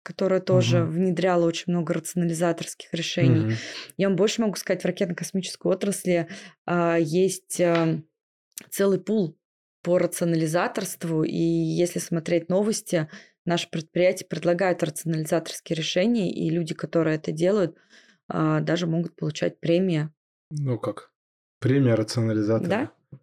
которая 0.01 0.39
тоже 0.39 0.79
Мгм. 0.79 0.91
внедряла 0.91 1.45
очень 1.45 1.73
много 1.73 1.93
рационализаторских 1.93 2.93
решений. 2.93 3.45
Мгм. 3.47 3.53
Я 3.97 4.07
вам 4.07 4.15
больше 4.15 4.41
могу 4.41 4.55
сказать, 4.55 4.81
в 4.81 4.85
ракетно-космической 4.85 5.69
отрасли 5.69 6.29
а, 6.65 6.97
есть 6.97 7.61
целый 8.69 8.99
пул 8.99 9.37
по 9.81 9.97
рационализаторству, 9.97 11.23
и 11.23 11.37
если 11.37 11.99
смотреть 11.99 12.49
новости, 12.49 13.09
наши 13.45 13.69
предприятия 13.69 14.25
предлагают 14.25 14.83
рационализаторские 14.83 15.75
решения, 15.75 16.31
и 16.31 16.49
люди, 16.49 16.73
которые 16.73 17.17
это 17.17 17.31
делают, 17.31 17.77
а, 18.27 18.59
даже 18.61 18.87
могут 18.87 19.15
получать 19.15 19.59
премии. 19.59 20.09
Ну 20.49 20.79
как? 20.79 21.11
Премия 21.59 21.95
рационализатора. 21.95 22.69
Да? 22.69 23.17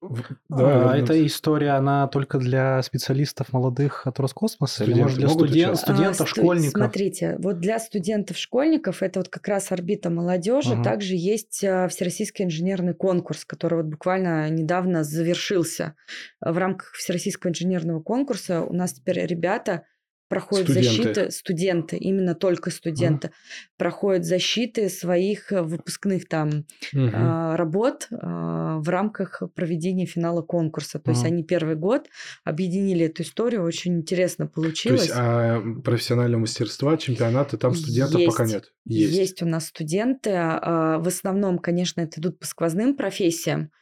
А, 0.50 0.56
давай 0.56 0.74
вернемся. 0.98 1.12
эта 1.14 1.26
история, 1.26 1.70
она 1.70 2.08
только 2.08 2.38
для 2.38 2.82
специалистов 2.82 3.52
молодых 3.52 4.06
от 4.06 4.18
Роскосмоса? 4.18 4.84
Или, 4.84 5.02
может, 5.02 5.18
Студенты 5.18 5.46
для 5.52 5.72
студен- 5.72 5.76
студентов, 5.76 6.20
А, 6.20 6.26
школьников? 6.26 6.70
Смотрите, 6.82 7.36
вот 7.38 7.60
для 7.60 7.78
студентов-школьников 7.78 9.02
это 9.02 9.20
вот 9.20 9.28
как 9.28 9.46
раз 9.48 9.70
орбита 9.72 10.10
молодежи. 10.10 10.74
Мгм. 10.74 10.82
Также 10.82 11.14
есть 11.14 11.62
а, 11.64 11.88
Всероссийский 11.88 12.44
инженерный 12.44 12.94
конкурс, 12.94 13.44
который 13.44 13.82
вот 13.82 13.86
буквально 13.86 14.48
недавно 14.50 15.04
завершился. 15.04 15.94
В 16.40 16.56
рамках 16.56 16.92
Всероссийского 16.92 17.50
инженерного 17.50 18.00
конкурса 18.00 18.62
у 18.62 18.72
нас 18.72 18.92
теперь 18.94 19.24
ребята 19.26 19.84
проходят 20.30 20.70
Студенты. 20.70 21.02
защиты, 21.02 21.30
студенты, 21.32 21.96
именно 21.98 22.34
только 22.34 22.70
студенты, 22.70 23.32
проходят 23.76 24.24
защиты 24.24 24.88
своих 24.88 25.52
э, 25.52 25.60
выпускных 25.62 26.28
там 26.28 26.64
Мгм. 26.94 27.10
а, 27.14 27.56
работ 27.58 28.06
а, 28.12 28.78
в 28.78 28.88
рамках 28.88 29.42
проведения 29.54 30.06
финала 30.06 30.40
конкурса. 30.42 30.98
То 31.00 31.10
есть 31.10 31.24
Мгм. 31.24 31.32
они 31.32 31.42
первый 31.44 31.74
год 31.76 32.08
объединили 32.44 33.06
эту 33.06 33.24
историю, 33.24 33.64
очень 33.64 33.96
интересно 33.98 34.46
То 34.46 34.52
получилось. 34.54 35.02
есть 35.02 35.12
а 35.14 35.60
профессионального 35.84 36.40
мастерства, 36.42 36.96
чемпионаты, 36.96 37.58
там 37.58 37.74
студентов 37.74 38.24
пока 38.24 38.44
Есть. 38.44 38.54
нет? 38.54 38.72
Есть. 38.86 39.42
у 39.42 39.46
нас 39.46 39.66
студенты. 39.66 40.30
а, 40.34 40.98
В 41.00 41.08
основном, 41.08 41.58
конечно, 41.58 42.00
это 42.02 42.20
идут 42.20 42.38
по 42.38 42.46
сквозным 42.46 42.96
профессиям. 42.96 43.72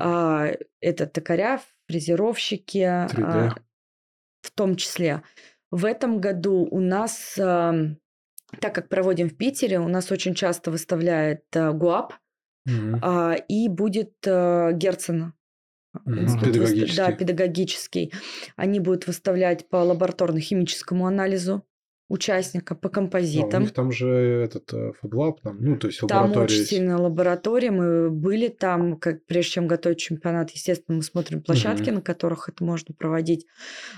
А, 0.00 0.50
Это 0.80 1.06
токаря, 1.06 1.60
фрезеровщики, 1.88 2.78
3D. 2.78 3.22
а, 3.24 3.54
в 4.42 4.50
том 4.50 4.74
числе. 4.76 5.22
В 5.72 5.86
этом 5.86 6.20
году 6.20 6.68
у 6.70 6.80
нас, 6.80 7.36
ам, 7.40 7.96
так 8.60 8.74
как 8.74 8.88
проводим 8.88 9.30
в 9.30 9.36
Питере, 9.36 9.80
у 9.80 9.88
нас 9.88 10.12
очень 10.12 10.34
часто 10.34 10.70
выставляет 10.70 11.44
а, 11.56 11.72
ГУАП, 11.72 12.14
а, 13.02 13.34
и 13.48 13.68
будет 13.68 14.14
а, 14.26 14.72
Герцен. 14.72 15.32
Мгм. 16.04 16.20
институт 16.20 16.52
Педагогический. 16.52 16.96
Да, 16.96 17.12
педагогический. 17.12 18.12
Они 18.56 18.80
будут 18.80 19.06
выставлять 19.06 19.68
по 19.68 19.76
лабораторно-химическому 19.76 21.06
анализу 21.06 21.64
участника, 22.12 22.74
по 22.74 22.82
Да, 22.82 22.88
у 22.88 22.92
композитам. 22.92 23.62
них 23.62 23.72
там 23.72 23.90
же 23.92 24.08
этот 24.44 24.72
э, 24.72 24.92
фаблаб, 25.00 25.40
там, 25.40 25.56
ну, 25.60 25.76
то 25.76 25.86
есть 25.88 26.00
Там 26.00 26.08
лаборатория 26.18 26.44
очень 26.44 26.56
есть. 26.58 26.70
сильная 26.70 26.96
лаборатория. 26.98 27.70
Мы 27.70 28.10
были 28.10 28.48
там, 28.48 28.96
как 28.98 29.24
прежде 29.26 29.52
чем 29.52 29.66
готовить 29.66 29.98
чемпионат, 29.98 30.50
естественно, 30.50 30.96
мы 30.96 31.02
смотрим 31.02 31.42
площадки, 31.42 31.86
Мгм. 31.86 31.94
на 31.96 32.00
которых 32.02 32.48
это 32.48 32.62
можно 32.64 32.94
проводить. 32.94 33.46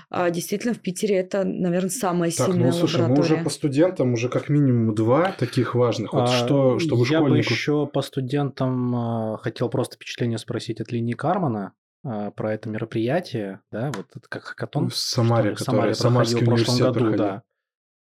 А 0.09 0.29
действительно, 0.29 0.73
в 0.73 0.79
Питере 0.79 1.15
это, 1.17 1.43
наверное, 1.43 1.89
самая 1.89 2.31
Так, 2.31 2.47
сильная 2.47 2.67
ну 2.67 2.71
слушай, 2.71 2.97
мы 2.97 3.03
лаборатория. 3.09 3.35
уже 3.35 3.43
по 3.43 3.49
студентам 3.49 4.13
уже 4.13 4.29
как 4.29 4.49
минимум 4.49 4.95
два 4.95 5.31
таких 5.31 5.75
важных. 5.75 6.13
Вот 6.13 6.23
А, 6.23 6.27
что, 6.27 6.79
чтобы 6.79 7.05
Я 7.07 7.19
бы 7.21 7.27
школьнику... 7.27 7.53
еще 7.53 7.85
по 7.87 8.01
студентам 8.01 8.95
а, 8.95 9.37
хотел 9.37 9.69
просто 9.69 9.95
впечатление 9.95 10.37
спросить 10.37 10.79
от 10.81 10.91
линии 10.91 11.13
Кармана 11.13 11.73
а, 12.05 12.31
про 12.31 12.53
это 12.53 12.69
мероприятие, 12.69 13.61
да, 13.71 13.87
вот 13.95 14.05
это 14.15 14.27
как 14.29 14.43
хакатон. 14.43 14.89
В 14.89 14.95
Самаре, 14.95 15.41
что 15.41 15.49
ли, 15.49 15.55
в 15.55 15.57
который 15.59 15.65
Самаре 15.75 15.95
Самарский 15.95 16.37
проходил 16.37 16.45
в 16.45 16.65
прошлом 16.65 16.75
университет 16.75 16.93
году, 16.93 16.99
проходил. 17.17 17.25
да. 17.25 17.43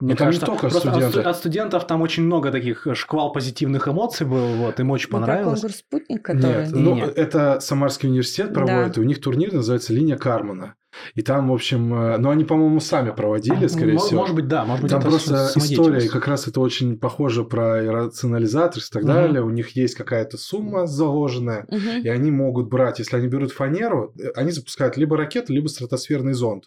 Мне 0.02 0.14
Ну, 0.14 0.16
там 0.18 0.28
не 0.28 0.38
кажется, 0.38 0.46
только 0.46 0.62
просто 0.70 0.78
от 0.90 0.94
студенты. 0.96 1.20
сту- 1.20 1.30
От, 1.30 1.36
студентов 1.38 1.88
там 1.88 2.02
очень 2.02 2.24
много 2.24 2.52
таких 2.52 2.88
э, 2.88 2.96
шквал 2.96 3.34
позитивных 3.34 3.88
эмоций 3.90 4.26
было, 4.26 4.46
вот, 4.56 4.80
им 4.80 4.92
очень 4.92 5.08
Ну, 5.12 5.18
про 5.18 5.20
понравилось. 5.20 5.60
конкурс 5.60 5.76
«Спутник», 5.80 6.22
который... 6.24 6.64
Нет, 6.66 6.70
ну 6.72 6.96
Нет. 6.96 7.18
это 7.18 7.60
Самарский 7.60 8.08
университет 8.08 8.54
проводит, 8.54 8.94
Да. 8.94 9.02
и 9.02 9.04
у 9.04 9.08
них 9.08 9.20
турнир 9.20 9.52
называется 9.52 9.92
«Линия 9.94 10.16
Кармана». 10.16 10.76
И 11.16 11.22
там, 11.22 11.50
в 11.50 11.54
общем, 11.54 11.94
э, 11.94 12.18
ну 12.18 12.30
они, 12.30 12.46
по-моему, 12.46 12.80
сами 12.80 13.12
проводили, 13.12 13.68
скорее 13.68 13.94
Мо- 13.94 14.00
всего. 14.00 14.22
Может 14.22 14.36
быть, 14.36 14.48
да, 14.48 14.64
может 14.66 14.82
быть, 14.84 14.92
Там 14.92 15.02
это 15.02 15.10
просто 15.10 15.52
история, 15.56 16.06
и 16.06 16.08
как 16.08 16.28
раз 16.28 16.48
это 16.48 16.62
очень 16.62 16.98
похоже 16.98 17.44
про 17.44 17.82
рационализаторство 17.84 19.00
и 19.00 19.02
так 19.02 19.04
Мгм. 19.10 19.14
далее. 19.22 19.44
У 19.44 19.50
них 19.50 19.76
есть 19.76 19.96
какая-то 19.96 20.38
сумма 20.38 20.88
заложенная, 20.88 21.66
Мгм. 21.70 22.02
и 22.04 22.08
они 22.08 22.32
могут 22.32 22.70
брать, 22.70 23.00
если 23.00 23.18
они 23.18 23.28
берут 23.28 23.52
фанеру, 23.52 24.14
э, 24.18 24.30
они 24.36 24.52
запускают 24.52 24.96
либо 24.98 25.18
ракету, 25.18 25.52
либо 25.54 25.68
стратосферный 25.68 26.34
зонд. 26.34 26.66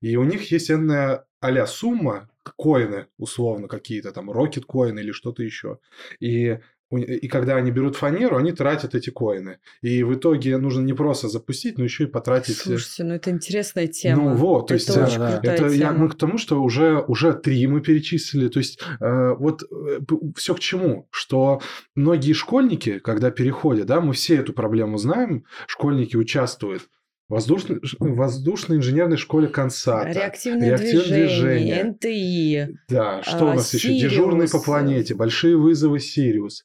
И 0.00 0.16
у 0.16 0.24
них 0.24 0.50
есть 0.52 0.70
энная 0.70 1.24
а 1.58 1.66
сумма, 1.66 2.28
коины, 2.56 3.06
условно, 3.18 3.68
какие-то 3.68 4.12
там, 4.12 4.30
рокет 4.30 4.64
коины 4.64 5.00
или 5.00 5.12
что-то 5.12 5.42
еще. 5.42 5.78
И, 6.20 6.58
и 6.92 7.28
когда 7.28 7.56
они 7.56 7.70
берут 7.70 7.96
фанеру, 7.96 8.36
они 8.36 8.52
тратят 8.52 8.94
эти 8.94 9.10
коины. 9.10 9.58
И 9.82 10.04
в 10.04 10.14
итоге 10.14 10.56
нужно 10.58 10.82
не 10.82 10.92
просто 10.92 11.28
запустить, 11.28 11.78
но 11.78 11.84
еще 11.84 12.04
и 12.04 12.06
потратить... 12.06 12.58
э, 12.58 12.62
Слушайте, 12.62 13.04
ну 13.04 13.14
это 13.14 13.30
интересная 13.30 13.88
тема. 13.88 14.22
Ну 14.22 14.34
вот, 14.36 14.68
то 14.68 14.74
это 14.74 14.82
есть, 14.82 14.96
очень 14.96 15.18
да, 15.18 15.40
Это 15.42 15.66
я, 15.66 15.88
тема. 15.88 15.98
мы 15.98 16.08
к 16.08 16.14
тому, 16.14 16.38
что 16.38 16.62
уже, 16.62 17.04
уже 17.08 17.32
три 17.32 17.66
мы 17.66 17.80
перечислили. 17.80 18.48
То 18.48 18.58
есть 18.60 18.80
э, 19.00 19.34
вот 19.34 19.62
все 20.36 20.54
к 20.54 20.60
чему? 20.60 21.08
Что 21.10 21.60
многие 21.94 22.32
школьники, 22.32 22.98
когда 23.00 23.30
переходят, 23.30 23.86
да, 23.86 24.00
мы 24.00 24.12
все 24.12 24.36
эту 24.36 24.52
проблему 24.52 24.98
знаем, 24.98 25.44
школьники 25.66 26.16
участвуют 26.16 26.88
воздушной, 27.28 27.80
воздушной 27.98 28.76
инженерной 28.78 29.16
школе 29.16 29.48
Консата. 29.48 30.08
Реактивное, 30.10 30.68
реактивное 30.70 31.02
движение, 31.04 31.84
движение. 31.84 31.84
НТИ. 31.84 32.78
Да, 32.88 33.22
что 33.22 33.48
А, 33.48 33.52
у 33.52 33.54
нас 33.54 33.72
еще? 33.74 33.88
Сириус. 33.88 34.02
Дежурный 34.12 34.48
по 34.48 34.60
планете, 34.60 35.14
большие 35.14 35.56
вызовы 35.56 35.98
Сириус. 36.00 36.64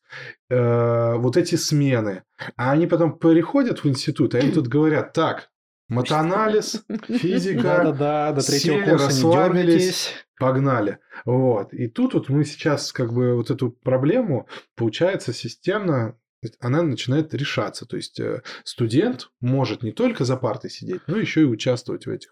Э, 0.49 1.15
вот 1.17 1.37
эти 1.37 1.55
смены. 1.55 2.23
А 2.57 2.71
они 2.71 2.87
потом 2.87 3.17
переходят 3.17 3.83
в 3.83 3.87
институт, 3.89 4.35
и 4.35 4.37
они 4.37 4.51
тут 4.51 4.67
говорят, 4.67 5.13
так, 5.13 5.49
матанализ, 5.89 6.83
физика, 7.07 7.61
Да-да-да, 7.63 8.31
до 8.33 8.41
третьего 8.45 8.75
сели, 8.75 8.89
курса 8.89 9.03
не 9.03 9.07
расслабились. 9.07 10.13
погнали. 10.39 10.97
Вот. 11.25 11.73
И 11.73 11.87
тут 11.87 12.13
вот 12.13 12.29
мы 12.29 12.45
сейчас 12.45 12.91
как 12.93 13.13
бы 13.13 13.35
вот 13.35 13.51
эту 13.51 13.71
проблему, 13.71 14.47
получается, 14.75 15.33
системно 15.33 16.15
она 16.59 16.81
начинает 16.81 17.33
решаться. 17.33 17.85
То 17.85 17.97
есть 17.97 18.19
э, 18.19 18.41
студент 18.63 19.29
может 19.39 19.83
не 19.83 19.91
только 19.91 20.25
за 20.25 20.37
партой 20.37 20.69
сидеть, 20.69 21.01
но 21.07 21.17
еще 21.17 21.41
и 21.41 21.45
участвовать 21.45 22.05
в 22.05 22.09
этих. 22.09 22.31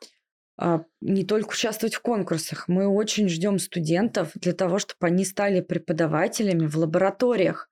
А, 0.57 0.83
не 0.99 1.23
только 1.23 1.49
участвовать 1.53 1.95
в 1.95 2.01
конкурсах. 2.01 2.67
Мы 2.67 2.87
очень 2.87 3.29
ждем 3.29 3.59
студентов 3.59 4.31
для 4.35 4.53
того, 4.53 4.79
чтобы 4.79 5.07
они 5.07 5.23
стали 5.23 5.61
преподавателями 5.61 6.67
в 6.67 6.75
лабораториях. 6.77 7.69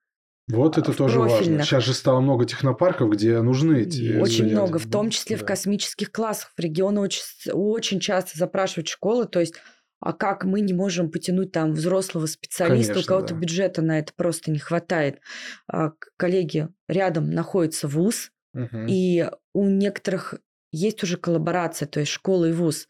Вот 0.50 0.78
это 0.78 0.92
В 0.92 0.96
тоже 0.96 1.18
важно. 1.18 1.36
профильных. 1.36 1.66
Сейчас 1.66 1.84
же 1.84 1.92
стало 1.92 2.20
много 2.20 2.46
технопарков, 2.46 3.10
где 3.10 3.42
нужны 3.42 3.82
эти 3.82 4.16
Очень 4.18 4.32
студенты. 4.36 4.54
много, 4.54 4.78
в 4.78 4.90
том 4.90 5.10
числе 5.10 5.36
в 5.36 5.40
Да. 5.40 5.46
космических 5.46 6.10
классах. 6.10 6.52
В 6.56 6.60
регионы 6.60 7.00
очень, 7.02 7.20
очень 7.52 8.00
часто 8.00 8.38
запрашивают 8.38 8.88
школы, 8.88 9.26
то 9.26 9.40
есть 9.40 9.54
а 10.00 10.12
как 10.12 10.44
мы 10.44 10.60
не 10.60 10.72
можем 10.74 11.10
потянуть 11.10 11.52
там 11.52 11.72
взрослого 11.72 12.26
специалиста, 12.26 12.92
Конечно, 12.92 13.00
у 13.00 13.04
кого-то 13.04 13.34
да. 13.34 13.40
бюджета 13.40 13.82
на 13.82 13.98
это 13.98 14.12
просто 14.14 14.50
не 14.50 14.58
хватает. 14.58 15.20
А, 15.66 15.92
коллеги, 16.16 16.68
рядом 16.88 17.30
находится 17.30 17.88
вуз, 17.88 18.30
Мгм. 18.54 18.86
и 18.88 19.28
у 19.54 19.66
некоторых 19.68 20.34
есть 20.72 21.02
уже 21.02 21.16
коллаборация, 21.16 21.88
то 21.88 22.00
есть 22.00 22.12
школа 22.12 22.46
и 22.46 22.52
вуз. 22.52 22.88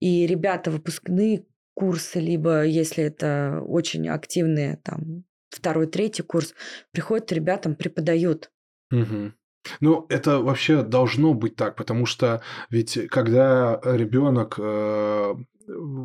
И 0.00 0.26
ребята, 0.26 0.70
выпускные 0.70 1.46
курсы, 1.74 2.20
либо 2.20 2.64
если 2.64 3.04
это 3.04 3.62
очень 3.66 4.08
активные, 4.08 4.78
там, 4.82 5.24
второй, 5.50 5.86
третий 5.86 6.22
курс, 6.22 6.54
приходят 6.92 7.32
ребятам, 7.32 7.74
преподают. 7.76 8.50
Мгм. 8.90 9.34
Ну, 9.80 10.06
это 10.08 10.38
вообще 10.40 10.82
должно 10.82 11.34
быть 11.34 11.56
так, 11.56 11.76
потому 11.76 12.06
что 12.06 12.42
ведь 12.70 13.08
когда 13.10 13.80
ребенок 13.84 14.54
э, 14.58 15.34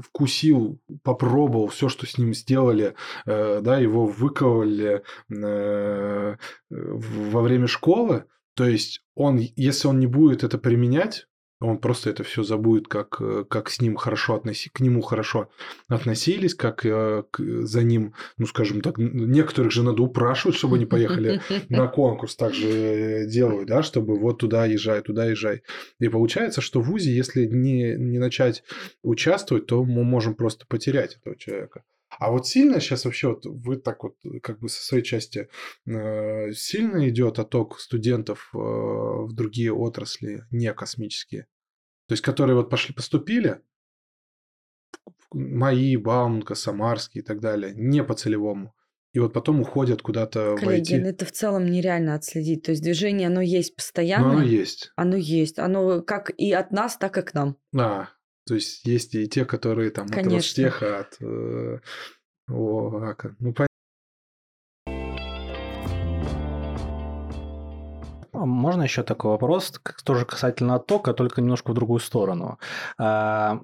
вкусил, 0.02 0.80
попробовал 1.04 1.68
все, 1.68 1.90
что 1.90 2.06
с 2.06 2.18
ним 2.18 2.34
сделали, 2.34 2.96
э, 3.26 3.62
да, 3.62 3.78
его 3.78 4.06
выковали 4.06 5.04
э, 5.30 6.36
во 6.70 7.42
время 7.42 7.68
школы, 7.68 8.26
то 8.56 8.68
есть 8.68 9.04
он, 9.16 9.40
если 9.56 9.88
он 9.88 10.00
не 10.00 10.08
будет 10.08 10.44
это 10.44 10.58
применять 10.58 11.28
он 11.64 11.78
просто 11.78 12.10
это 12.10 12.24
все 12.24 12.44
забудет, 12.44 12.88
как, 12.88 13.18
э, 13.20 13.46
как 13.50 13.70
с 13.70 13.82
ним 13.82 13.96
хорошо 13.96 14.36
относи, 14.36 14.70
к 14.70 14.80
нему 14.82 15.02
хорошо 15.02 15.50
относились, 15.88 16.56
как 16.56 16.86
э, 16.86 17.24
к, 17.32 17.42
за 17.42 17.84
ним, 17.84 18.14
ну, 18.38 18.46
скажем 18.46 18.82
так, 18.82 18.98
некоторых 18.98 19.72
же 19.72 19.84
надо 19.84 20.04
упрашивать, 20.04 20.58
чтобы 20.58 20.76
они 20.76 20.86
поехали 20.86 21.42
на 21.70 21.88
конкурс, 21.88 22.36
так 22.36 22.54
же 22.54 22.68
э, 22.68 23.28
делают, 23.28 23.68
да, 23.68 23.82
чтобы 23.82 24.20
вот 24.20 24.40
туда 24.40 24.66
езжай, 24.66 25.02
туда 25.02 25.26
езжай. 25.26 25.64
И 26.00 26.10
получается, 26.10 26.62
что 26.62 26.82
в 26.82 26.86
ВУЗе, 26.86 27.16
если 27.16 27.46
не, 27.46 27.96
не 27.96 28.20
начать 28.20 28.64
участвовать, 29.02 29.66
то 29.66 29.84
мы 29.84 30.04
можем 30.04 30.36
просто 30.36 30.66
потерять 30.68 31.16
этого 31.16 31.38
человека. 31.38 31.84
А 32.20 32.32
вот 32.32 32.48
сильно 32.48 32.80
сейчас 32.80 33.06
вообще, 33.06 33.30
вот 33.30 33.46
вы 33.46 33.78
так 33.78 34.04
вот 34.04 34.16
как 34.42 34.60
бы 34.60 34.70
со 34.70 34.84
своей 34.84 35.04
части 35.04 35.50
э, 35.86 36.52
сильно 36.54 37.08
идет 37.10 37.40
отток 37.40 37.80
студентов 37.80 38.50
э, 38.54 38.58
в 38.58 39.34
другие 39.34 39.74
отрасли, 39.74 40.46
не 40.52 40.74
космические? 40.74 41.48
То 42.08 42.14
есть, 42.14 42.24
которые 42.24 42.56
вот 42.56 42.70
пошли, 42.70 42.94
поступили, 42.94 43.62
мои, 45.32 45.96
Бауманка, 45.98 46.56
Самарский 46.56 47.22
и 47.22 47.24
так 47.24 47.40
далее, 47.40 47.74
не 47.76 48.04
по 48.04 48.14
целевому. 48.14 48.74
И 49.14 49.20
вот 49.20 49.32
потом 49.32 49.62
уходят 49.62 50.02
куда-то 50.02 50.56
Коллеги, 50.60 50.96
в 50.96 50.98
IT. 50.98 51.06
это 51.06 51.26
в 51.26 51.32
целом 51.32 51.70
нереально 51.70 52.16
отследить. 52.16 52.64
То 52.64 52.72
есть 52.72 52.82
движение, 52.82 53.28
оно 53.28 53.42
есть 53.42 53.76
постоянно. 53.76 54.28
Но 54.28 54.34
оно 54.40 54.44
есть. 54.44 54.92
Оно 54.96 55.16
есть. 55.16 55.60
Оно 55.60 56.02
как 56.02 56.32
и 56.32 56.52
от 56.52 56.72
нас, 56.72 56.98
так 56.98 57.18
и 57.20 57.22
к 57.22 57.34
нам. 57.36 57.56
Да, 57.72 58.10
то 58.46 58.56
есть 58.56 58.86
есть 58.86 59.16
и 59.16 59.28
те, 59.28 59.46
которые 59.46 59.92
там 59.92 60.08
Конечно. 60.08 60.30
от 60.30 60.36
Ростеха, 60.36 61.00
от 61.00 61.18
э, 61.22 61.80
ОАКа. 62.48 63.36
Ну, 63.40 63.54
понятно. 63.54 63.68
А 68.34 68.46
можно 68.46 68.84
еще 68.84 69.04
такой 69.04 69.32
вопрос, 69.32 69.80
тоже 70.04 70.26
касательно 70.26 70.76
оттока, 70.76 71.14
только 71.14 71.40
немножко 71.42 71.72
в 71.72 71.76
другую 71.76 72.00
сторону. 72.00 72.60
А, 72.98 73.62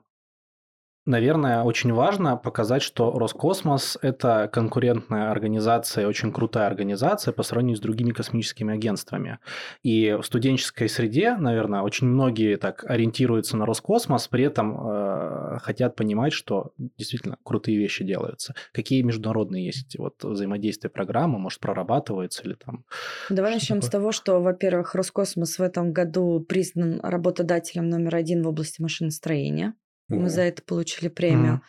Наверное, 1.10 1.64
очень 1.64 1.92
важно 1.92 2.38
показать, 2.38 2.84
что 2.84 3.18
Роскосмос– 3.18 3.98
это 4.04 4.48
конкурентная 4.54 5.32
организация, 5.32 6.08
очень 6.08 6.32
крутая 6.32 6.68
организация 6.68 7.32
по 7.32 7.42
сравнению 7.42 7.78
с 7.78 7.80
другими 7.80 8.12
космическими 8.12 8.76
агентствами. 8.76 9.40
И 9.82 10.12
в 10.12 10.24
студенческой 10.24 10.88
среде, 10.88 11.36
наверное, 11.36 11.82
очень 11.82 12.06
многие 12.06 12.58
так 12.58 12.86
ориентируются 12.88 13.58
на 13.58 13.66
Роскосмос, 13.66 14.28
при 14.28 14.44
этом 14.44 14.78
э, 14.80 15.58
хотят 15.64 15.96
понимать, 15.96 16.32
что 16.32 16.74
действительно 16.78 17.38
крутые 17.44 17.80
вещи 17.80 18.04
делаются. 18.04 18.54
Какие 18.72 19.02
международные 19.02 19.66
есть 19.66 19.98
вот 19.98 20.24
взаимодействия 20.24 20.92
программы, 20.92 21.40
может, 21.40 21.60
прорабатываются 21.60 22.44
или 22.44 22.54
там? 22.54 22.86
Давай 23.32 23.56
начнем 23.56 23.78
такое? 23.78 23.88
с 23.88 23.92
того, 23.92 24.12
что, 24.12 24.42
во-первых, 24.42 24.94
Роскосмос 24.94 25.58
в 25.58 25.64
этом 25.64 25.92
году 25.92 26.40
признан 26.40 27.00
работодателем 27.02 27.90
номер 27.90 28.16
один 28.16 28.44
в 28.44 28.48
области 28.48 28.80
машиностроения. 28.80 29.74
Мы 30.10 30.30
за 30.30 30.42
это 30.42 30.62
получили 30.64 31.08
премию. 31.08 31.62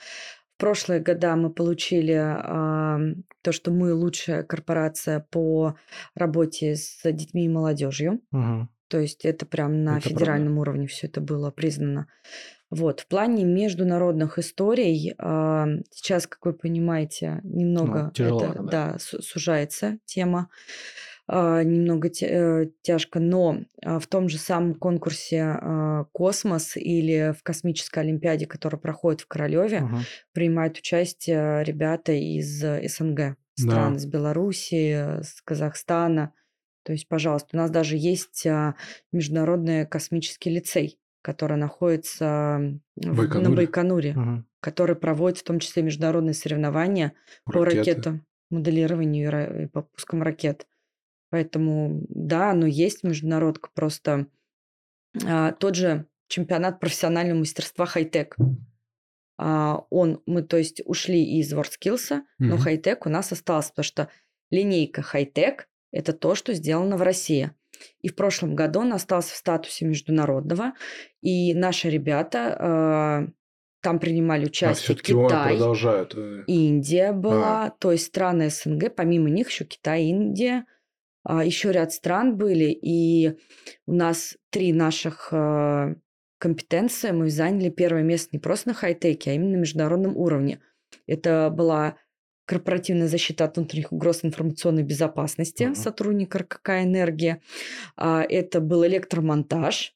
В 0.56 0.60
прошлые 0.60 1.00
года 1.00 1.36
мы 1.36 1.50
получили 1.50 2.14
э, 2.14 3.14
то, 3.42 3.52
что 3.52 3.70
мы 3.70 3.94
лучшая 3.94 4.42
корпорация 4.42 5.26
по 5.30 5.76
работе 6.14 6.76
с 6.76 7.00
детьми 7.04 7.46
и 7.46 7.48
молодежью. 7.48 8.20
То 8.88 8.98
есть 8.98 9.24
это 9.24 9.46
прям 9.46 9.84
на 9.84 9.98
это 9.98 10.08
федеральном 10.08 10.54
правда. 10.54 10.60
уровне 10.60 10.86
все 10.88 11.06
это 11.06 11.20
было 11.20 11.50
признано. 11.52 12.08
Вот, 12.70 13.00
в 13.00 13.06
плане 13.06 13.44
международных 13.44 14.38
историй 14.38 15.14
э, 15.16 15.66
сейчас, 15.90 16.26
как 16.26 16.44
вы 16.44 16.52
понимаете, 16.52 17.40
немного 17.42 18.04
ну, 18.04 18.10
тяжело, 18.10 18.44
это, 18.44 18.62
да. 18.62 18.92
да, 18.92 18.96
сужается 18.98 19.98
тема. 20.04 20.48
А, 20.48 21.09
немного 21.30 22.10
э, 22.22 22.66
тяжко, 22.82 23.20
но 23.20 23.60
а, 23.84 24.00
в 24.00 24.06
том 24.08 24.28
же 24.28 24.36
самом 24.36 24.74
конкурсе 24.74 25.42
а, 25.42 26.04
«Космос» 26.12 26.76
или 26.76 27.32
в 27.38 27.44
космической 27.44 28.00
олимпиаде, 28.00 28.46
которая 28.46 28.80
проходит 28.80 29.20
в 29.20 29.28
Королеве, 29.28 29.84
угу. 29.84 29.96
принимают 30.32 30.78
участие 30.78 31.62
ребята 31.62 32.12
из 32.12 32.58
СНГ 32.60 33.36
стран, 33.54 33.92
да. 33.92 33.96
из 33.96 34.06
Белоруссии, 34.06 35.22
с 35.22 35.40
Казахстана. 35.44 36.32
То 36.82 36.92
есть, 36.92 37.06
пожалуйста, 37.06 37.50
у 37.52 37.56
нас 37.58 37.70
даже 37.70 37.96
есть 37.96 38.44
международный 39.12 39.86
космический 39.86 40.50
лицей, 40.50 40.98
который 41.22 41.58
находится 41.58 42.80
Байконуре. 42.96 43.48
на 43.48 43.54
Байконуре, 43.54 44.10
угу. 44.16 44.44
который 44.60 44.96
проводит 44.96 45.38
в 45.38 45.44
том 45.44 45.60
числе 45.60 45.84
международные 45.84 46.34
соревнования 46.34 47.12
Ракеты. 47.46 47.52
по 47.52 47.64
ракетам, 47.64 48.26
моделированию 48.50 49.64
и 49.64 49.66
по 49.66 49.82
пускам 49.82 50.22
ракет. 50.22 50.66
Поэтому, 51.30 52.04
да, 52.08 52.50
оно 52.50 52.66
есть 52.66 53.04
международка, 53.04 53.70
просто 53.72 54.26
а, 55.24 55.52
тот 55.52 55.76
же 55.76 56.06
чемпионат 56.28 56.80
профессионального 56.80 57.38
мастерства 57.38 57.86
хай-тек. 57.86 58.36
А, 59.38 59.84
он, 59.90 60.22
мы, 60.26 60.42
то 60.42 60.56
есть, 60.56 60.82
ушли 60.84 61.38
из 61.38 61.52
WorldSkills, 61.54 62.10
mm-hmm. 62.10 62.20
но 62.38 62.58
хай-тек 62.58 63.06
у 63.06 63.08
нас 63.08 63.32
остался, 63.32 63.70
потому 63.70 63.84
что 63.84 64.08
линейка 64.50 65.02
хай-тек– 65.02 65.68
это 65.92 66.12
то, 66.12 66.34
что 66.34 66.52
сделано 66.52 66.96
в 66.96 67.02
России. 67.02 67.52
И 68.00 68.08
в 68.08 68.16
прошлом 68.16 68.54
году 68.54 68.80
он 68.80 68.92
остался 68.92 69.32
в 69.32 69.36
статусе 69.36 69.86
международного, 69.86 70.74
и 71.22 71.54
наши 71.54 71.88
ребята 71.88 73.28
э, 73.28 73.32
там 73.80 73.98
принимали 73.98 74.44
а 74.44 74.46
участие 74.48 74.96
а 74.96 75.00
Китай, 75.00 75.56
продолжают. 75.56 76.14
Э. 76.14 76.42
Индия 76.46 77.12
была, 77.12 77.66
а. 77.66 77.70
то 77.70 77.92
есть 77.92 78.08
страны 78.08 78.50
СНГ, 78.50 78.94
помимо 78.94 79.30
них 79.30 79.48
еще 79.48 79.64
Китай, 79.64 80.04
Индия– 80.06 80.66
еще 81.28 81.72
ряд 81.72 81.92
стран 81.92 82.36
были, 82.36 82.70
и 82.70 83.36
у 83.86 83.92
нас 83.92 84.36
три 84.50 84.72
наших 84.72 85.28
а, 85.32 85.94
компетенции 86.38 87.10
мы 87.10 87.28
заняли 87.30 87.68
первое 87.68 88.02
место 88.02 88.30
не 88.32 88.38
просто 88.38 88.68
на 88.68 88.74
хай-теке, 88.74 89.30
а 89.30 89.34
именно 89.34 89.56
на 89.56 89.60
международном 89.60 90.16
уровне. 90.16 90.60
Это 91.06 91.50
была 91.50 91.96
корпоративная 92.46 93.06
защита 93.06 93.44
от 93.44 93.56
внутренних 93.56 93.92
угроз 93.92 94.24
информационной 94.24 94.82
безопасности 94.82 95.64
uh-huh. 95.64 95.74
сотрудника 95.74 96.38
РКК 96.38 96.70
«Энергия». 96.82 97.42
А, 97.96 98.22
это 98.22 98.60
был 98.60 98.84
электромонтаж, 98.86 99.94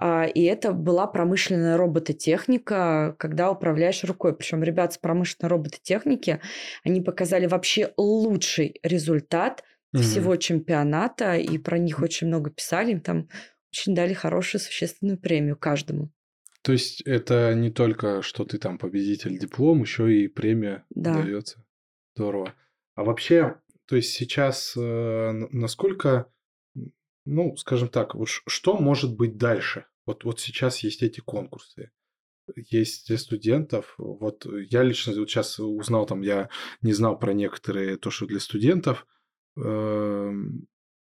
и 0.00 0.44
это 0.44 0.70
была 0.70 1.08
промышленная 1.08 1.76
робототехника, 1.76 3.16
когда 3.18 3.50
управляешь 3.50 4.04
рукой. 4.04 4.32
Причем 4.32 4.62
ребята 4.62 4.94
с 4.94 4.98
промышленной 4.98 5.50
робототехники, 5.50 6.40
они 6.84 7.00
показали 7.00 7.46
вообще 7.46 7.92
лучший 7.96 8.78
результат– 8.84 9.64
угу. 9.92 10.02
всего 10.02 10.36
чемпионата, 10.36 11.36
и 11.36 11.58
про 11.58 11.78
них 11.78 12.00
очень 12.00 12.26
много 12.26 12.50
писали, 12.50 12.92
им 12.92 13.00
там 13.00 13.28
очень 13.72 13.94
дали 13.94 14.14
хорошую 14.14 14.60
существенную 14.60 15.18
премию 15.18 15.56
каждому. 15.56 16.10
То 16.62 16.72
есть 16.72 17.02
это 17.02 17.54
не 17.54 17.70
только, 17.70 18.22
что 18.22 18.44
ты 18.44 18.58
там 18.58 18.78
победитель 18.78 19.38
диплом, 19.38 19.82
еще 19.82 20.12
и 20.12 20.28
премия 20.28 20.84
да. 20.90 21.14
дается. 21.14 21.64
Здорово. 22.14 22.54
А 22.94 23.04
вообще, 23.04 23.60
то 23.86 23.96
есть 23.96 24.12
сейчас 24.12 24.74
э, 24.76 25.30
насколько, 25.52 26.30
ну, 27.24 27.56
скажем 27.56 27.88
так, 27.88 28.14
вот 28.14 28.28
что 28.28 28.76
может 28.78 29.16
быть 29.16 29.36
дальше? 29.36 29.86
Вот, 30.04 30.24
вот 30.24 30.40
сейчас 30.40 30.80
есть 30.80 31.02
эти 31.02 31.20
конкурсы 31.20 31.90
есть 32.56 33.08
для 33.08 33.18
студентов. 33.18 33.94
Вот 33.98 34.46
я 34.70 34.82
лично 34.82 35.12
вот 35.12 35.28
сейчас 35.28 35.60
узнал, 35.60 36.06
там 36.06 36.22
я 36.22 36.48
не 36.80 36.94
знал 36.94 37.18
про 37.18 37.34
некоторые, 37.34 37.98
то, 37.98 38.10
что 38.10 38.26
для 38.26 38.40
студентов– 38.40 39.06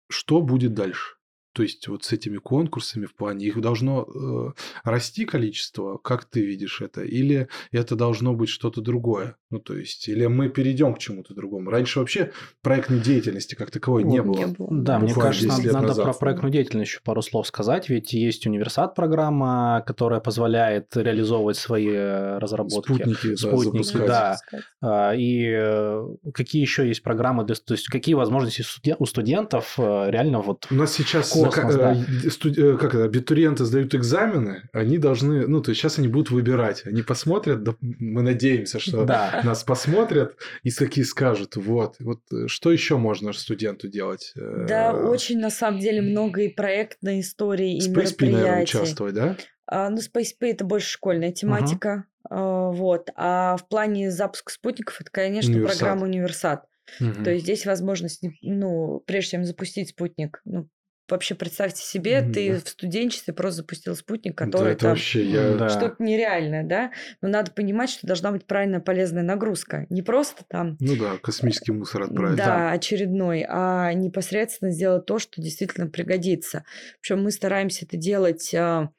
что 0.09 0.41
будет 0.41 0.73
дальше? 0.73 1.14
То 1.55 1.63
есть 1.63 1.87
вот 1.87 2.03
с 2.03 2.11
этими 2.11 2.35
конкурсами 2.35 3.05
в 3.05 3.15
плане, 3.15 3.45
их 3.45 3.61
должно 3.61 4.03
э, 4.03 4.51
расти 4.83 5.23
количество, 5.23 5.97
как 5.97 6.25
ты 6.25 6.45
видишь 6.45 6.81
это, 6.81 7.01
или 7.01 7.47
это 7.71 7.95
должно 7.95 8.33
быть 8.33 8.49
что-то 8.49 8.81
другое? 8.81 9.37
Ну, 9.51 9.59
то 9.59 9.73
есть, 9.73 10.09
или 10.09 10.25
мы 10.25 10.49
перейдем 10.49 10.93
к 10.95 10.99
чему-то 10.99 11.33
другому? 11.33 11.69
Раньше 11.69 11.99
вообще 11.99 12.33
проектной 12.61 12.99
деятельности 12.99 13.55
как 13.55 13.71
таковой 13.71 14.03
не, 14.03 14.21
было. 14.21 14.35
не 14.35 14.45
было. 14.47 14.67
Да, 14.69 14.99
мне 14.99 15.13
кажется, 15.13 15.47
надо, 15.47 15.71
надо 15.71 16.03
про 16.03 16.11
проектную 16.11 16.51
деятельность 16.51 16.91
еще 16.91 16.99
пару 17.01 17.21
слов 17.21 17.47
сказать, 17.47 17.87
ведь 17.87 18.11
есть 18.11 18.45
универсат 18.45 18.93
программа, 18.93 19.81
которая 19.87 20.19
позволяет 20.19 20.97
реализовывать 20.97 21.55
свои 21.55 21.87
э, 21.87 22.37
разработки. 22.37 22.91
Спутники, 22.91 23.35
Спутники 23.35 23.97
да. 23.97 24.37
да. 24.81 25.15
И 25.15 25.53
э, 25.55 26.05
какие 26.33 26.61
еще 26.61 26.85
есть 26.85 27.01
программы, 27.01 27.45
для, 27.45 27.55
то 27.55 27.75
есть 27.75 27.87
какие 27.87 28.15
возможности 28.15 28.65
у 28.99 29.05
студентов 29.05 29.75
э, 29.77 30.11
реально 30.11 30.41
вот... 30.41 30.67
У 30.69 30.75
нас 30.75 30.91
сейчас 30.91 31.31
космос, 31.45 31.75
да. 31.75 31.93
Э, 31.93 32.77
как 32.77 32.95
это, 32.95 33.03
абитуриенты 33.05 33.65
сдают 33.65 33.95
экзамены, 33.95 34.69
они 34.73 34.97
должны, 34.97 35.47
ну, 35.47 35.61
то 35.61 35.69
есть 35.69 35.81
сейчас 35.81 35.99
они 35.99 36.07
будут 36.07 36.31
выбирать. 36.31 36.85
Они 36.85 37.01
посмотрят, 37.01 37.63
да, 37.63 37.75
мы 37.81 38.21
надеемся, 38.21 38.79
что 38.79 39.05
да. 39.05 39.41
нас 39.43 39.63
посмотрят 39.63 40.35
и 40.63 40.71
такие 40.71 41.05
скажут, 41.05 41.55
вот, 41.55 41.95
вот 41.99 42.21
э, 42.31 42.47
что 42.47 42.71
еще 42.71 42.97
можно 42.97 43.33
студенту 43.33 43.87
делать? 43.87 44.33
Да, 44.35 44.91
э, 44.91 45.07
очень 45.07 45.39
на 45.39 45.49
самом 45.49 45.79
деле 45.79 46.01
много 46.01 46.41
и 46.41 46.49
проектной 46.49 47.21
истории, 47.21 47.77
и 47.77 47.79
Space 47.79 47.89
мероприятий. 47.89 48.31
наверное, 48.31 48.63
участвовать, 48.63 49.13
да? 49.13 49.37
А, 49.67 49.89
ну, 49.89 49.97
Space 49.97 50.33
P 50.39 50.51
это 50.51 50.63
больше 50.63 50.89
школьная 50.89 51.31
тематика. 51.31 52.05
Uh-huh. 52.29 52.71
вот. 52.73 53.09
А 53.15 53.57
в 53.57 53.67
плане 53.67 54.11
запуска 54.11 54.51
спутников 54.51 55.01
это, 55.01 55.09
конечно, 55.11 55.51
Универсат. 55.51 55.79
программа 55.79 56.03
Универсат. 56.05 56.65
Угу. 56.99 57.23
То 57.23 57.31
есть 57.31 57.43
здесь 57.43 57.65
возможность, 57.65 58.23
ну, 58.41 59.01
прежде 59.05 59.31
чем 59.31 59.45
запустить 59.45 59.89
спутник, 59.89 60.41
ну, 60.45 60.67
вообще 61.09 61.35
представьте 61.35 61.83
себе, 61.83 62.21
Мгм, 62.21 62.31
ты 62.33 62.53
да. 62.53 62.59
в 62.59 62.69
студенчестве 62.69 63.33
просто 63.33 63.57
запустил 63.61 63.95
спутник, 63.95 64.33
Да, 64.37 64.45
который 64.45 64.73
это 64.73 64.79
там 64.85 64.89
вообще 64.91 65.23
я... 65.25 65.57
Да. 65.57 65.69
что-то 65.69 65.95
нереальное, 66.03 66.63
да? 66.63 66.91
Но 67.21 67.27
надо 67.29 67.51
понимать, 67.51 67.89
что 67.89 68.07
должна 68.07 68.31
быть 68.31 68.45
правильная 68.45 68.79
полезная 68.79 69.23
нагрузка. 69.23 69.85
Не 69.89 70.01
просто 70.01 70.43
там 70.47 70.77
Ну 70.79 70.95
да, 70.95 71.17
космический 71.17 71.71
мусор 71.71 72.03
отправить. 72.03 72.37
да, 72.37 72.71
очередной, 72.71 73.45
а 73.47 73.93
непосредственно 73.93 74.71
сделать 74.71 75.05
то, 75.05 75.19
что 75.19 75.41
действительно 75.41 75.87
пригодится. 75.87 76.63
Причем 77.01 77.23
мы 77.23 77.31
стараемся 77.31 77.85
это 77.85 77.97
делать 77.97 78.53
а, 78.53 78.89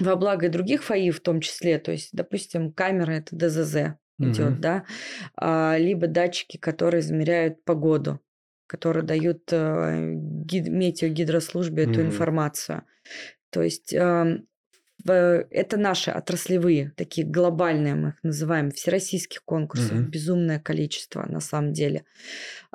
во 0.00 0.16
благо 0.16 0.46
и 0.46 0.50
других 0.50 0.84
ФАИ 0.84 1.10
в 1.10 1.20
том 1.20 1.40
числе. 1.40 1.78
То 1.78 1.92
есть, 1.92 2.10
допустим, 2.12 2.72
камера 2.72 3.12
это 3.12 3.36
ДЗЗ 3.36 3.98
идет, 4.20 4.54
Мгм. 4.54 4.60
да, 4.60 4.84
а, 5.36 5.76
либо 5.78 6.06
датчики, 6.08 6.56
которые 6.56 7.00
измеряют 7.00 7.64
погоду, 7.64 8.20
которые 8.68 9.04
дают 9.04 9.52
э, 9.52 10.12
гид- 10.14 10.68
метеогидрослужбе 10.70 11.82
эту 11.84 12.00
Мгм. 12.00 12.08
информацию. 12.10 12.84
То 13.50 13.62
есть 13.62 13.94
ам, 13.94 14.46
в- 15.04 15.46
это 15.50 15.76
наши 15.76 16.10
отраслевые, 16.10 16.92
такие 16.96 17.26
глобальные, 17.26 17.94
мы 17.94 18.08
их 18.10 18.22
называем, 18.22 18.70
всероссийских 18.70 19.44
конкурсов, 19.44 19.92
Мгм. 19.92 20.10
безумное 20.10 20.60
количество 20.60 21.26
на 21.26 21.40
самом 21.40 21.72
деле. 21.72 22.04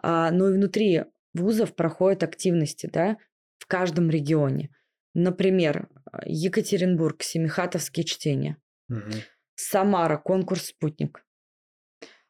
А, 0.01 0.31
ну 0.31 0.49
и 0.49 0.53
внутри 0.53 1.03
вузов 1.33 1.75
проходят 1.75 2.23
активности, 2.23 2.89
да, 2.91 3.17
в 3.59 3.65
каждом 3.67 4.09
регионе. 4.09 4.69
Например, 5.13 5.89
Екатеринбург, 6.25 7.21
Семихатовские 7.23 8.03
чтения. 8.03 8.57
Мгм. 8.87 9.11
Самара, 9.55 10.17
конкурс 10.17 10.67
«Спутник». 10.67 11.23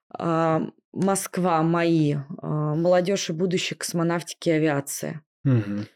А, 0.09 0.61
Москва, 0.94 1.62
МАИ, 1.64 2.18
а, 2.41 2.76
молодежь 2.76 3.30
и 3.30 3.34
будущее 3.34 3.78
космонавтики 3.78 4.50
и 4.50 4.54
авиации. 4.54 5.22
Мгм. 5.44 5.88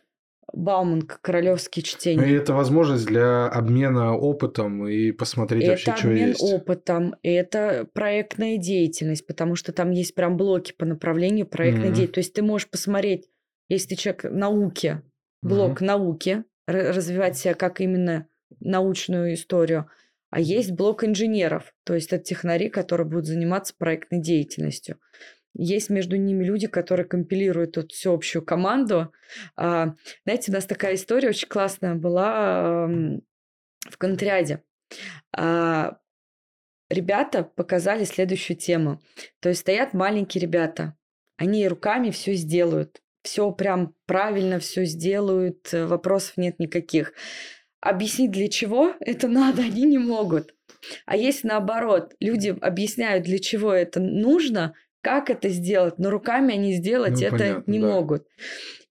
Бауманка, 0.54 1.20
королевские 1.22 1.84
И 1.84 1.86
чтения. 1.86 2.36
это 2.38 2.54
возможность 2.54 3.06
для 3.06 3.48
обмена 3.48 4.16
опытом 4.16 4.88
и 4.88 5.12
посмотреть 5.12 5.68
вообще, 5.68 5.92
Это 5.92 6.00
что 6.00 6.08
обмен 6.08 6.30
есть. 6.30 6.42
опытом, 6.42 7.16
это 7.22 7.86
проектная 7.94 8.58
деятельность, 8.58 9.28
потому 9.28 9.56
что 9.56 9.74
там 9.74 9.92
есть 9.92 10.16
прям 10.16 10.38
блоки 10.38 10.74
по 10.78 10.86
направлению 10.86 11.46
проектной 11.48 11.88
Мгм. 11.90 11.96
деятельности. 11.96 12.14
То 12.14 12.20
есть 12.20 12.34
ты 12.34 12.42
можешь 12.44 12.70
посмотреть, 12.70 13.30
если 13.70 13.90
ты 13.90 13.96
человек 13.98 14.24
науки, 14.24 15.02
блок 15.44 15.82
науки, 15.82 16.46
ра- 16.68 16.92
развивать 16.92 17.38
себя 17.38 17.54
как 17.54 17.82
именно 17.82 18.28
научную 18.62 19.34
историю, 19.34 19.90
а 20.38 20.40
есть 20.40 20.70
блок 20.70 21.04
инженеров, 21.04 21.74
то 21.84 21.96
есть 21.96 22.14
это 22.14 22.24
технари, 22.24 22.70
которые 22.70 23.08
будут 23.08 23.26
заниматься 23.26 23.74
проектной 23.76 24.22
деятельностью. 24.22 25.00
Есть 25.56 25.90
между 25.90 26.16
ними 26.16 26.44
люди, 26.44 26.68
которые 26.68 27.08
компилируют 27.08 27.76
эту 27.76 27.88
всеобщую 27.88 28.46
команду. 28.46 29.12
А, 29.56 29.96
знаете, 30.26 30.52
у 30.52 30.54
нас 30.54 30.68
такая 30.68 30.94
история 30.94 31.30
очень 31.30 31.48
классная 31.48 31.96
была 31.96 32.88
в 32.88 33.98
Контриаде. 33.98 34.62
А, 35.36 35.98
ребята 36.88 37.44
показали 37.44 38.04
следующую 38.04 38.58
тему. 38.58 39.02
То 39.40 39.50
есть 39.50 39.62
стоят 39.62 39.96
маленькие 39.96 40.44
ребята, 40.44 40.96
они 41.38 41.68
руками 41.68 42.12
все 42.12 42.36
сделают, 42.36 43.02
все 43.24 43.52
прям 43.52 43.96
правильно 44.06 44.60
все 44.60 44.86
сделают, 44.86 45.74
э, 45.74 45.88
вопросов 45.88 46.38
нет 46.38 46.60
никаких. 46.60 47.14
Объяснить 47.82 48.32
для 48.32 48.48
чего 48.50 48.94
это 49.00 49.28
надо, 49.28 49.62
они 49.64 49.84
не 49.84 49.98
могут. 49.98 50.54
А 51.06 51.16
если 51.18 51.48
наоборот, 51.48 52.14
люди 52.20 52.56
объясняют, 52.62 53.24
для 53.26 53.40
чего 53.40 53.74
это 53.74 54.00
нужно, 54.00 54.74
как 55.02 55.30
это 55.30 55.50
сделать, 55.50 56.00
но 56.00 56.10
руками 56.10 56.54
они 56.54 56.74
сделать 56.74 57.22
Ну, 57.22 57.28
это 57.28 57.38
понятно, 57.38 57.72
не 57.72 57.80
да. 57.80 57.88
могут. 57.88 58.28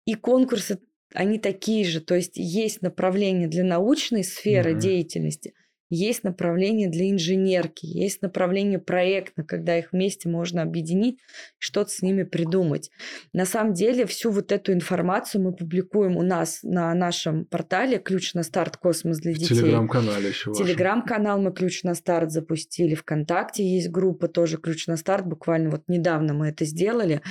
И 0.07 0.15
конкурсы, 0.15 0.81
они 1.15 1.39
такие 1.39 1.85
же. 1.85 2.01
То 2.01 2.15
есть 2.15 2.37
есть 2.37 2.83
направление 2.83 3.49
для 3.49 3.65
научной 3.65 4.25
сферы 4.25 4.73
Мгм. 4.73 4.81
деятельности, 4.81 5.55
есть 5.91 6.25
направление 6.25 6.89
для 6.89 7.11
инженерки, 7.11 7.87
есть 7.87 8.23
направление 8.23 8.79
проектно, 8.79 9.45
когда 9.45 9.79
их 9.79 9.93
вместе 9.93 10.29
можно 10.29 10.63
объединить, 10.63 11.19
что-то 11.59 11.91
с 11.91 12.03
ними 12.03 12.25
придумать. 12.25 12.91
На 13.33 13.47
самом 13.47 13.73
деле 13.73 14.07
всю 14.07 14.31
вот 14.31 14.53
эту 14.53 14.73
информацию 14.73 15.43
мы 15.43 15.53
публикуем 15.53 16.17
у 16.17 16.23
нас 16.23 16.61
на 16.63 16.95
нашем 16.95 17.45
портале 17.45 17.99
«Ключ 17.99 18.35
на 18.35 18.43
старт. 18.43 18.77
Космос 18.77 19.19
для 19.19 19.33
В 19.33 19.39
детей». 19.39 19.57
телеграм-канале 19.57 20.29
еще. 20.29 20.53
Телеграм-канал 20.53 21.41
мы 21.41 21.53
«Ключ 21.53 21.83
на 21.83 21.95
старт» 21.95 22.31
запустили. 22.33 22.95
ВКонтакте 22.95 23.65
есть 23.65 23.91
группа 23.91 24.29
тоже 24.29 24.57
«Ключ 24.59 24.87
на 24.87 24.97
старт». 24.97 25.27
Буквально 25.27 25.71
вот 25.71 25.83
недавно 25.89 26.35
мы 26.35 26.49
это 26.49 26.65
сделали. 26.65 27.23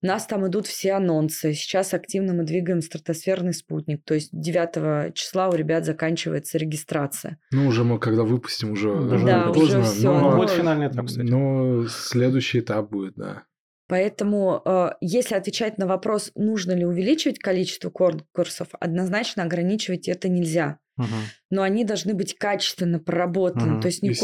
У 0.00 0.06
нас 0.06 0.26
там 0.26 0.46
идут 0.46 0.66
все 0.66 0.92
анонсы. 0.92 1.54
Сейчас 1.54 1.92
активно 1.92 2.32
мы 2.32 2.44
двигаем 2.44 2.80
стратосферный 2.82 3.52
спутник. 3.52 4.04
То 4.04 4.14
есть 4.14 4.28
9 4.32 5.12
числа 5.14 5.48
у 5.48 5.54
ребят 5.54 5.84
заканчивается 5.84 6.56
регистрация. 6.56 7.38
Ну, 7.50 7.66
уже 7.66 7.82
мы 7.82 7.98
когда 7.98 8.22
выпустим, 8.22 8.72
уже, 8.72 8.94
Да, 8.94 9.00
уже 9.16 9.16
уже 9.16 9.52
поздно. 9.52 9.82
всё, 9.82 10.12
но, 10.12 10.30
ну, 10.30 10.36
будет 10.36 10.50
финальный 10.50 10.86
этап, 10.86 11.06
кстати. 11.06 11.26
но 11.26 11.86
следующий 11.88 12.60
этап 12.60 12.90
будет, 12.90 13.14
да. 13.16 13.42
Поэтому, 13.88 14.60
э, 14.64 14.90
если 15.00 15.34
отвечать 15.34 15.78
на 15.78 15.86
вопрос, 15.86 16.30
нужно 16.34 16.72
ли 16.72 16.84
увеличивать 16.84 17.38
количество 17.38 17.90
конкурсов, 17.90 18.68
однозначно 18.78 19.42
ограничивать 19.44 20.08
это 20.08 20.28
нельзя. 20.28 20.78
Мгм. 20.98 21.08
Но 21.50 21.62
они 21.62 21.84
должны 21.84 22.12
быть 22.14 22.34
качественно 22.36 22.98
проработаны. 22.98 23.72
Мгм. 23.72 23.80
То 23.80 23.86
есть 23.88 24.02
не 24.02 24.10
и. 24.10 24.14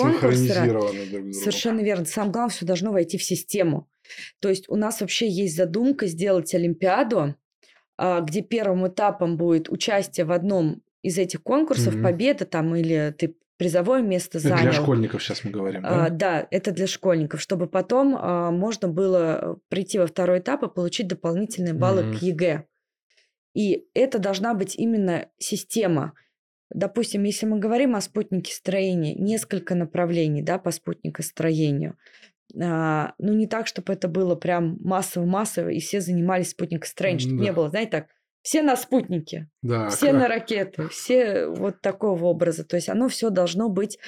Совершенно 1.33 1.81
верно. 1.81 2.05
Самое 2.05 2.33
главное, 2.33 2.53
все 2.55 2.67
должно 2.67 2.93
войти 2.93 3.17
в 3.19 3.23
систему. 3.23 3.89
То 4.41 4.49
есть 4.51 4.69
у 4.69 4.77
нас 4.77 5.01
вообще 5.01 5.29
есть 5.29 5.57
задумка 5.57 6.07
сделать 6.07 6.55
Олимпиаду, 6.55 7.37
а, 7.97 8.21
где 8.21 8.43
первым 8.43 8.87
этапом 8.89 9.37
будет 9.37 9.71
участие 9.71 10.27
в 10.27 10.33
одном 10.33 10.83
из 11.03 11.17
этих 11.19 11.43
конкурсов, 11.43 11.95
Мгм. 11.95 12.03
победа 12.03 12.45
там 12.45 12.75
или 12.75 13.15
ты 13.17 13.37
призовое 13.57 14.03
место 14.03 14.39
Это 14.39 14.49
занял. 14.49 14.63
для 14.63 14.73
школьников 14.73 15.23
сейчас 15.23 15.45
мы 15.45 15.51
говорим, 15.53 15.83
А, 15.87 16.09
да? 16.09 16.41
да, 16.41 16.49
это 16.51 16.73
для 16.73 16.87
школьников, 16.89 17.41
чтобы 17.41 17.69
потом 17.69 18.17
а, 18.19 18.51
можно 18.51 18.89
было 18.89 19.59
прийти 19.69 19.99
во 19.99 20.07
второй 20.09 20.41
этап 20.41 20.65
и 20.65 20.69
получить 20.69 21.07
дополнительные 21.07 21.73
баллы 21.75 22.03
Мгм. 22.03 22.19
к 22.19 22.23
ЕГЭ. 22.23 22.65
И 23.55 23.87
это 23.95 24.19
должна 24.19 24.55
быть 24.55 24.75
именно 24.75 25.29
система. 25.39 26.15
Допустим, 26.75 27.23
если 27.23 27.47
мы 27.47 27.59
говорим 27.61 27.95
о 27.97 28.01
спутнике 28.01 28.53
строения, 28.53 29.15
несколько 29.15 29.75
направлений 29.75 30.43
да, 30.43 30.59
по 30.59 30.71
спутникостроению. 30.73 31.97
А, 32.61 33.15
ну, 33.19 33.33
не 33.33 33.47
так, 33.47 33.67
чтобы 33.67 33.93
это 33.93 34.09
было 34.09 34.35
прям 34.35 34.77
массово-массово, 34.81 35.71
и 35.71 35.79
все 35.81 36.01
занимались 36.01 36.51
спутникостроением, 36.51 37.21
чтобы 37.21 37.37
Да. 37.39 37.43
не 37.45 37.53
было, 37.53 37.71
знаете, 37.71 37.91
так, 37.91 38.07
все 38.43 38.63
на 38.63 38.77
спутнике, 38.77 39.49
Да, 39.63 39.89
все 39.89 40.11
как- 40.11 40.21
на 40.21 40.29
ракеты, 40.29 40.89
все 40.89 41.47
вот 41.47 41.81
такого 41.81 42.25
образа. 42.27 42.65
То 42.65 42.77
есть 42.77 42.89
оно 42.89 43.09
все 43.09 43.31
должно 43.31 43.69
быть 43.71 43.99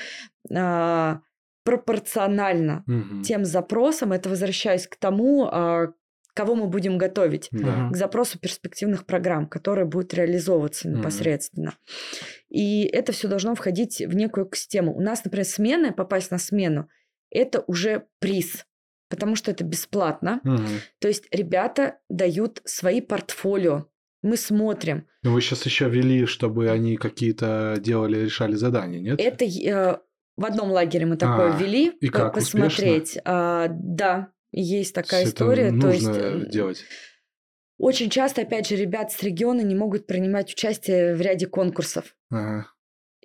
а, 0.52 1.20
пропорционально 1.64 2.84
Мгм. 2.86 3.22
тем 3.22 3.44
запросам. 3.44 4.12
Это 4.12 4.28
возвращаясь 4.28 4.86
к 4.86 4.96
тому, 4.96 5.48
а, 5.50 5.92
кого 6.36 6.54
мы 6.54 6.66
будем 6.66 6.98
готовить. 6.98 7.48
Да. 7.50 7.88
К 7.90 7.96
запросу 7.96 8.38
перспективных 8.38 9.06
программ, 9.06 9.46
которые 9.46 9.86
будут 9.86 10.12
реализовываться 10.14 10.88
непосредственно. 10.88 11.72
И 12.48 12.84
это 12.84 13.12
все 13.12 13.26
должно 13.26 13.54
входить 13.54 14.00
в 14.00 14.14
некую 14.14 14.48
систему. 14.54 14.94
У 14.94 15.00
нас, 15.00 15.24
например, 15.24 15.46
смены, 15.46 15.92
попасть 15.92 16.30
на 16.30 16.38
смену, 16.38 16.88
это 17.30 17.64
уже 17.66 18.04
приз, 18.20 18.66
потому 19.08 19.34
что 19.34 19.50
это 19.50 19.64
бесплатно. 19.64 20.40
Мгм. 20.44 20.66
То 21.00 21.08
есть 21.08 21.24
ребята 21.30 21.98
дают 22.10 22.60
свои 22.64 23.00
портфолио. 23.00 23.86
Мы 24.22 24.36
смотрим. 24.36 25.06
Ну, 25.22 25.32
вы 25.32 25.40
сейчас 25.40 25.64
еще 25.66 25.88
вели, 25.88 26.26
чтобы 26.26 26.70
они 26.70 26.96
какие-то 26.96 27.76
делали, 27.78 28.24
решали 28.24 28.56
задания, 28.56 29.00
нет? 29.00 29.20
Это 29.20 29.44
э, 29.44 29.98
в 30.36 30.44
одном 30.44 30.70
лагере 30.70 31.06
мы 31.06 31.16
такое 31.16 31.54
А, 31.54 31.58
ввели, 31.58 31.88
и 32.00 32.10
по- 32.10 32.18
как, 32.18 32.34
посмотреть. 32.34 33.18
А, 33.24 33.68
да, 33.70 34.32
есть 34.52 34.94
такая 34.94 35.22
Это 35.22 35.30
история. 35.30 35.70
То 35.78 35.88
есть 35.90 36.06
нужно 36.06 36.20
э, 36.22 36.50
делать. 36.50 36.84
очень 37.78 38.10
часто, 38.10 38.42
опять 38.42 38.68
же, 38.68 38.76
ребят 38.76 39.12
с 39.12 39.22
региона 39.22 39.60
не 39.60 39.74
могут 39.74 40.06
принимать 40.06 40.52
участие 40.52 41.14
в 41.14 41.20
ряде 41.20 41.46
конкурсов. 41.46 42.16
Ага, 42.30 42.66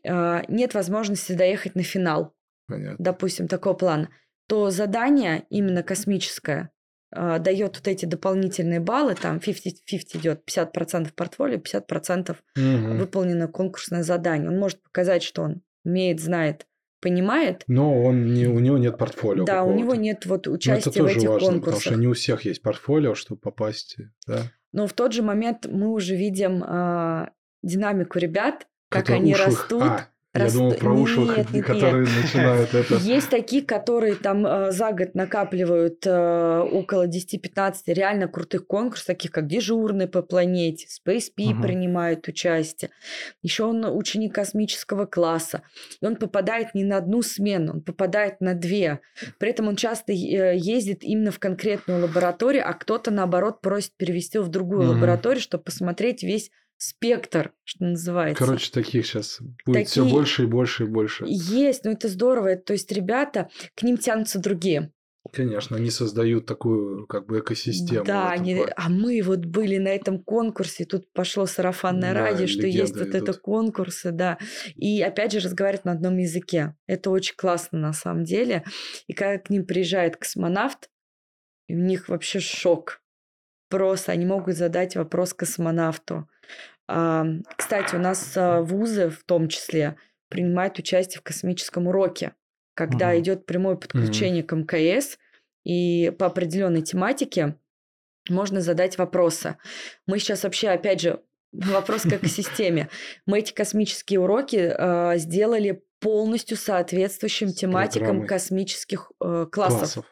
А, 0.05 0.43
нет 0.47 0.73
возможности 0.73 1.33
доехать 1.33 1.75
на 1.75 1.83
финал, 1.83 2.33
понятно. 2.67 3.03
допустим, 3.03 3.47
такого 3.47 3.73
плана. 3.75 4.09
То 4.47 4.69
задание 4.69 5.45
именно 5.49 5.83
космическое 5.83 6.71
а, 7.13 7.39
дает 7.39 7.77
вот 7.77 7.87
эти 7.87 8.05
дополнительные 8.05 8.79
баллы, 8.79 9.15
там 9.15 9.37
50-50 9.37 10.17
идет, 10.17 10.43
50% 10.45 11.13
портфолио, 11.15 11.59
50% 11.59 12.37
Мгм. 12.55 12.97
выполнено 12.97 13.47
конкурсное 13.47 14.03
задание. 14.03 14.49
Он 14.49 14.57
может 14.59 14.81
показать, 14.81 15.23
что 15.23 15.43
он 15.43 15.61
умеет, 15.85 16.19
знает, 16.19 16.67
понимает. 17.01 17.63
Но 17.67 18.03
он 18.03 18.33
не, 18.33 18.47
у 18.47 18.59
него 18.59 18.77
нет 18.77 18.97
портфолио 18.97 19.43
Да, 19.43 19.63
у 19.63 19.73
него 19.75 19.95
нет 19.95 20.25
вот 20.25 20.45
Но 20.47 20.53
участия 20.53 20.89
это 20.89 20.99
в 20.99 21.03
тоже 21.03 21.17
этих 21.17 21.29
важно, 21.29 21.47
потому 21.47 21.61
конкурсах. 21.63 21.81
что 21.81 21.95
не 21.95 22.07
у 22.07 22.13
всех 22.13 22.45
есть 22.45 22.61
портфолио, 22.61 23.15
чтобы 23.15 23.41
попасть, 23.41 23.97
да? 24.27 24.43
Но 24.71 24.87
в 24.87 24.93
тот 24.93 25.11
же 25.11 25.21
момент 25.21 25.65
мы 25.69 25.89
уже 25.91 26.15
видим 26.15 26.63
а, 26.65 27.31
динамику 27.61 28.19
ребят, 28.19 28.67
как 28.89 29.01
Которые 29.05 29.21
они 29.21 29.33
ушлых- 29.33 29.45
растут. 29.47 29.83
А, 29.83 30.07
Я 30.33 30.49
думал 30.49 30.73
про 30.75 30.93
уши, 30.93 31.45
которые 31.61 32.07
начинают 32.07 32.73
это. 32.73 32.95
Есть 32.95 33.29
такие, 33.29 33.63
которые 33.63 34.15
там 34.15 34.45
э, 34.45 34.71
за 34.71 34.93
год 34.93 35.13
накапливают 35.13 36.05
э, 36.05 36.59
около 36.59 37.05
10-15 37.05 37.73
реально 37.87 38.29
крутых 38.29 38.65
конкурсов, 38.65 39.07
таких 39.07 39.31
как 39.31 39.47
дежурный 39.47 40.07
по 40.07 40.21
планете, 40.21 40.87
Space 40.87 41.31
P 41.35 41.51
угу. 41.51 41.61
принимают 41.61 42.25
участие. 42.29 42.91
Еще 43.41 43.65
он 43.65 43.83
ученик 43.83 44.33
космического 44.33 45.05
класса. 45.05 45.63
И 46.01 46.05
он 46.05 46.15
попадает 46.15 46.75
не 46.75 46.85
на 46.85 46.97
одну 46.97 47.23
смену, 47.23 47.73
он 47.73 47.81
попадает 47.81 48.39
на 48.39 48.53
две. 48.53 49.01
При 49.37 49.49
этом 49.49 49.67
он 49.67 49.75
часто 49.75 50.13
ездит 50.13 51.03
именно 51.03 51.31
в 51.31 51.39
конкретную 51.39 52.03
лабораторию, 52.03 52.63
а 52.65 52.73
кто-то, 52.73 53.11
наоборот, 53.11 53.59
просит 53.59 53.97
перевести 53.97 54.39
в 54.39 54.47
другую 54.47 54.83
угу. 54.83 54.93
лабораторию, 54.93 55.41
чтобы 55.41 55.65
посмотреть 55.65 56.23
весь 56.23 56.51
спектр, 56.81 57.53
что 57.63 57.85
называется. 57.85 58.43
Короче, 58.43 58.71
таких 58.71 59.05
сейчас 59.05 59.39
будет 59.65 59.85
Такие... 59.85 59.85
все 59.85 60.05
больше 60.05 60.43
и 60.43 60.45
больше 60.47 60.83
и 60.83 60.87
больше. 60.87 61.25
Есть, 61.27 61.85
но 61.85 61.91
это 61.91 62.07
здорово. 62.07 62.55
То 62.55 62.73
есть 62.73 62.91
ребята, 62.91 63.49
к 63.75 63.83
ним 63.83 63.97
тянутся 63.97 64.39
другие. 64.39 64.91
Конечно, 65.31 65.77
они 65.77 65.91
создают 65.91 66.47
такую 66.47 67.05
как 67.05 67.27
бы 67.27 67.39
экосистему. 67.39 68.03
Да, 68.03 68.31
они, 68.31 68.65
а 68.75 68.89
мы 68.89 69.21
вот 69.21 69.45
были 69.45 69.77
на 69.77 69.89
этом 69.89 70.23
конкурсе, 70.23 70.85
тут 70.85 71.05
пошло 71.13 71.45
сарафанное 71.45 72.15
да, 72.15 72.21
радио, 72.21 72.47
что 72.47 72.65
есть 72.65 72.97
вот 72.97 73.09
идут. 73.09 73.15
это 73.15 73.33
конкурсы, 73.33 74.09
да. 74.11 74.39
И 74.75 75.03
опять 75.03 75.33
же 75.33 75.39
разговаривают 75.39 75.85
на 75.85 75.91
одном 75.91 76.17
языке. 76.17 76.75
Это 76.87 77.11
очень 77.11 77.35
классно 77.37 77.77
на 77.77 77.93
самом 77.93 78.23
деле. 78.23 78.63
И 79.05 79.13
когда 79.13 79.37
к 79.37 79.51
ним 79.51 79.67
приезжает 79.67 80.17
космонавт, 80.17 80.89
у 81.69 81.73
них 81.73 82.09
вообще 82.09 82.39
шок. 82.39 83.00
Просто 83.71 84.11
они 84.11 84.25
могут 84.25 84.57
задать 84.57 84.97
вопрос 84.97 85.33
космонавту. 85.33 86.27
Кстати, 86.85 87.95
у 87.95 87.99
нас 87.99 88.33
а, 88.35 88.61
вузы 88.61 89.09
в 89.09 89.23
том 89.23 89.47
числе 89.47 89.95
принимают 90.27 90.77
участие 90.77 91.21
в 91.21 91.23
космическом 91.23 91.87
уроке, 91.87 92.33
когда 92.73 93.13
uh-huh. 93.13 93.19
идет 93.19 93.45
прямое 93.45 93.77
подключение 93.77 94.43
uh-huh. 94.43 94.65
к 94.65 94.99
МКС, 94.99 95.17
и 95.63 96.11
по 96.19 96.25
определенной 96.25 96.81
тематике 96.81 97.55
можно 98.29 98.59
задать 98.59 98.97
вопросы. 98.97 99.55
Мы 100.05 100.19
сейчас 100.19 100.43
вообще, 100.43 100.67
опять 100.67 100.99
же, 100.99 101.21
вопрос 101.53 102.01
к 102.01 102.11
экосистеме. 102.11 102.89
Мы 103.25 103.39
эти 103.39 103.53
космические 103.53 104.19
уроки 104.19 104.73
э, 104.77 105.17
сделали 105.17 105.81
полностью 106.01 106.57
соответствующим 106.57 107.53
тематикам 107.53 108.27
космических 108.27 109.13
э, 109.23 109.47
классов. 109.49 109.79
классов. 109.79 110.05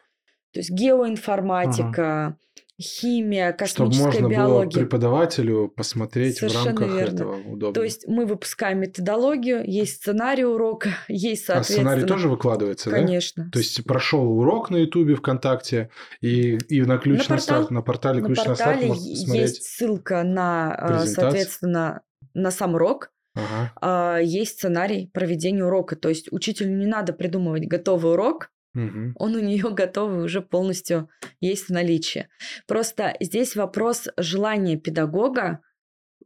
То 0.52 0.60
есть 0.60 0.70
геоинформатика, 0.70 2.26
ага 2.26 2.38
химия, 2.80 3.52
космическая 3.52 3.90
Чтобы 3.92 4.04
можно 4.04 4.28
биология. 4.28 4.70
было 4.70 4.80
преподавателю 4.80 5.68
посмотреть 5.68 6.38
Совершенно 6.38 6.62
в 6.62 6.66
рамках 6.66 6.88
верно. 6.96 7.14
этого 7.14 7.36
удобно. 7.52 7.74
То 7.74 7.82
есть 7.82 8.06
мы 8.06 8.26
выпускаем 8.26 8.80
методологию, 8.80 9.62
есть 9.64 9.96
сценарий 9.96 10.44
урока, 10.44 10.90
есть 11.08 11.44
соответственно... 11.44 11.80
А 11.80 11.94
сценарий 11.94 12.08
тоже 12.08 12.28
выкладывается, 12.28 12.90
Конечно. 12.90 13.44
да? 13.44 13.50
То 13.50 13.58
есть 13.58 13.84
прошел 13.84 14.38
урок 14.38 14.70
на 14.70 14.76
Ютубе, 14.76 15.14
ВКонтакте, 15.14 15.90
и, 16.20 16.56
и 16.68 16.82
на 16.82 16.98
ключ 16.98 17.18
на, 17.18 17.22
на 17.22 17.28
портал, 17.28 17.40
старт, 17.40 17.70
на 17.70 17.82
портале 17.82 18.22
ключ 18.22 18.38
на, 18.38 18.44
на 18.44 18.54
старт 18.54 18.82
можно 18.82 18.94
посмотреть. 18.94 19.50
есть 19.50 19.64
ссылка 19.64 20.22
на, 20.22 20.74
а, 20.74 21.06
соответственно, 21.06 22.00
на 22.34 22.50
сам 22.50 22.74
урок, 22.74 23.10
Ага. 23.34 23.72
А, 23.80 24.18
есть 24.18 24.58
сценарий 24.58 25.08
проведения 25.12 25.64
урока. 25.64 25.96
То 25.96 26.08
есть 26.08 26.32
учителю 26.32 26.76
не 26.76 26.86
надо 26.86 27.12
придумывать 27.12 27.66
готовый 27.66 28.12
урок, 28.14 28.50
Угу. 28.74 29.12
Он 29.16 29.34
у 29.34 29.40
нее 29.40 29.70
готовый 29.70 30.24
уже 30.24 30.40
полностью 30.40 31.08
есть 31.40 31.66
в 31.66 31.70
наличии. 31.70 32.28
Просто 32.66 33.16
здесь 33.20 33.56
вопрос 33.56 34.08
желания 34.16 34.76
педагога 34.76 35.60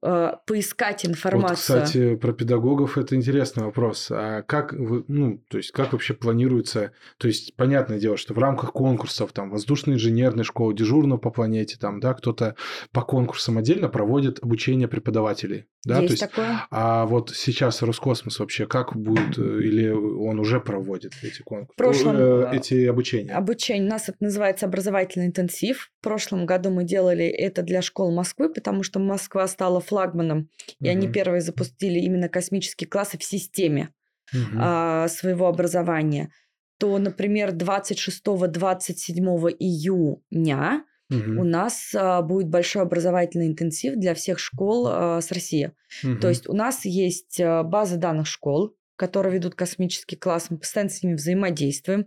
э, 0.02 0.32
поискать 0.46 1.06
информацию. 1.06 1.78
Вот, 1.78 1.84
кстати, 1.84 2.16
про 2.16 2.32
педагогов 2.34 2.98
это 2.98 3.16
интересный 3.16 3.64
вопрос. 3.64 4.08
А 4.10 4.42
как 4.42 4.74
вы, 4.74 5.04
ну, 5.08 5.42
то 5.48 5.56
есть 5.56 5.70
как 5.70 5.92
вообще 5.92 6.12
планируется, 6.12 6.92
то 7.16 7.28
есть 7.28 7.56
понятное 7.56 7.98
дело, 7.98 8.18
что 8.18 8.34
в 8.34 8.38
рамках 8.38 8.72
конкурсов, 8.72 9.32
там, 9.32 9.50
воздушной 9.50 9.94
инженерной 9.94 10.44
школы, 10.44 10.74
дежурного 10.74 11.18
по 11.18 11.30
планете, 11.30 11.78
там, 11.80 11.98
да, 12.00 12.12
кто-то 12.12 12.56
по 12.92 13.00
конкурсам 13.00 13.56
отдельно 13.56 13.88
проводит 13.88 14.42
обучение 14.42 14.88
преподавателей. 14.88 15.66
Да, 15.84 16.00
есть, 16.00 16.06
то 16.06 16.12
есть, 16.12 16.34
такое. 16.34 16.66
А 16.70 17.06
вот 17.06 17.30
сейчас 17.34 17.82
Роскосмос 17.82 18.38
вообще 18.38 18.66
как 18.66 18.96
будет, 18.96 19.38
э, 19.38 19.60
или 19.62 19.90
он 19.90 20.40
уже 20.40 20.60
проводит 20.60 21.12
эти 21.22 21.42
конкурсы, 21.42 21.76
прошлом, 21.76 22.16
э, 22.16 22.56
эти 22.56 22.86
обучения? 22.86 23.32
Обучение, 23.32 23.86
у 23.86 23.90
нас 23.90 24.08
это 24.08 24.18
называется 24.20 24.66
образовательный 24.66 25.26
интенсив. 25.26 25.90
В 26.00 26.04
прошлом 26.04 26.46
году 26.46 26.70
мы 26.70 26.84
делали 26.84 27.26
это 27.26 27.62
для 27.62 27.82
школ 27.82 28.12
Москвы, 28.12 28.52
потому 28.52 28.82
что 28.82 28.98
Москва 28.98 29.46
стала 29.46 29.80
флагманом, 29.80 30.48
и 30.80 30.84
угу. 30.84 30.90
они 30.90 31.08
первые 31.08 31.40
запустили 31.40 31.98
именно 31.98 32.28
космические 32.28 32.88
классы 32.88 33.18
в 33.18 33.24
системе 33.24 33.90
угу. 34.32 34.58
а, 34.58 35.08
своего 35.08 35.48
образования. 35.48 36.30
То, 36.78 36.98
например, 36.98 37.50
26-27 37.50 39.56
июня 39.58 40.84
Угу. 41.10 41.40
У 41.40 41.44
нас 41.44 41.94
а, 41.94 42.22
будет 42.22 42.48
большой 42.48 42.82
образовательный 42.82 43.46
интенсив 43.46 43.96
для 43.96 44.14
всех 44.14 44.38
школ 44.38 44.86
а, 44.88 45.20
с 45.20 45.30
России. 45.30 45.72
Угу. 46.02 46.16
То 46.16 46.28
есть 46.28 46.48
у 46.48 46.54
нас 46.54 46.84
есть 46.84 47.40
а, 47.40 47.62
база 47.62 47.96
данных 47.96 48.26
школ, 48.26 48.74
которые 48.96 49.34
ведут 49.34 49.54
космический 49.54 50.16
класс, 50.16 50.46
мы 50.50 50.58
постоянно 50.58 50.90
с 50.90 51.02
ними 51.02 51.14
взаимодействуем. 51.14 52.06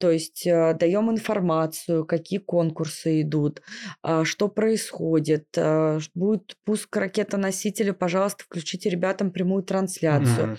То 0.00 0.10
есть 0.10 0.46
э, 0.46 0.74
даем 0.74 1.10
информацию, 1.10 2.06
какие 2.06 2.38
конкурсы 2.38 3.20
идут, 3.20 3.60
э, 4.02 4.24
что 4.24 4.48
происходит. 4.48 5.46
Э, 5.56 5.98
будет 6.14 6.56
пуск 6.64 6.96
ракетоносителя, 6.96 7.92
пожалуйста, 7.92 8.44
включите 8.44 8.88
ребятам 8.88 9.30
прямую 9.30 9.62
трансляцию. 9.62 10.54
Mm-hmm. 10.54 10.58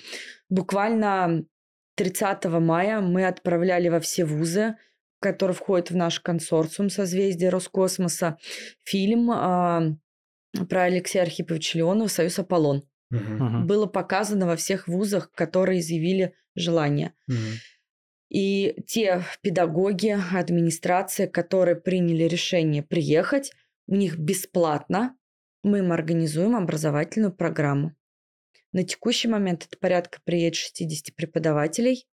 Буквально 0.49 1.43
30 1.95 2.45
мая 2.45 3.01
мы 3.01 3.25
отправляли 3.25 3.89
во 3.89 3.99
все 3.99 4.25
вузы 4.25 4.75
который 5.21 5.53
входит 5.53 5.91
в 5.91 5.95
наш 5.95 6.19
консорциум 6.19 6.89
созвездия 6.89 7.49
Роскосмоса, 7.49 8.37
фильм 8.83 9.31
э, 9.31 9.95
про 10.67 10.83
Алексея 10.83 11.23
Архиповича 11.23 11.77
Леонова 11.77 12.07
«Союз 12.07 12.39
Аполлон». 12.39 12.83
Угу. 13.11 13.65
Было 13.65 13.85
показано 13.85 14.47
во 14.47 14.55
всех 14.55 14.87
вузах, 14.87 15.31
которые 15.31 15.79
изъявили 15.79 16.33
желание. 16.55 17.13
Угу. 17.27 17.37
И 18.29 18.75
те 18.87 19.23
педагоги, 19.41 20.17
администрация, 20.33 21.27
которые 21.27 21.75
приняли 21.75 22.23
решение 22.23 22.81
приехать, 22.81 23.51
у 23.87 23.95
них 23.95 24.17
бесплатно 24.17 25.15
мы 25.63 25.79
им 25.79 25.91
организуем 25.91 26.55
образовательную 26.55 27.33
программу. 27.33 27.95
На 28.71 28.83
текущий 28.83 29.27
момент 29.27 29.67
это 29.67 29.77
порядка 29.77 30.19
приедет 30.23 30.55
60 30.55 31.13
преподавателей 31.15 32.07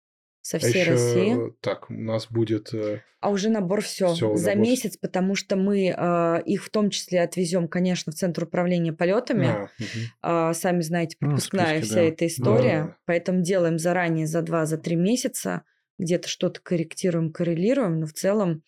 со 0.45 0.57
а 0.57 0.59
всей 0.59 0.73
а 0.73 0.81
еще, 0.81 0.91
России. 0.91 1.37
Так, 1.59 1.89
у 1.89 1.93
нас 1.95 2.27
будет... 2.29 2.71
Э, 2.71 3.01
а 3.19 3.31
уже 3.31 3.49
набор 3.49 3.81
все, 3.81 4.13
все 4.13 4.35
за 4.35 4.51
набор... 4.51 4.63
месяц, 4.63 4.95
потому 4.95 5.33
что 5.33 5.55
мы 5.55 5.87
э, 5.87 6.43
их 6.45 6.63
в 6.63 6.69
том 6.69 6.91
числе 6.91 7.21
отвезем, 7.21 7.67
конечно, 7.67 8.11
в 8.11 8.15
Центр 8.15 8.43
управления 8.43 8.93
полетами. 8.93 9.47
А, 9.47 9.63
угу. 9.63 10.51
э, 10.51 10.53
сами 10.53 10.81
знаете, 10.81 11.17
ну, 11.19 11.29
пропускная 11.29 11.79
ну, 11.79 11.81
вся 11.81 11.95
да. 11.95 12.01
эта 12.01 12.27
история. 12.27 12.83
Да. 12.83 12.97
Поэтому 13.05 13.41
делаем 13.41 13.79
заранее 13.79 14.27
за 14.27 14.43
два, 14.43 14.67
за 14.67 14.77
три 14.77 14.95
месяца. 14.95 15.63
Где-то 15.97 16.27
что-то 16.27 16.61
корректируем, 16.61 17.31
коррелируем. 17.31 18.01
Но 18.01 18.05
в 18.05 18.13
целом, 18.13 18.61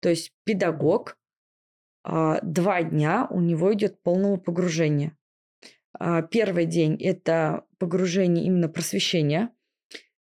то 0.00 0.08
есть 0.08 0.32
педагог, 0.42 1.16
э, 2.08 2.38
два 2.42 2.82
дня 2.82 3.28
у 3.30 3.40
него 3.40 3.72
идет 3.72 4.02
полного 4.02 4.36
погружения. 4.36 5.16
Э, 6.00 6.24
первый 6.28 6.66
день– 6.66 6.96
это 7.00 7.62
погружение 7.78 8.46
именно 8.46 8.68
просвещения– 8.68 9.50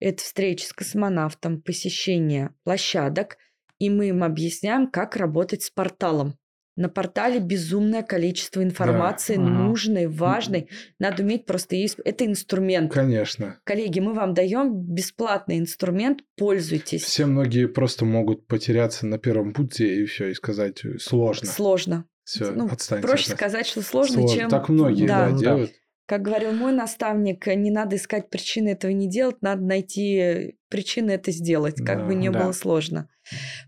это 0.01 0.22
встреча 0.22 0.66
с 0.66 0.72
космонавтом, 0.72 1.61
посещение 1.61 2.51
площадок, 2.64 3.38
и 3.78 3.90
мы 3.90 4.09
им 4.09 4.24
объясняем, 4.24 4.90
как 4.90 5.16
работать 5.16 5.62
с 5.62 5.70
порталом. 5.70 6.38
На 6.76 6.90
портале 6.90 7.40
безумное 7.40 8.03
количество 8.03 8.62
информации, 8.62 9.36
да. 9.36 9.42
нужной, 9.42 10.09
важной. 10.09 10.68
Надо 10.99 11.22
уметь 11.22 11.47
просто 11.47 11.74
есть. 11.74 11.97
Это 12.05 12.26
инструмент. 12.26 12.92
Конечно. 12.92 13.59
Коллеги, 13.64 14.01
мы 14.01 14.12
вам 14.12 14.34
даем 14.34 14.74
бесплатный 14.74 15.59
инструмент, 15.59 16.20
пользуйтесь. 16.36 17.03
Все 17.03 17.24
многие 17.24 17.66
просто 17.66 18.05
могут 18.05 18.47
потеряться 18.47 19.07
на 19.07 19.18
первом 19.18 19.55
пути 19.55 20.03
и 20.03 20.05
все, 20.05 20.28
и 20.28 20.34
сказать 20.34 20.84
э, 20.84 20.99
сложно. 20.99 21.49
Сложно. 21.49 22.05
Все, 22.24 22.51
ну, 22.51 22.68
отстаньте. 22.70 23.07
Проще 23.07 23.30
сказать, 23.30 23.66
что 23.66 23.80
сложно, 23.80 24.18
сложно. 24.18 24.38
чем. 24.38 24.51
Так 24.51 24.68
многие 24.68 25.07
да. 25.07 25.30
Да, 25.30 25.38
делают. 25.38 25.72
Как 26.07 26.23
говорил 26.23 26.53
мой 26.53 26.73
наставник, 26.73 27.47
не 27.49 27.71
надо 27.71 27.97
искать 27.97 28.31
причины 28.31 28.69
этого 28.71 28.93
не 28.93 29.09
делать, 29.09 29.43
надо 29.43 29.63
найти 29.63 30.57
причины 30.69 31.11
это 31.11 31.33
сделать, 31.33 31.77
как 31.85 31.99
да, 31.99 32.05
бы 32.07 32.15
не 32.15 32.31
да. 32.31 32.45
было 32.45 32.53
сложно. 32.53 33.09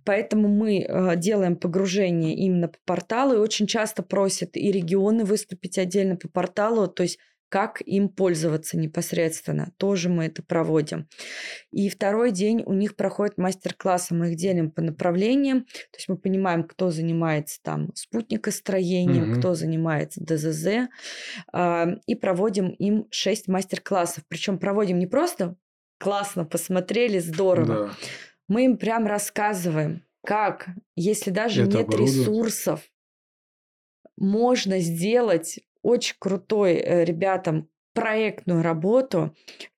Поэтому 0.04 0.48
мы 0.48 0.80
э, 0.80 1.16
делаем 1.16 1.56
погружение 1.56 2.36
именно 2.36 2.68
по 2.68 2.78
порталу, 2.86 3.34
и 3.34 3.38
очень 3.38 3.66
часто 3.66 4.04
просят 4.04 4.56
и 4.56 4.70
регионы 4.70 5.24
выступить 5.24 5.78
отдельно 5.78 6.16
по 6.16 6.28
порталу, 6.28 6.86
то 6.86 7.02
есть 7.02 7.18
как 7.48 7.80
им 7.80 8.08
пользоваться 8.08 8.76
непосредственно. 8.76 9.72
Тоже 9.76 10.08
мы 10.08 10.26
это 10.26 10.42
проводим. 10.42 11.08
И 11.70 11.88
второй 11.88 12.30
день 12.30 12.62
у 12.66 12.72
них 12.72 12.96
проходит 12.96 13.38
мастер-классы. 13.38 14.14
Мы 14.14 14.30
их 14.30 14.36
делим 14.36 14.70
по 14.70 14.82
направлениям. 14.82 15.64
То 15.64 15.96
есть 15.96 16.08
мы 16.08 16.16
понимаем, 16.16 16.64
кто 16.64 16.90
занимается 16.90 17.60
там 17.62 17.94
спутникостроением, 17.94 19.32
угу. 19.32 19.38
кто 19.38 19.54
занимается 19.54 20.22
ДЗЗ. 20.22 20.88
А, 21.52 21.88
и 22.06 22.14
проводим 22.14 22.70
им 22.70 23.06
6 23.10 23.48
мастер-классов. 23.48 24.24
Причем 24.28 24.58
проводим 24.58 24.98
не 24.98 25.06
просто 25.06 25.56
классно 25.98 26.44
посмотрели, 26.44 27.18
здорово. 27.18 27.88
Да. 27.88 27.90
Мы 28.48 28.64
им 28.64 28.78
прям 28.78 29.06
рассказываем, 29.06 30.04
как, 30.24 30.68
если 30.96 31.30
даже 31.30 31.64
это 31.64 31.78
нет 31.78 31.94
ресурсов, 31.94 32.82
можно 34.16 34.80
сделать 34.80 35.60
очень 35.82 36.16
крутой 36.18 36.74
э, 36.74 37.04
ребятам 37.04 37.68
проектную 37.94 38.62
работу 38.62 39.34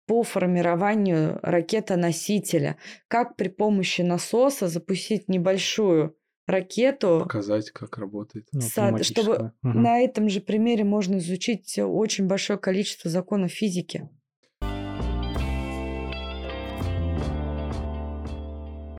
по 0.07 0.23
формированию 0.23 1.39
ракетоносителя. 1.43 2.77
Как 3.09 3.37
при 3.37 3.49
помощи 3.49 4.03
насоса 4.03 4.69
запустить 4.69 5.29
небольшую 5.29 6.17
ракету. 6.47 7.21
Показать, 7.23 7.71
как 7.71 7.97
работает. 7.97 8.49
Ну, 8.53 8.61
сад, 8.61 9.05
чтобы 9.05 9.53
угу. 9.63 9.79
на 9.79 10.01
этом 10.01 10.29
же 10.29 10.41
примере 10.41 10.85
можно 10.85 11.19
изучить 11.19 11.79
очень 11.79 12.27
большое 12.27 12.59
количество 12.59 13.11
законов 13.11 13.53
физики. 13.53 14.09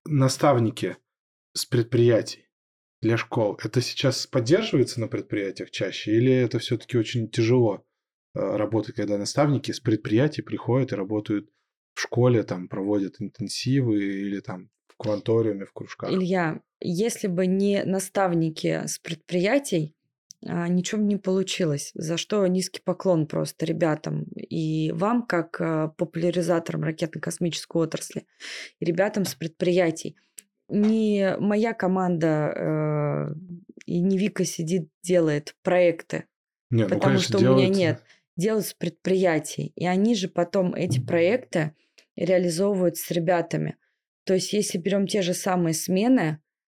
Наставники 0.05 0.97
с 1.53 1.65
предприятий 1.65 2.50
для 3.01 3.17
школ, 3.17 3.57
это 3.63 3.81
сейчас 3.81 4.27
поддерживается 4.27 4.99
на 4.99 5.07
предприятиях 5.07 5.71
чаще 5.71 6.15
или 6.15 6.31
это 6.31 6.59
все-таки 6.59 6.97
очень 6.97 7.29
тяжело 7.29 7.83
э, 8.35 8.39
работать, 8.39 8.95
когда 8.95 9.17
наставники 9.17 9.71
с 9.71 9.79
предприятий 9.79 10.41
приходят 10.41 10.91
и 10.91 10.95
работают 10.95 11.49
в 11.93 12.01
школе, 12.01 12.43
там 12.43 12.67
проводят 12.67 13.15
интенсивы 13.19 13.99
или 13.99 14.39
там 14.39 14.69
в 14.87 14.95
кванториуме, 14.97 15.65
в 15.65 15.73
кружках? 15.73 16.11
Илья, 16.11 16.61
если 16.79 17.27
бы 17.27 17.47
не 17.47 17.83
наставники 17.83 18.85
с 18.85 18.99
предприятий, 18.99 19.95
а, 20.45 20.67
ничего 20.67 21.01
бы 21.01 21.07
не 21.07 21.17
получилось. 21.17 21.91
За 21.93 22.17
что 22.17 22.45
низкий 22.47 22.81
поклон 22.83 23.27
просто 23.27 23.65
ребятам 23.65 24.23
и 24.35 24.91
вам, 24.91 25.25
как 25.25 25.59
а, 25.61 25.89
популяризаторам 25.89 26.83
ракетно-космической 26.83 27.81
отрасли, 27.81 28.25
и 28.79 28.85
ребятам 28.85 29.25
с 29.25 29.35
предприятий 29.35 30.15
не 30.71 31.35
моя 31.37 31.73
команда 31.73 32.53
э, 32.55 33.33
и 33.85 33.99
не 33.99 34.17
Вика 34.17 34.45
сидит, 34.45 34.89
делает 35.03 35.55
проекты. 35.63 36.25
Нет, 36.69 36.89
ну, 36.89 36.95
потому 36.95 36.99
ну, 36.99 36.99
конечно, 37.01 37.27
что 37.27 37.39
делают... 37.39 37.59
у 37.59 37.71
меня 37.71 37.77
нет. 37.77 38.03
Делают 38.37 38.75
предприятий. 38.77 39.73
И 39.75 39.85
они 39.85 40.15
же 40.15 40.29
потом 40.29 40.73
эти 40.73 40.99
проекты 40.99 41.75
реализовывают 42.15 42.97
с 42.97 43.11
ребятами. 43.11 43.75
То 44.25 44.33
есть, 44.33 44.53
если 44.53 44.77
берем 44.77 45.07
те 45.07 45.21
же 45.21 45.33
самые 45.33 45.73
смены, 45.73 46.39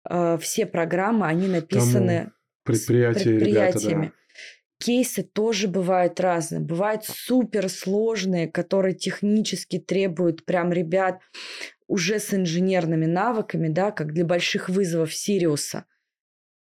э, 0.10 0.38
все 0.40 0.66
программы, 0.66 1.28
они 1.28 1.48
написаны 1.48 2.32
предприятия, 2.64 3.24
предприятиями. 3.24 4.06
Ребята, 4.06 4.16
да. 4.16 4.22
Кейсы 4.86 5.24
тоже 5.24 5.68
бывают 5.68 6.20
разные. 6.20 6.62
Бывают 6.62 7.04
суперсложные, 7.06 8.48
которые 8.48 8.96
технически 8.96 9.78
требуют 9.78 10.46
прям 10.46 10.72
ребят 10.72 11.20
уже 11.92 12.20
с 12.20 12.34
инженерными 12.34 13.06
навыками, 13.06 13.68
да, 13.68 13.92
как 13.92 14.14
для 14.14 14.24
больших 14.24 14.70
вызовов 14.70 15.14
Сириуса. 15.14 15.84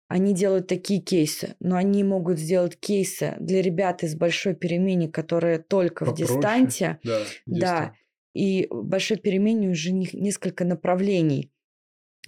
Они 0.07 0.34
делают 0.34 0.66
такие 0.66 1.01
кейсы, 1.01 1.55
но 1.59 1.76
они 1.76 2.03
могут 2.03 2.39
сделать 2.39 2.80
кейсы 2.80 3.36
для 3.39 3.61
ребят 3.61 4.01
из 4.01 4.16
большой 4.16 4.55
перемене, 4.55 5.07
которые 5.07 5.59
только 5.59 6.05
Попроще. 6.05 6.26
в 6.26 6.36
дистанте. 6.36 6.99
Да, 7.03 7.20
да. 7.45 7.93
И 8.34 8.66
в 8.72 8.84
большой 8.86 9.18
перемене 9.18 9.70
уже 9.70 9.91
несколько 9.91 10.66
направлений. 10.66 11.51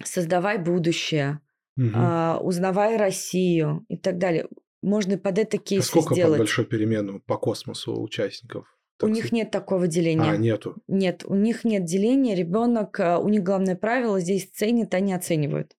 Создавай 0.04 0.56
будущее, 0.58 1.40
угу. 1.76 1.90
а, 1.92 2.38
узнавай 2.40 2.96
Россию 2.96 3.84
и 3.88 3.96
так 3.96 4.18
далее. 4.18 4.46
Можно 4.80 5.18
под 5.18 5.38
это 5.38 5.58
кейс 5.58 5.82
а 5.82 5.86
сколько 5.88 6.14
сделать. 6.14 6.34
под 6.34 6.38
большой 6.38 6.66
перемену 6.66 7.18
по 7.18 7.36
космосу 7.36 8.00
участников? 8.00 8.75
Так 8.98 9.10
у 9.10 9.12
них 9.12 9.30
нет 9.30 9.50
такого 9.50 9.86
деления. 9.86 10.32
А, 10.32 10.36
нету. 10.36 10.76
Нет, 10.88 11.22
у 11.26 11.34
них 11.34 11.64
нет 11.64 11.84
деления. 11.84 12.34
Ребенок, 12.34 12.98
э, 12.98 13.18
у 13.18 13.28
них 13.28 13.42
главное 13.42 13.76
правило 13.76 14.20
здесь 14.20 14.48
ценит, 14.50 14.94
а 14.94 15.00
не 15.00 15.12
оценивают. 15.12 15.76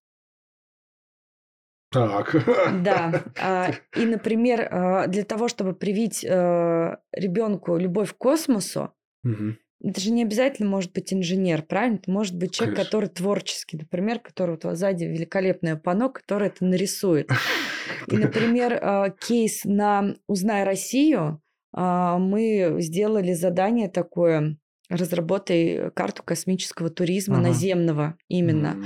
Так. 1.91 2.35
Да. 2.83 3.23
А, 3.41 3.71
и, 3.95 4.05
например, 4.05 4.61
э, 4.61 5.07
для 5.07 5.23
того, 5.23 5.47
чтобы 5.47 5.73
привить 5.73 6.23
э, 6.23 6.97
ребенку 7.11 7.77
любовь 7.77 8.13
к 8.13 8.17
космосу, 8.17 8.93
угу. 9.23 9.55
это 9.83 9.99
же 9.99 10.11
не 10.11 10.21
обязательно 10.21 10.69
может 10.69 10.93
быть 10.93 11.11
инженер, 11.11 11.63
правильно? 11.63 11.95
Это 11.95 12.11
может 12.11 12.37
быть 12.37 12.51
человек, 12.53 12.75
Конечно. 12.75 12.85
который 12.85 13.09
творческий, 13.09 13.77
например, 13.77 14.19
который 14.19 14.59
вот 14.61 14.77
сзади 14.77 15.05
великолепное 15.05 15.75
панно, 15.75 16.09
который 16.09 16.49
это 16.49 16.65
нарисует. 16.65 17.31
И, 18.11 18.15
например, 18.15 19.15
кейс 19.19 19.63
на 19.65 20.15
«Узнай 20.27 20.63
Россию», 20.63 21.19
а, 21.27 21.39
мы 21.79 22.77
сделали 22.79 23.33
задание 23.33 23.89
такое 23.89 24.57
разработай 24.89 25.91
карту 25.91 26.23
космического 26.23 26.89
туризма 26.89 27.37
ага. 27.37 27.47
наземного 27.47 28.17
именно. 28.29 28.77
Угу. 28.77 28.85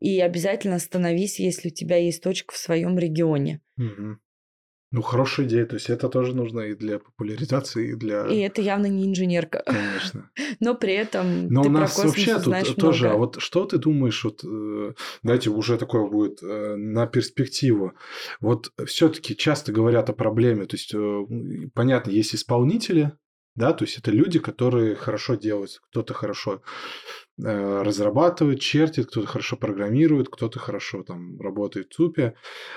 И 0.00 0.20
обязательно 0.20 0.76
остановись, 0.76 1.38
если 1.38 1.68
у 1.68 1.72
тебя 1.72 1.96
есть 1.96 2.22
точка 2.22 2.54
в 2.54 2.56
своем 2.56 2.98
регионе. 2.98 3.60
Угу. 3.76 4.18
Ну, 4.92 5.00
хорошая 5.00 5.46
идея. 5.46 5.64
То 5.64 5.76
есть 5.76 5.88
это 5.88 6.08
тоже 6.08 6.34
нужно 6.34 6.60
и 6.60 6.74
для 6.74 6.98
популяризации, 6.98 7.92
и 7.92 7.94
для... 7.94 8.26
И 8.26 8.38
это 8.40 8.60
явно 8.60 8.86
не 8.86 9.06
инженерка. 9.06 9.62
Конечно. 9.64 10.30
Но 10.60 10.74
при 10.74 10.92
этом 10.92 11.48
Но 11.48 11.62
у 11.62 11.68
нас 11.70 11.98
вообще 11.98 12.38
тут 12.38 12.76
тоже... 12.76 13.08
А 13.08 13.16
вот 13.16 13.40
что 13.40 13.64
ты 13.64 13.78
думаешь, 13.78 14.22
вот, 14.22 14.44
э, 14.44 14.92
знаете, 15.22 15.48
уже 15.48 15.78
такое 15.78 16.08
будет 16.08 16.42
э, 16.42 16.76
на 16.76 17.06
перспективу. 17.06 17.94
Вот 18.40 18.70
все 18.86 19.08
таки 19.08 19.34
часто 19.34 19.72
говорят 19.72 20.10
о 20.10 20.12
проблеме. 20.12 20.66
То 20.66 20.76
есть, 20.76 20.94
э, 20.94 21.70
понятно, 21.74 22.10
есть 22.10 22.34
исполнители, 22.34 23.12
да, 23.54 23.74
то 23.74 23.84
есть 23.84 23.98
это 23.98 24.10
люди, 24.10 24.38
которые 24.38 24.94
хорошо 24.94 25.34
делают, 25.34 25.80
кто-то 25.90 26.14
хорошо 26.14 26.62
разрабатывает, 27.38 28.60
чертит, 28.60 29.06
кто-то 29.06 29.26
хорошо 29.26 29.56
программирует, 29.56 30.28
кто-то 30.28 30.58
хорошо 30.58 31.02
там 31.02 31.40
работает 31.40 31.88
в 31.88 31.94
ЦУПе. 31.94 32.34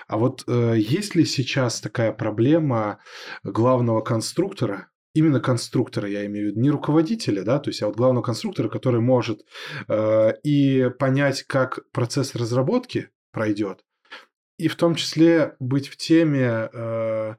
А 0.08 0.18
вот 0.18 0.44
э, 0.48 0.76
есть 0.78 1.16
ли 1.16 1.26
сейчас 1.26 1.82
такая 1.82 2.12
проблема 2.14 3.00
главного 3.44 4.02
конструктора, 4.02 4.90
именно 5.14 5.40
конструктора, 5.40 6.10
я 6.10 6.26
имею 6.26 6.48
в 6.48 6.52
виду, 6.52 6.62
не 6.62 6.70
руководителя, 6.70 7.44
да, 7.44 7.60
то 7.60 7.70
есть, 7.70 7.82
а 7.82 7.88
вот 7.88 7.96
главного 7.96 8.24
конструктора, 8.24 8.70
который 8.70 9.02
может 9.02 9.42
э, 9.88 10.34
и 10.44 10.90
понять, 11.00 11.44
как 11.44 11.90
процесс 11.92 12.36
разработки 12.36 13.10
пройдет, 13.32 13.84
и 14.58 14.68
в 14.68 14.76
том 14.76 14.96
числе 14.96 15.56
быть 15.60 15.88
в 15.88 15.98
теме 15.98 16.70
э, 16.72 17.36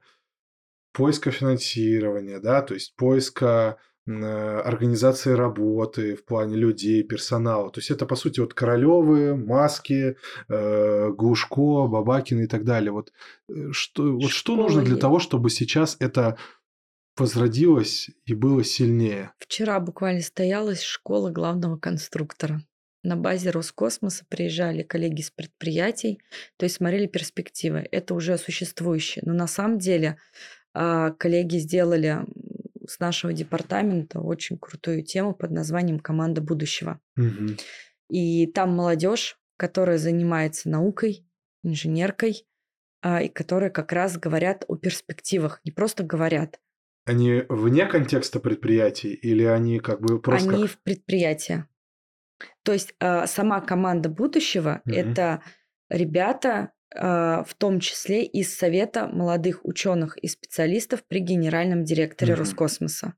поиска 0.91 1.31
финансирования, 1.31 2.39
да, 2.39 2.61
то 2.61 2.73
есть 2.73 2.95
поиска 2.95 3.77
э, 3.77 3.81
организации 4.07 5.33
работы 5.33 6.15
в 6.15 6.25
плане 6.25 6.55
людей, 6.55 7.03
персонала. 7.03 7.69
То 7.71 7.79
есть 7.79 7.91
это, 7.91 8.05
по 8.05 8.15
сути, 8.15 8.39
вот 8.39 8.53
Королевы, 8.53 9.35
Маски, 9.35 10.15
э, 10.47 11.11
Глушко, 11.11 11.87
Бабакин 11.87 12.39
и 12.41 12.47
так 12.47 12.63
далее. 12.63 12.91
Вот 12.91 13.11
э, 13.49 13.71
что, 13.71 14.13
вот 14.13 14.31
что 14.31 14.55
нужно 14.55 14.81
для 14.81 14.95
того, 14.95 15.19
чтобы 15.19 15.49
сейчас 15.49 15.97
это 15.99 16.37
возродилось 17.17 18.09
и 18.25 18.33
было 18.33 18.63
сильнее? 18.63 19.31
Вчера 19.39 19.79
буквально 19.79 20.21
стоялась 20.21 20.81
школа 20.81 21.29
главного 21.29 21.77
конструктора. 21.77 22.61
На 23.03 23.15
базе 23.15 23.51
Роскосмоса 23.51 24.25
приезжали 24.27 24.83
коллеги 24.83 25.21
с 25.21 25.31
предприятий, 25.31 26.19
то 26.57 26.65
есть 26.65 26.75
смотрели 26.75 27.07
перспективы. 27.07 27.87
Это 27.91 28.13
уже 28.13 28.37
существующее. 28.37 29.23
Но 29.25 29.33
на 29.33 29.47
самом 29.47 29.77
деле 29.77 30.17
а, 30.73 31.11
коллеги 31.11 31.57
сделали 31.57 32.19
с 32.89 32.99
нашего 32.99 33.33
департамента 33.33 34.19
очень 34.19 34.57
крутую 34.57 35.03
тему 35.03 35.33
под 35.33 35.51
названием 35.51 35.99
«Команда 35.99 36.41
будущего». 36.41 36.99
Угу. 37.17 37.57
И 38.09 38.47
там 38.47 38.75
молодежь, 38.75 39.37
которая 39.57 39.97
занимается 39.97 40.69
наукой, 40.69 41.25
инженеркой, 41.63 42.45
а, 43.01 43.21
и 43.21 43.27
которые 43.27 43.69
как 43.69 43.91
раз 43.91 44.17
говорят 44.17 44.65
о 44.67 44.75
перспективах, 44.75 45.61
не 45.63 45.71
просто 45.71 46.03
говорят. 46.03 46.59
Они 47.05 47.43
вне 47.47 47.85
контекста 47.85 48.39
предприятий 48.39 49.13
или 49.13 49.43
они 49.43 49.79
как 49.79 50.01
бы 50.01 50.21
просто... 50.21 50.49
Они 50.49 50.63
как... 50.63 50.71
в 50.71 50.77
предприятия. 50.79 51.67
То 52.63 52.73
есть 52.73 52.93
а, 52.99 53.27
сама 53.27 53.61
команда 53.61 54.09
будущего 54.09 54.81
угу. 54.85 54.93
это 54.93 55.41
ребята, 55.89 56.71
в 56.93 57.49
том 57.57 57.79
числе 57.79 58.23
из 58.23 58.55
Совета 58.55 59.07
молодых 59.07 59.65
ученых 59.65 60.17
и 60.17 60.27
специалистов 60.27 61.03
при 61.07 61.19
генеральном 61.19 61.83
директоре 61.83 62.33
угу. 62.33 62.39
Роскосмоса. 62.39 63.13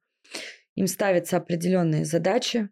Им 0.75 0.87
ставятся 0.87 1.37
определенные 1.37 2.05
задачи, 2.05 2.69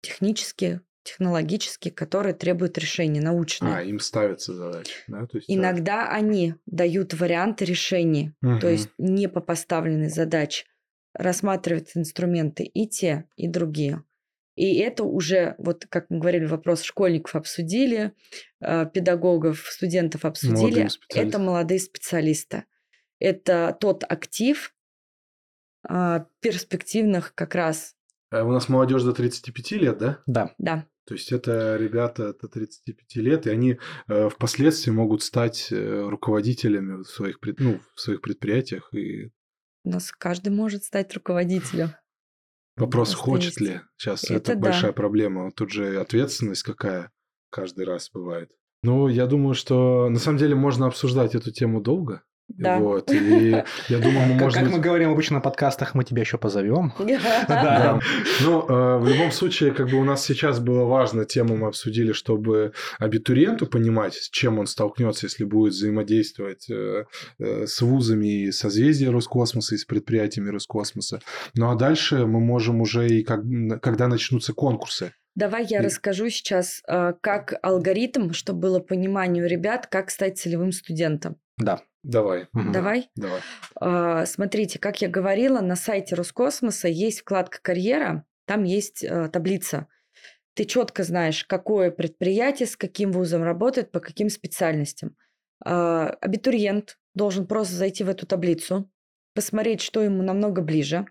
технические, 0.00 0.80
технологические, 1.04 1.92
которые 1.92 2.34
требуют 2.34 2.78
решения 2.78 3.20
научные. 3.20 3.76
А, 3.76 3.82
им 3.82 4.00
ставятся 4.00 4.54
задачи, 4.54 4.94
да? 5.06 5.26
То 5.26 5.38
есть, 5.38 5.50
Иногда 5.50 6.06
да. 6.06 6.10
они 6.10 6.54
дают 6.66 7.14
варианты 7.14 7.64
решений, 7.64 8.32
угу. 8.42 8.58
то 8.58 8.68
есть 8.68 8.88
не 8.98 9.28
по 9.28 9.40
поставленной 9.40 10.08
задаче. 10.08 10.64
рассматривать 11.12 11.92
инструменты 11.94 12.64
и 12.64 12.88
те, 12.88 13.26
и 13.36 13.46
другие. 13.46 14.02
И 14.54 14.78
это 14.78 15.04
уже, 15.04 15.54
вот 15.58 15.86
как 15.88 16.06
мы 16.10 16.18
говорили, 16.18 16.46
вопрос 16.46 16.82
школьников 16.82 17.34
обсудили, 17.34 18.12
э, 18.60 18.86
педагогов, 18.92 19.66
студентов 19.68 20.24
обсудили. 20.24 20.88
Это 21.12 21.38
молодые 21.38 21.80
специалисты. 21.80 22.64
Это 23.18 23.76
тот 23.80 24.04
актив 24.08 24.74
а, 25.86 26.26
перспективных 26.40 27.34
как 27.34 27.54
раз. 27.54 27.94
А 28.30 28.44
у 28.44 28.50
нас 28.50 28.68
молодежь 28.68 29.02
до 29.02 29.12
35 29.12 29.72
лет, 29.72 29.98
да? 29.98 30.22
Да. 30.26 30.54
Да. 30.58 30.86
То 31.06 31.14
есть 31.14 31.32
это 31.32 31.76
ребята 31.76 32.32
до 32.32 32.48
35 32.48 33.16
лет, 33.16 33.46
и 33.46 33.50
они 33.50 33.78
э, 34.08 34.28
впоследствии 34.30 34.90
могут 34.90 35.22
стать 35.22 35.68
э, 35.70 36.08
руководителями 36.08 37.02
в 37.02 37.04
своих, 37.04 37.38
ну, 37.58 37.80
в 37.94 38.00
своих 38.00 38.22
предприятиях. 38.22 38.88
И... 38.94 39.30
У 39.84 39.90
нас 39.90 40.10
каждый 40.10 40.48
может 40.48 40.84
стать 40.84 41.12
руководителем. 41.12 41.90
Вопрос, 42.76 43.10
Просто 43.10 43.24
хочет 43.24 43.44
есть. 43.44 43.60
ли. 43.60 43.80
Сейчас 43.96 44.24
это, 44.24 44.34
это 44.34 44.54
да. 44.54 44.60
большая 44.60 44.92
проблема. 44.92 45.52
Тут 45.52 45.70
же 45.70 46.00
ответственность 46.00 46.62
какая 46.64 47.12
каждый 47.50 47.84
раз 47.84 48.10
бывает. 48.12 48.50
Ну, 48.82 49.08
я 49.08 49.26
думаю, 49.26 49.54
что 49.54 50.08
на 50.08 50.18
самом 50.18 50.38
деле 50.38 50.54
можно 50.54 50.86
обсуждать 50.86 51.34
эту 51.34 51.52
тему 51.52 51.80
долго. 51.80 52.22
Да. 52.48 52.78
Вот, 52.78 53.10
и 53.12 53.62
я 53.88 53.98
думаю, 53.98 54.28
мы, 54.28 54.34
может 54.34 54.54
Как 54.54 54.64
быть... 54.64 54.74
мы 54.74 54.80
говорим 54.80 55.10
обычно 55.10 55.36
на 55.36 55.40
подкастах, 55.40 55.94
мы 55.94 56.04
тебя 56.04 56.22
еще 56.22 56.38
позовем. 56.38 56.92
Да. 57.48 58.00
Ну, 58.42 58.66
э, 58.68 58.98
в 58.98 59.08
любом 59.08 59.30
случае, 59.30 59.72
как 59.72 59.88
бы 59.88 59.98
у 59.98 60.04
нас 60.04 60.24
сейчас 60.24 60.60
было 60.60 60.84
важно, 60.84 61.24
тему 61.24 61.56
мы 61.56 61.68
обсудили, 61.68 62.12
чтобы 62.12 62.72
абитуриенту 62.98 63.66
понимать, 63.66 64.14
с 64.14 64.28
чем 64.30 64.58
он 64.58 64.66
столкнется, 64.66 65.26
если 65.26 65.44
будет 65.44 65.72
взаимодействовать 65.72 66.68
э, 66.70 67.04
э, 67.38 67.66
с 67.66 67.80
вузами 67.80 68.44
и 68.44 68.52
созвездия 68.52 69.10
Роскосмоса, 69.10 69.74
и 69.74 69.78
с 69.78 69.84
предприятиями 69.84 70.50
Роскосмоса. 70.50 71.20
Ну, 71.54 71.70
а 71.70 71.74
дальше 71.74 72.26
мы 72.26 72.40
можем 72.40 72.80
уже 72.80 73.08
и 73.08 73.22
как, 73.22 73.40
когда 73.80 74.08
начнутся 74.08 74.52
конкурсы, 74.52 75.12
Давай 75.36 75.66
я 75.68 75.82
расскажу 75.82 76.28
сейчас, 76.28 76.80
как 76.86 77.54
алгоритм, 77.60 78.30
чтобы 78.30 78.60
было 78.60 78.78
понимание 78.78 79.42
у 79.42 79.48
ребят, 79.48 79.88
как 79.88 80.10
стать 80.10 80.38
целевым 80.38 80.70
студентом. 80.70 81.38
Да. 81.58 81.82
Давай. 82.02 82.48
Давай? 82.52 83.10
Давай. 83.16 83.40
А, 83.76 84.26
смотрите, 84.26 84.78
как 84.78 85.00
я 85.00 85.08
говорила, 85.08 85.60
на 85.60 85.74
сайте 85.74 86.14
Роскосмоса 86.14 86.88
есть 86.88 87.20
вкладка 87.20 87.58
«Карьера», 87.62 88.26
там 88.46 88.64
есть 88.64 89.02
а, 89.04 89.28
таблица. 89.28 89.88
Ты 90.54 90.66
четко 90.66 91.02
знаешь, 91.02 91.44
какое 91.44 91.90
предприятие 91.90 92.66
с 92.66 92.76
каким 92.76 93.10
вузом 93.10 93.42
работает, 93.42 93.90
по 93.90 94.00
каким 94.00 94.28
специальностям. 94.28 95.16
А, 95.64 96.10
абитуриент 96.20 96.98
должен 97.14 97.46
просто 97.46 97.74
зайти 97.74 98.04
в 98.04 98.10
эту 98.10 98.26
таблицу, 98.26 98.90
посмотреть, 99.34 99.80
что 99.80 100.02
ему 100.02 100.22
намного 100.22 100.60
ближе, 100.60 101.06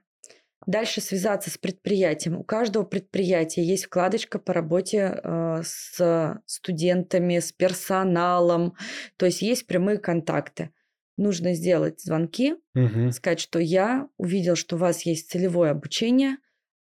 Дальше 0.66 1.02
связаться 1.02 1.50
с 1.50 1.58
предприятием. 1.58 2.38
У 2.38 2.44
каждого 2.44 2.84
предприятия 2.84 3.64
есть 3.64 3.86
вкладочка 3.86 4.40
по 4.40 4.54
работе 4.54 5.20
э, 5.24 5.62
с 5.64 6.42
студентами, 6.46 7.40
с 7.40 7.52
персоналом. 7.52 8.76
То 9.18 9.26
есть 9.26 9.42
есть 9.42 9.68
прямые 9.68 9.98
контакты 9.98 10.72
нужно 11.18 11.54
сделать 11.54 12.02
звонки, 12.02 12.56
угу. 12.76 13.12
сказать, 13.12 13.40
что 13.40 13.60
я 13.60 14.08
увидел, 14.18 14.56
что 14.56 14.76
у 14.76 14.80
вас 14.80 15.04
есть 15.04 15.30
целевое 15.30 15.72
обучение, 15.72 16.38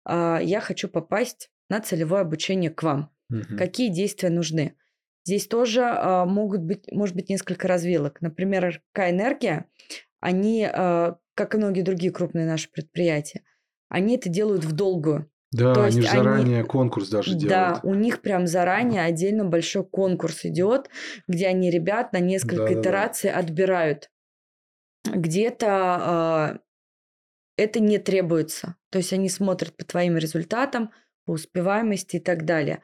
а 0.04 0.40
я 0.40 0.60
хочу 0.60 0.88
попасть 0.88 1.50
на 1.68 1.80
целевое 1.80 2.22
обучение 2.22 2.70
к 2.70 2.82
вам. 2.82 3.10
Угу. 3.30 3.56
Какие 3.58 3.88
действия 3.88 4.30
нужны? 4.30 4.74
Здесь 5.24 5.46
тоже 5.46 5.82
а, 5.84 6.24
могут 6.24 6.62
быть, 6.62 6.90
может 6.90 7.14
быть, 7.14 7.28
несколько 7.28 7.68
развилок. 7.68 8.20
Например, 8.20 8.68
РК 8.68 9.10
«Энергия», 9.10 9.66
они, 10.18 10.64
а, 10.64 11.18
как 11.34 11.54
и 11.54 11.58
многие 11.58 11.82
другие 11.82 12.12
крупные 12.12 12.46
наши 12.46 12.70
предприятия, 12.70 13.42
они 13.90 14.16
это 14.16 14.30
делают 14.30 14.64
в 14.64 14.72
долгую. 14.72 15.30
Да, 15.52 15.74
То 15.74 15.84
они 15.84 16.00
заранее 16.00 16.64
конкурс 16.64 17.08
даже 17.08 17.34
делают. 17.34 17.48
Да, 17.48 17.80
у 17.82 17.94
них 17.94 18.22
прям 18.22 18.46
заранее 18.46 19.02
отдельно 19.02 19.44
большой 19.44 19.84
конкурс 19.84 20.44
идет, 20.44 20.88
где 21.26 21.48
они 21.48 21.70
ребят 21.70 22.12
на 22.12 22.20
несколько 22.20 22.72
да, 22.72 22.80
итераций 22.80 23.30
да, 23.30 23.34
да. 23.34 23.40
отбирают 23.40 24.10
где-то 25.04 26.58
э, 27.56 27.62
это 27.62 27.80
не 27.80 27.98
требуется. 27.98 28.76
То 28.90 28.98
есть 28.98 29.12
они 29.12 29.28
смотрят 29.28 29.76
по 29.76 29.84
твоим 29.84 30.16
результатам, 30.16 30.90
по 31.24 31.32
успеваемости 31.32 32.16
и 32.16 32.20
так 32.20 32.44
далее. 32.44 32.82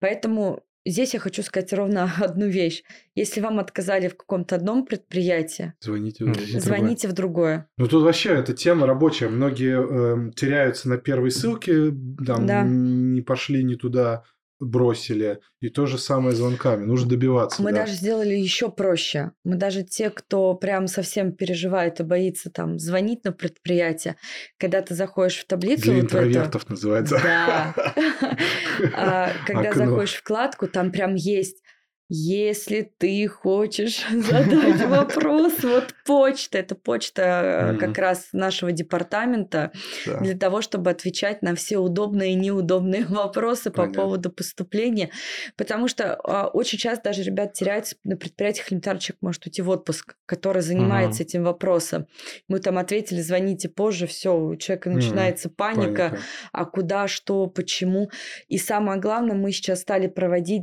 Поэтому 0.00 0.63
здесь 0.84 1.14
я 1.14 1.20
хочу 1.20 1.42
сказать 1.42 1.72
ровно 1.72 2.10
одну 2.20 2.46
вещь. 2.46 2.82
Если 3.14 3.40
вам 3.40 3.58
отказали 3.58 4.08
в 4.08 4.16
каком-то 4.16 4.56
одном 4.56 4.84
предприятии, 4.84 5.74
звоните, 5.80 6.24
в 6.24 6.60
звоните 6.60 7.08
в 7.08 7.12
другое. 7.12 7.68
Ну 7.78 7.86
тут 7.86 8.04
вообще 8.04 8.30
эта 8.30 8.52
тема 8.52 8.86
рабочая. 8.86 9.28
Многие 9.28 10.28
э, 10.28 10.32
теряются 10.32 10.88
на 10.88 10.98
первой 10.98 11.30
ссылке, 11.30 11.92
там 12.26 12.46
да. 12.46 12.62
не 12.62 13.22
пошли 13.22 13.64
не 13.64 13.76
туда, 13.76 14.24
бросили. 14.60 15.40
И 15.60 15.68
то 15.68 15.86
же 15.86 15.98
самое 15.98 16.34
звонками. 16.34 16.84
Нужно 16.84 17.10
добиваться. 17.10 17.62
Мы 17.62 17.72
да. 17.72 17.80
даже 17.80 17.94
сделали 17.94 18.34
еще 18.34 18.70
проще. 18.70 19.32
Мы 19.44 19.56
даже 19.56 19.82
те, 19.82 20.10
кто 20.10 20.54
прям 20.54 20.86
совсем 20.86 21.32
переживает 21.32 22.00
и 22.00 22.04
боится 22.04 22.50
там 22.50 22.78
звонить 22.78 23.24
на 23.24 23.32
предприятие, 23.32 24.16
когда 24.58 24.82
ты 24.82 24.94
заходишь 24.94 25.38
в 25.38 25.46
таблицу... 25.46 25.82
Для 25.82 25.94
вот 25.94 26.02
интровертов 26.02 26.62
это... 26.62 26.72
называется. 26.72 27.20
Да. 27.22 27.74
А, 28.94 29.30
когда 29.46 29.72
заходишь 29.72 30.14
в 30.14 30.20
вкладку, 30.20 30.66
там 30.66 30.90
прям 30.90 31.14
есть 31.14 31.63
если 32.08 32.92
ты 32.98 33.26
хочешь 33.26 34.04
задать 34.10 34.84
вопрос, 34.86 35.62
вот 35.62 35.94
почта, 36.04 36.58
это 36.58 36.74
почта 36.74 37.22
mm-hmm. 37.22 37.76
как 37.78 37.98
раз 37.98 38.28
нашего 38.32 38.72
департамента 38.72 39.72
для 40.20 40.36
того, 40.36 40.60
чтобы 40.60 40.90
отвечать 40.90 41.42
на 41.42 41.54
все 41.54 41.78
удобные 41.78 42.32
и 42.32 42.36
неудобные 42.36 43.04
вопросы 43.08 43.70
по 43.70 43.86
поводу 43.86 44.30
поступления, 44.30 45.10
потому 45.56 45.88
что 45.88 46.14
а, 46.14 46.48
очень 46.48 46.78
часто 46.78 47.04
даже 47.04 47.22
ребят 47.22 47.54
теряются 47.54 47.96
на 48.04 48.16
предприятиях, 48.16 48.70
элементарно 48.70 49.00
человек 49.00 49.22
может 49.22 49.46
уйти 49.46 49.62
в 49.62 49.70
отпуск, 49.70 50.16
который 50.26 50.62
занимается 50.62 51.22
этим 51.22 51.44
вопросом. 51.44 52.06
Мы 52.48 52.60
там 52.60 52.78
ответили, 52.78 53.20
звоните 53.20 53.68
позже, 53.68 54.06
все, 54.06 54.36
у 54.36 54.56
человека 54.56 54.90
начинается 54.90 55.48
Паника. 55.48 56.18
а 56.52 56.64
куда, 56.64 57.08
что, 57.08 57.46
почему. 57.46 58.10
И 58.48 58.58
самое 58.58 59.00
главное, 59.00 59.36
мы 59.36 59.52
сейчас 59.52 59.80
стали 59.80 60.06
проводить, 60.06 60.62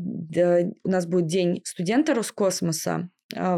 у 0.84 0.90
нас 0.90 1.06
будет 1.06 1.31
день 1.32 1.62
студента 1.64 2.14
Роскосмоса 2.14 3.10
а, 3.36 3.58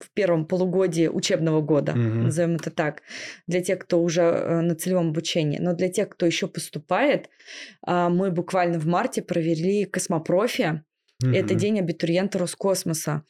в 0.00 0.10
первом 0.14 0.46
полугодии 0.46 1.08
учебного 1.08 1.60
года, 1.60 1.92
угу. 1.92 2.00
назовем 2.00 2.56
это 2.56 2.70
так, 2.70 3.02
для 3.46 3.60
тех, 3.60 3.80
кто 3.80 4.02
уже 4.02 4.22
э, 4.22 4.60
на 4.62 4.74
целевом 4.74 5.10
обучении. 5.10 5.58
Но 5.58 5.74
для 5.74 5.90
тех, 5.90 6.08
кто 6.08 6.24
еще 6.24 6.48
поступает, 6.48 7.28
а, 7.86 8.08
мы 8.08 8.30
буквально 8.30 8.78
в 8.78 8.86
марте 8.86 9.22
провели 9.22 9.84
космопрофи. 9.84 10.82
Угу. 11.22 11.32
Это 11.32 11.54
день 11.54 11.78
абитуриента 11.78 12.38
Роскосмоса. 12.38 13.24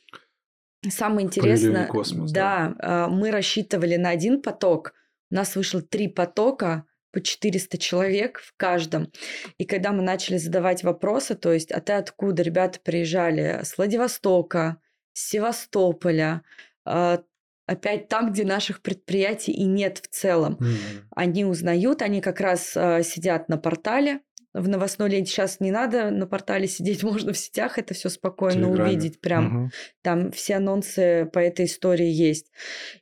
Самое 0.89 1.27
интересное, 1.27 1.87
космос, 1.87 2.33
да, 2.33 2.75
да, 2.79 3.05
а, 3.05 3.09
мы 3.09 3.31
рассчитывали 3.31 3.97
на 3.97 4.11
один 4.11 4.41
поток, 4.41 4.95
у 5.31 5.35
нас 5.35 5.55
вышло 5.55 5.83
три 5.83 6.09
потока, 6.09 6.85
по 7.13 7.21
400 7.21 7.79
человек 7.79 8.41
в 8.41 8.55
каждом. 8.57 9.11
И 9.59 9.65
когда 9.65 9.93
мы 9.93 10.03
начали 10.03 10.37
задавать 10.37 10.83
вопросы, 10.83 11.35
то 11.35 11.53
есть, 11.53 11.73
а 11.73 11.81
ты 11.81 11.95
откуда? 11.95 12.43
Ребята 12.43 12.81
приезжали 12.83 13.61
с 13.63 13.77
Владивостока, 13.77 14.79
с 15.13 15.29
Севастополя, 15.29 16.43
а, 16.85 17.23
опять 17.67 18.09
там, 18.09 18.33
где 18.33 18.45
наших 18.45 18.83
предприятий 18.83 19.53
и 19.53 19.65
нет 19.65 19.99
в 19.99 20.09
целом. 20.09 20.59
Mm-hmm. 20.61 21.03
Они 21.15 21.45
узнают, 21.45 22.03
они 22.03 22.21
как 22.21 22.41
раз 22.41 22.77
а, 22.77 23.03
сидят 23.03 23.49
на 23.49 23.59
портале, 23.59 24.21
в 24.53 24.69
новостной 24.69 25.09
ленте 25.11 25.31
сейчас 25.31 25.61
не 25.61 25.71
надо 25.71 26.11
на 26.11 26.27
портале 26.27 26.67
сидеть, 26.67 27.03
можно 27.05 27.33
в 27.33 27.39
сетях 27.39 27.79
это 27.79 27.95
все 27.95 28.09
спокойно 28.09 28.67
Телеграме. 28.67 28.91
увидеть. 28.91 29.21
Прям 29.21 29.65
угу. 29.65 29.71
там 30.03 30.33
все 30.33 30.57
анонсы 30.57 31.29
по 31.33 31.39
этой 31.39 31.67
истории 31.67 32.09
есть. 32.09 32.51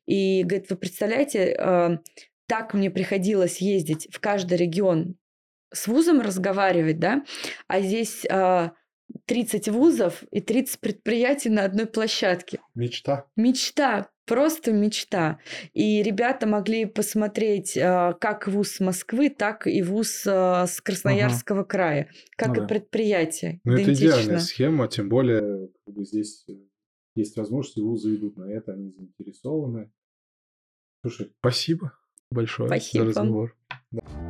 И 0.06 0.42
говорит, 0.42 0.70
вы 0.70 0.76
представляете, 0.76 1.56
а, 1.58 1.98
так 2.48 2.74
мне 2.74 2.90
приходилось 2.90 3.60
ездить 3.60 4.08
в 4.10 4.18
каждый 4.18 4.56
регион 4.56 5.16
с 5.70 5.86
вузом 5.86 6.20
разговаривать, 6.20 6.98
да, 6.98 7.24
а 7.68 7.80
здесь 7.80 8.24
а, 8.30 8.72
30 9.26 9.68
вузов 9.68 10.22
и 10.30 10.40
30 10.40 10.80
предприятий 10.80 11.50
на 11.50 11.64
одной 11.64 11.86
площадке. 11.86 12.60
Мечта. 12.74 13.26
Мечта, 13.36 14.08
просто 14.24 14.72
мечта. 14.72 15.40
И 15.74 16.02
ребята 16.02 16.46
могли 16.46 16.86
посмотреть 16.86 17.76
а, 17.76 18.14
как 18.14 18.48
вуз 18.48 18.80
Москвы, 18.80 19.28
так 19.28 19.66
и 19.66 19.82
вуз 19.82 20.24
а, 20.26 20.66
с 20.66 20.80
Красноярского 20.80 21.60
ага. 21.60 21.68
края, 21.68 22.10
как 22.34 22.56
ну, 22.56 22.64
и 22.64 22.66
предприятие. 22.66 23.60
Ну, 23.64 23.74
это 23.74 23.92
идеальная 23.92 24.38
схема, 24.38 24.88
тем 24.88 25.10
более 25.10 25.68
как 25.84 25.94
бы 25.94 26.02
здесь 26.06 26.46
есть 27.14 27.36
возможность, 27.36 27.76
и 27.76 27.82
вузы 27.82 28.14
идут 28.14 28.38
на 28.38 28.50
это, 28.50 28.72
они 28.72 28.90
заинтересованы. 28.90 29.92
Слушай, 31.02 31.30
спасибо 31.40 31.92
большое 32.30 32.68
Спасибо. 32.68 33.04
за 33.04 33.08
разговор. 33.10 33.56
Да. 33.90 34.27